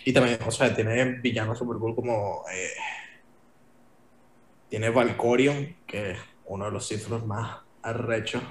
y 0.06 0.14
también, 0.14 0.40
o 0.46 0.52
sea, 0.52 0.74
tiene 0.74 1.04
villanos 1.20 1.58
super 1.58 1.78
cool 1.78 1.96
como. 1.96 2.44
eh, 2.54 2.70
tiene 4.70 4.90
Valkorion, 4.90 5.78
que 5.86 6.12
es 6.12 6.20
uno 6.46 6.66
de 6.66 6.72
los 6.72 6.88
cifros 6.88 7.26
más 7.26 7.60
arrechos 7.82 8.44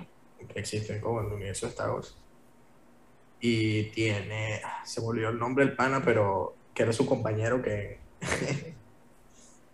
existen 0.55 1.01
como 1.01 1.21
en 1.21 1.27
el 1.27 1.33
universo 1.33 1.67
de 1.67 1.71
Star 1.71 1.91
Wars. 1.91 2.17
Y 3.41 3.85
tiene. 3.91 4.63
Se 4.85 5.01
me 5.01 5.09
olvidó 5.09 5.29
el 5.31 5.39
nombre 5.39 5.65
del 5.67 5.77
pana, 5.77 6.03
pero 6.05 6.57
que 6.75 6.83
era 6.85 6.93
su 6.93 7.07
compañero 7.07 7.61
que. 7.63 8.01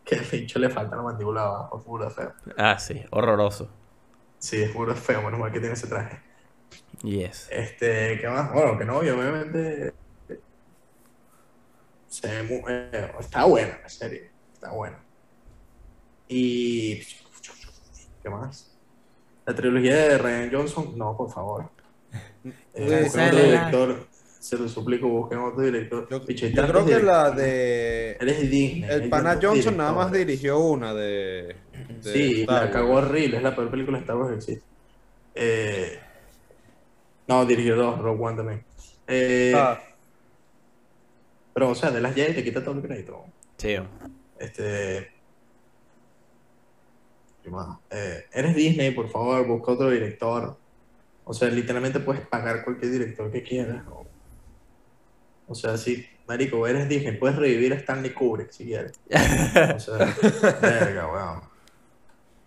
que 0.04 0.14
el 0.16 0.24
bicho 0.24 0.58
le 0.58 0.70
falta 0.70 0.96
la 0.96 1.02
mandíbula 1.02 1.42
abajo, 1.42 1.78
es 1.78 1.84
puro 1.84 2.10
feo. 2.10 2.32
Ah, 2.56 2.78
sí, 2.78 3.00
horroroso. 3.10 3.70
Sí, 4.38 4.62
es 4.62 4.70
puro 4.70 4.94
feo, 4.96 5.22
menos 5.22 5.38
mal 5.38 5.52
que 5.52 5.60
tiene 5.60 5.74
ese 5.74 5.86
traje. 5.86 6.18
Yes. 7.02 7.48
Este, 7.50 8.18
¿qué 8.20 8.28
más? 8.28 8.52
Bueno, 8.52 8.76
que 8.78 8.84
no, 8.84 8.98
obviamente. 8.98 9.94
Se 12.08 12.26
ve 12.26 12.42
mu- 12.42 12.68
eh, 12.68 13.12
está 13.20 13.44
buena 13.44 13.78
la 13.82 13.88
serie. 13.88 14.30
Está 14.52 14.72
buena. 14.72 15.00
Y. 16.28 17.00
¿Qué 18.22 18.28
más? 18.30 18.69
La 19.46 19.54
trilogía 19.54 19.96
de 19.96 20.18
Ryan 20.18 20.50
Johnson, 20.52 20.92
no, 20.96 21.16
por 21.16 21.30
favor. 21.30 21.70
Eh, 22.72 23.02
busquen 23.04 23.28
otro 23.28 23.42
director. 23.42 24.06
Se 24.38 24.56
lo 24.56 24.66
suplico, 24.68 25.06
busquen 25.08 25.38
otro 25.40 25.62
director. 25.62 26.08
Yo, 26.08 26.24
creo 26.24 26.86
que 26.86 26.98
la 27.02 27.30
de. 27.30 28.12
Él 28.12 28.28
es 28.30 28.50
Disney. 28.50 28.84
El 28.88 29.10
pana 29.10 29.38
Johnson 29.40 29.76
nada 29.76 29.92
más 29.92 30.10
dirigió 30.10 30.58
una 30.58 30.94
de. 30.94 31.56
de 32.02 32.12
Sí, 32.12 32.40
Star 32.40 32.64
la 32.64 32.70
cagó 32.70 32.94
horrible, 32.94 33.36
es 33.36 33.42
la 33.42 33.54
peor 33.54 33.70
película 33.70 33.98
de 33.98 34.02
Star 34.04 34.16
Wars 34.16 34.30
que 34.30 34.36
existe. 34.36 34.64
Eh, 35.34 35.98
no, 37.28 37.44
dirigió 37.44 37.76
dos, 37.76 37.98
Rogue 37.98 38.24
One 38.24 38.36
también. 38.36 38.64
Eh, 39.06 39.52
Ah, 39.54 39.78
Pero, 41.52 41.68
o 41.68 41.74
sea, 41.74 41.90
de 41.90 42.00
las 42.00 42.14
Jedi 42.14 42.32
te 42.32 42.42
quita 42.42 42.64
todo 42.64 42.76
el 42.76 42.82
crédito. 42.82 43.24
Sí. 43.58 43.76
Este. 44.38 45.19
Eh, 47.90 48.24
eres 48.32 48.54
Disney, 48.54 48.90
por 48.92 49.08
favor, 49.08 49.46
busca 49.46 49.72
otro 49.72 49.90
director. 49.90 50.56
O 51.24 51.34
sea, 51.34 51.48
literalmente 51.48 52.00
puedes 52.00 52.26
pagar 52.26 52.64
cualquier 52.64 52.92
director 52.92 53.30
que 53.30 53.42
quieras. 53.42 53.84
O, 53.88 54.06
o 55.46 55.54
sea, 55.54 55.76
si, 55.76 56.06
Marico, 56.26 56.66
eres 56.66 56.88
Disney, 56.88 57.16
puedes 57.16 57.36
revivir 57.36 57.72
a 57.72 57.76
Stanley 57.76 58.12
Kubrick 58.12 58.50
si 58.50 58.66
quieres. 58.66 58.92
O 59.74 59.80
sea, 59.80 60.14
verga, 60.60 61.06
weón. 61.12 61.40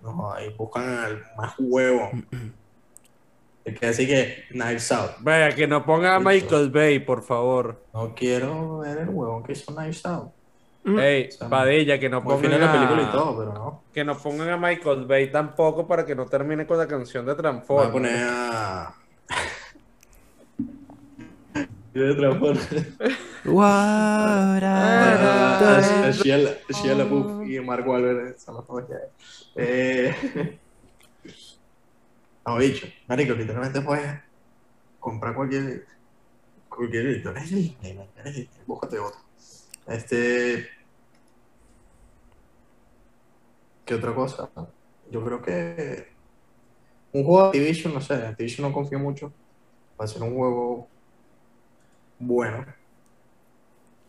No, 0.01 0.33
ahí 0.33 0.53
buscan 0.57 0.89
al 0.89 1.23
más 1.37 1.53
huevo. 1.57 2.11
Es 3.63 3.79
que 3.79 3.85
así 3.85 4.05
que 4.05 4.43
Knives 4.51 4.91
Out. 4.91 5.11
Vaya, 5.21 5.55
que 5.55 5.65
no 5.65 5.85
ponga 5.85 6.15
a 6.15 6.19
Michael 6.19 6.69
Bay, 6.69 6.99
por 6.99 7.23
favor. 7.23 7.81
No 7.93 8.13
quiero 8.13 8.79
ver 8.79 8.97
el 8.97 9.09
huevón 9.09 9.43
que 9.43 9.53
hizo 9.53 9.73
Knives 9.73 10.05
Out. 10.05 10.32
Ey, 10.85 11.31
sea, 11.31 11.47
Padilla, 11.49 11.97
que 11.99 12.09
no 12.09 12.21
pongan 12.23 12.59
la 12.59 12.71
película 12.73 13.01
y 13.01 13.05
a... 13.05 13.11
todo, 13.11 13.37
pero 13.37 13.53
no. 13.53 13.83
Que 13.93 14.03
no 14.03 14.17
pongan 14.17 14.49
a 14.49 14.57
Michael 14.57 15.05
Bay 15.05 15.31
tampoco 15.31 15.87
para 15.87 16.05
que 16.05 16.13
no 16.15 16.25
termine 16.25 16.65
con 16.67 16.77
la 16.77 16.87
canción 16.87 17.25
de 17.25 17.33
Voy 17.33 17.39
a 17.39 17.41
Transformers. 17.41 17.91
poner 17.91 18.27
a. 18.29 18.93
De 21.93 22.15
Transformers. 22.15 22.67
What 23.45 24.63
Ah, 24.63 26.05
a 26.07 26.11
Shia 26.11 26.37
La- 26.37 26.53
Shia 26.69 26.95
LaBeouf 26.95 27.47
y 27.47 27.59
Mark 27.59 27.87
Wahlberg 27.87 28.39
son 28.39 28.55
los 28.55 28.67
dos 28.67 28.83
que 28.87 28.93
hay. 28.93 29.09
Eh, 29.55 30.59
no, 32.47 32.57
bicho, 32.57 32.87
marico, 33.07 33.33
literalmente 33.33 33.81
puedes 33.81 34.11
comprar 34.99 35.35
cualquier 35.35 35.85
cualquier 36.67 37.05
búscate 38.65 38.97
otro. 38.97 39.19
Este 39.87 40.69
¿Qué 43.85 43.95
otra 43.95 44.13
cosa? 44.15 44.49
Yo 45.11 45.23
creo 45.23 45.41
que 45.41 46.07
un 47.11 47.23
juego 47.23 47.41
de 47.43 47.47
Activision, 47.59 47.93
no 47.93 48.01
sé, 48.01 48.13
Activision 48.13 48.67
no 48.67 48.73
confío 48.73 48.97
mucho. 48.97 49.31
Va 49.99 50.05
a 50.05 50.07
ser 50.07 50.23
un 50.23 50.35
juego 50.35 50.87
bueno. 52.19 52.65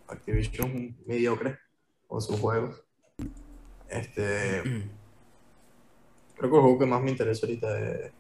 Activision 0.06 0.68
es 0.68 0.74
un 0.74 0.96
mediocre 1.06 1.58
con 2.06 2.22
sus 2.22 2.38
juegos. 2.38 2.82
Este. 3.88 4.62
Creo 6.36 6.50
que 6.50 6.56
el 6.56 6.62
juego 6.62 6.78
que 6.80 6.86
más 6.86 7.00
me 7.02 7.10
interesa 7.10 7.46
ahorita 7.46 7.78
es. 7.80 8.12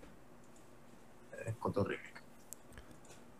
es 1.46 1.54
Coto 1.56 1.82
Remake. 1.84 2.14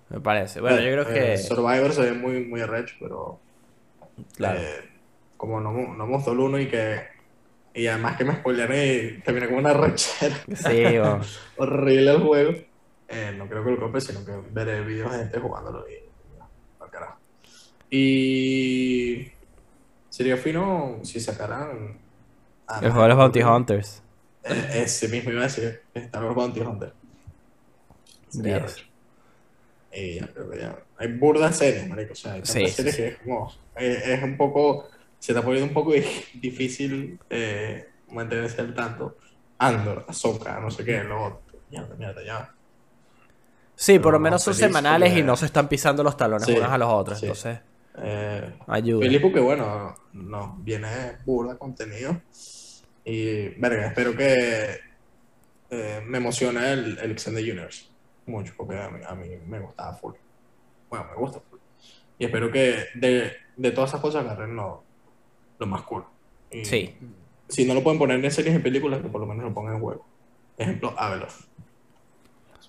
Me 0.09 0.20
parece. 0.20 0.61
Bueno, 0.61 0.77
yo 0.81 0.91
creo 0.91 1.09
Eh, 1.11 1.15
que. 1.32 1.39
Survivor 1.39 1.93
se 1.93 2.03
ve 2.03 2.12
muy, 2.12 2.45
muy 2.45 2.61
arrecho, 2.61 2.97
pero. 3.01 3.39
Claro. 4.36 4.61
eh, 4.61 4.91
como 5.36 5.61
no, 5.61 5.73
no 5.73 6.07
mostró 6.07 6.32
el 6.32 6.41
uno 6.41 6.59
y 6.59 6.69
que. 6.69 7.01
Y 7.74 7.86
además 7.89 8.16
que 8.16 8.24
me 8.24 8.35
spoileré 8.36 8.95
y 9.19 9.20
terminé 9.23 9.47
como 9.47 9.59
una 9.59 9.73
rechera 9.74 10.36
Sí, 10.55 10.85
horrible 11.57 12.11
el 12.12 12.23
juego. 12.23 12.53
eh, 13.09 13.35
no 13.36 13.49
creo 13.49 13.65
que 13.65 13.70
lo 13.73 13.81
compre, 13.81 14.01
sino 14.01 14.24
que 14.24 14.32
veré 14.53 14.81
videos 14.82 15.11
de 15.12 15.19
gente 15.19 15.39
jugándolo 15.41 15.85
y. 15.89 15.95
al 16.82 16.91
carajo. 16.91 17.19
Y. 17.91 19.28
Sería 20.09 20.36
fino 20.36 21.01
si 21.03 21.19
sacaran. 21.20 21.99
ah, 22.69 22.78
El 22.81 22.91
juego 22.91 23.03
de 23.03 23.09
los 23.09 23.19
Bounty 23.19 23.43
Hunters. 23.43 24.03
eh, 24.45 24.82
Ese 24.85 25.09
mismo 25.09 25.31
iba 25.32 25.41
a 25.41 25.45
decir. 25.45 25.82
Star 25.95 26.23
Wars 26.24 26.36
Bounty 26.36 26.61
Hunter. 26.61 26.93
Sería 28.28 28.65
Yes. 28.65 28.85
Y 29.94 30.18
ya. 30.18 30.78
Hay 30.98 31.08
burdas 31.12 31.56
series, 31.56 31.88
marico. 31.88 32.12
O 32.12 32.16
sea, 32.16 32.32
hay 32.34 32.40
Sí, 32.44 32.66
series 32.68 32.94
sí. 32.96 33.02
que 33.02 33.08
es 33.08 33.18
como. 33.18 33.52
eh, 33.76 34.02
es 34.18 34.22
un 34.22 34.36
poco. 34.36 34.88
Se 35.18 35.32
está 35.32 35.42
poniendo 35.42 35.68
un 35.68 35.74
poco 35.74 35.92
difícil 36.34 37.18
eh, 37.30 37.88
mantenerse 38.10 38.60
al 38.60 38.74
tanto. 38.74 39.16
Andor, 39.58 40.04
Ahsoka, 40.08 40.60
no 40.60 40.70
sé 40.70 40.84
qué, 40.84 41.02
lo 41.04 41.24
otro. 41.24 41.42
Mierda, 41.70 41.94
mierda, 41.96 42.22
ya. 42.24 42.54
Sí, 43.76 43.98
por 43.98 44.12
lo 44.12 44.20
menos 44.20 44.42
son 44.42 44.54
feliz 44.54 44.66
semanales 44.66 45.08
y 45.10 45.12
porque- 45.14 45.22
no 45.24 45.36
se 45.36 45.46
están 45.46 45.68
pisando 45.68 46.02
los 46.02 46.16
talones 46.16 46.46
Sí, 46.46 46.52
unos 46.52 46.70
a 46.70 46.78
los 46.78 46.88
otros. 46.88 47.22
Entonces, 47.22 47.58
Eh, 47.96 48.52
ayuda. 48.66 49.04
Feliz 49.04 49.20
porque, 49.20 49.38
bueno, 49.40 49.94
no, 50.12 50.56
viene 50.60 50.88
burda 51.24 51.56
contenido. 51.56 52.20
Y, 53.04 53.48
verga, 53.60 53.86
espero 53.86 54.16
que 54.16 54.78
eh, 55.70 56.00
me 56.04 56.18
emocione 56.18 56.72
el, 56.72 56.98
el 56.98 57.10
Extended 57.12 57.42
Universe. 57.42 57.86
Mucho, 58.26 58.55
porque 58.56 58.78
a 58.78 58.88
mí, 58.88 59.01
a 59.06 59.14
mí 59.14 59.28
me 59.46 59.60
gustaba 59.60 59.92
full. 59.94 60.14
Bueno, 60.88 61.06
me 61.10 61.16
gusta 61.16 61.40
full. 61.40 61.59
Y 62.18 62.24
espero 62.26 62.51
que 62.51 62.84
de, 62.94 63.32
de 63.56 63.70
todas 63.72 63.90
esas 63.90 64.01
cosas 64.01 64.24
agarren 64.24 64.56
lo, 64.56 64.82
lo 65.59 65.66
más 65.66 65.82
cool. 65.82 66.05
Y 66.51 66.64
Sí. 66.64 66.96
Si 67.48 67.66
no 67.66 67.74
lo 67.74 67.82
pueden 67.82 67.98
poner 67.98 68.24
en 68.24 68.30
series 68.30 68.56
y 68.56 68.59
películas, 68.59 69.02
que 69.02 69.09
por 69.09 69.20
lo 69.20 69.26
menos 69.26 69.44
lo 69.44 69.52
pongan 69.52 69.74
en 69.74 69.80
juego. 69.80 70.06
Ejemplo, 70.56 70.94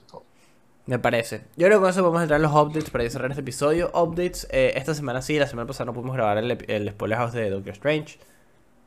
todo. 0.08 0.24
Me 0.86 1.00
parece. 1.00 1.46
Yo 1.56 1.68
creo 1.68 1.80
que 1.80 1.82
con 1.82 1.90
eso 1.90 2.02
podemos 2.02 2.22
entrar 2.22 2.38
en 2.40 2.44
los 2.44 2.52
updates 2.52 2.90
para 2.90 3.10
cerrar 3.10 3.32
este 3.32 3.42
episodio. 3.42 3.90
Updates, 3.94 4.48
eh, 4.52 4.74
esta 4.76 4.94
semana 4.94 5.22
sí, 5.22 5.40
la 5.40 5.48
semana 5.48 5.68
pasada 5.68 5.86
no 5.86 5.94
pudimos 5.94 6.16
grabar 6.16 6.38
el, 6.38 6.52
el 6.70 6.90
spoiler 6.90 7.18
house 7.18 7.34
de 7.34 7.50
Doctor 7.50 7.74
Strange. 7.74 8.20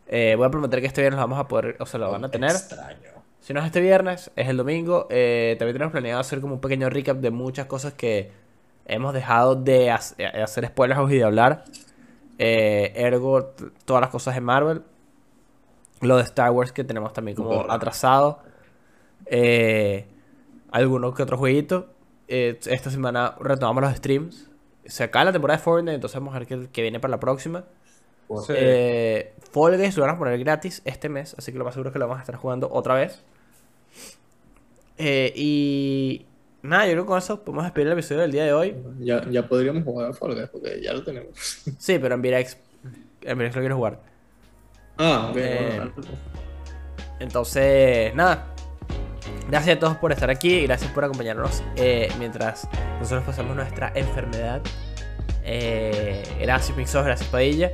Eh, 0.06 0.34
voy 0.36 0.46
a 0.46 0.50
prometer 0.50 0.80
que 0.80 0.86
este 0.86 1.00
viernes 1.00 1.16
lo 1.18 1.22
vamos 1.26 1.38
a 1.38 1.48
poder, 1.48 1.76
o 1.80 1.86
sea, 1.86 2.00
lo 2.00 2.10
van 2.10 2.24
a 2.24 2.30
tener. 2.30 2.50
Extraño. 2.50 3.17
Si 3.48 3.54
no 3.54 3.60
es 3.60 3.66
este 3.66 3.80
viernes, 3.80 4.30
es 4.36 4.46
el 4.46 4.58
domingo. 4.58 5.06
Eh, 5.08 5.56
también 5.58 5.72
tenemos 5.72 5.92
planeado 5.92 6.20
hacer 6.20 6.42
como 6.42 6.52
un 6.56 6.60
pequeño 6.60 6.90
recap 6.90 7.16
de 7.16 7.30
muchas 7.30 7.64
cosas 7.64 7.94
que 7.94 8.30
hemos 8.84 9.14
dejado 9.14 9.54
de 9.54 9.86
eh, 9.86 10.42
hacer 10.42 10.66
spoilers 10.66 11.10
y 11.10 11.16
de 11.16 11.24
hablar. 11.24 11.64
Eh, 12.36 12.92
ergo, 12.94 13.54
todas 13.86 14.02
las 14.02 14.10
cosas 14.10 14.34
de 14.34 14.42
Marvel. 14.42 14.82
Lo 16.02 16.18
de 16.18 16.24
Star 16.24 16.50
Wars 16.50 16.72
que 16.72 16.84
tenemos 16.84 17.14
también 17.14 17.36
como 17.38 17.48
Borra. 17.48 17.72
atrasado. 17.72 18.40
Eh, 19.24 20.04
alguno 20.70 21.14
que 21.14 21.22
otro 21.22 21.38
jueguito. 21.38 21.86
Eh, 22.28 22.58
esta 22.66 22.90
semana 22.90 23.34
retomamos 23.40 23.82
los 23.82 23.96
streams. 23.96 24.50
Se 24.84 25.04
acaba 25.04 25.24
la 25.24 25.32
temporada 25.32 25.56
de 25.56 25.64
Fortnite, 25.64 25.94
entonces 25.94 26.20
vamos 26.20 26.34
a 26.34 26.40
ver 26.40 26.48
qué, 26.48 26.68
qué 26.70 26.82
viene 26.82 27.00
para 27.00 27.12
la 27.12 27.20
próxima. 27.20 27.64
Sí. 28.46 28.52
Fall 29.52 29.78
Guys 29.78 29.96
lo 29.96 30.04
van 30.04 30.16
a 30.16 30.18
poner 30.18 30.38
gratis 30.38 30.82
este 30.84 31.08
mes, 31.08 31.34
así 31.38 31.50
que 31.50 31.56
lo 31.56 31.64
más 31.64 31.72
seguro 31.72 31.88
es 31.88 31.92
que 31.94 31.98
lo 31.98 32.06
vamos 32.06 32.18
a 32.18 32.24
estar 32.24 32.36
jugando 32.36 32.68
otra 32.70 32.92
vez. 32.92 33.24
Eh, 34.98 35.32
y 35.34 36.26
nada, 36.62 36.86
yo 36.86 36.92
creo 36.92 37.04
que 37.04 37.08
con 37.08 37.18
eso 37.18 37.42
podemos 37.44 37.64
despedir 37.64 37.86
el 37.86 37.92
episodio 37.94 38.22
del 38.22 38.32
día 38.32 38.44
de 38.44 38.52
hoy. 38.52 38.76
Ya, 38.98 39.28
ya 39.30 39.46
podríamos 39.46 39.84
jugar 39.84 40.10
a 40.10 40.12
Fall 40.12 40.34
Guys 40.34 40.48
porque 40.48 40.80
ya 40.82 40.92
lo 40.92 41.02
tenemos. 41.04 41.30
Sí, 41.78 41.98
pero 41.98 42.14
en 42.14 42.22
Virex, 42.22 42.58
en 43.22 43.38
Virex 43.38 43.54
lo 43.54 43.62
quiero 43.62 43.76
jugar. 43.76 44.00
Ah, 44.98 45.28
ok. 45.30 45.36
Eh, 45.36 45.72
bueno, 45.76 45.92
Entonces, 47.20 48.14
nada. 48.14 48.54
Gracias 49.48 49.76
a 49.76 49.80
todos 49.80 49.96
por 49.96 50.12
estar 50.12 50.28
aquí 50.28 50.50
y 50.50 50.66
gracias 50.66 50.90
por 50.92 51.04
acompañarnos 51.04 51.62
eh, 51.76 52.10
mientras 52.18 52.68
nosotros 53.00 53.24
pasamos 53.24 53.56
nuestra 53.56 53.92
enfermedad. 53.94 54.60
Eh, 55.42 56.22
gracias 56.40 56.76
Mixos, 56.76 57.04
gracias 57.04 57.28
Padilla. 57.30 57.70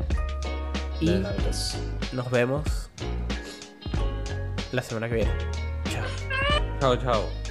Y 1.01 1.11
pues. 1.43 1.77
nos 2.13 2.31
vemos 2.31 2.91
la 4.71 4.83
semana 4.83 5.09
que 5.09 5.17
viene. 5.17 5.64
Chao. 6.85 6.97
Chao. 6.97 7.44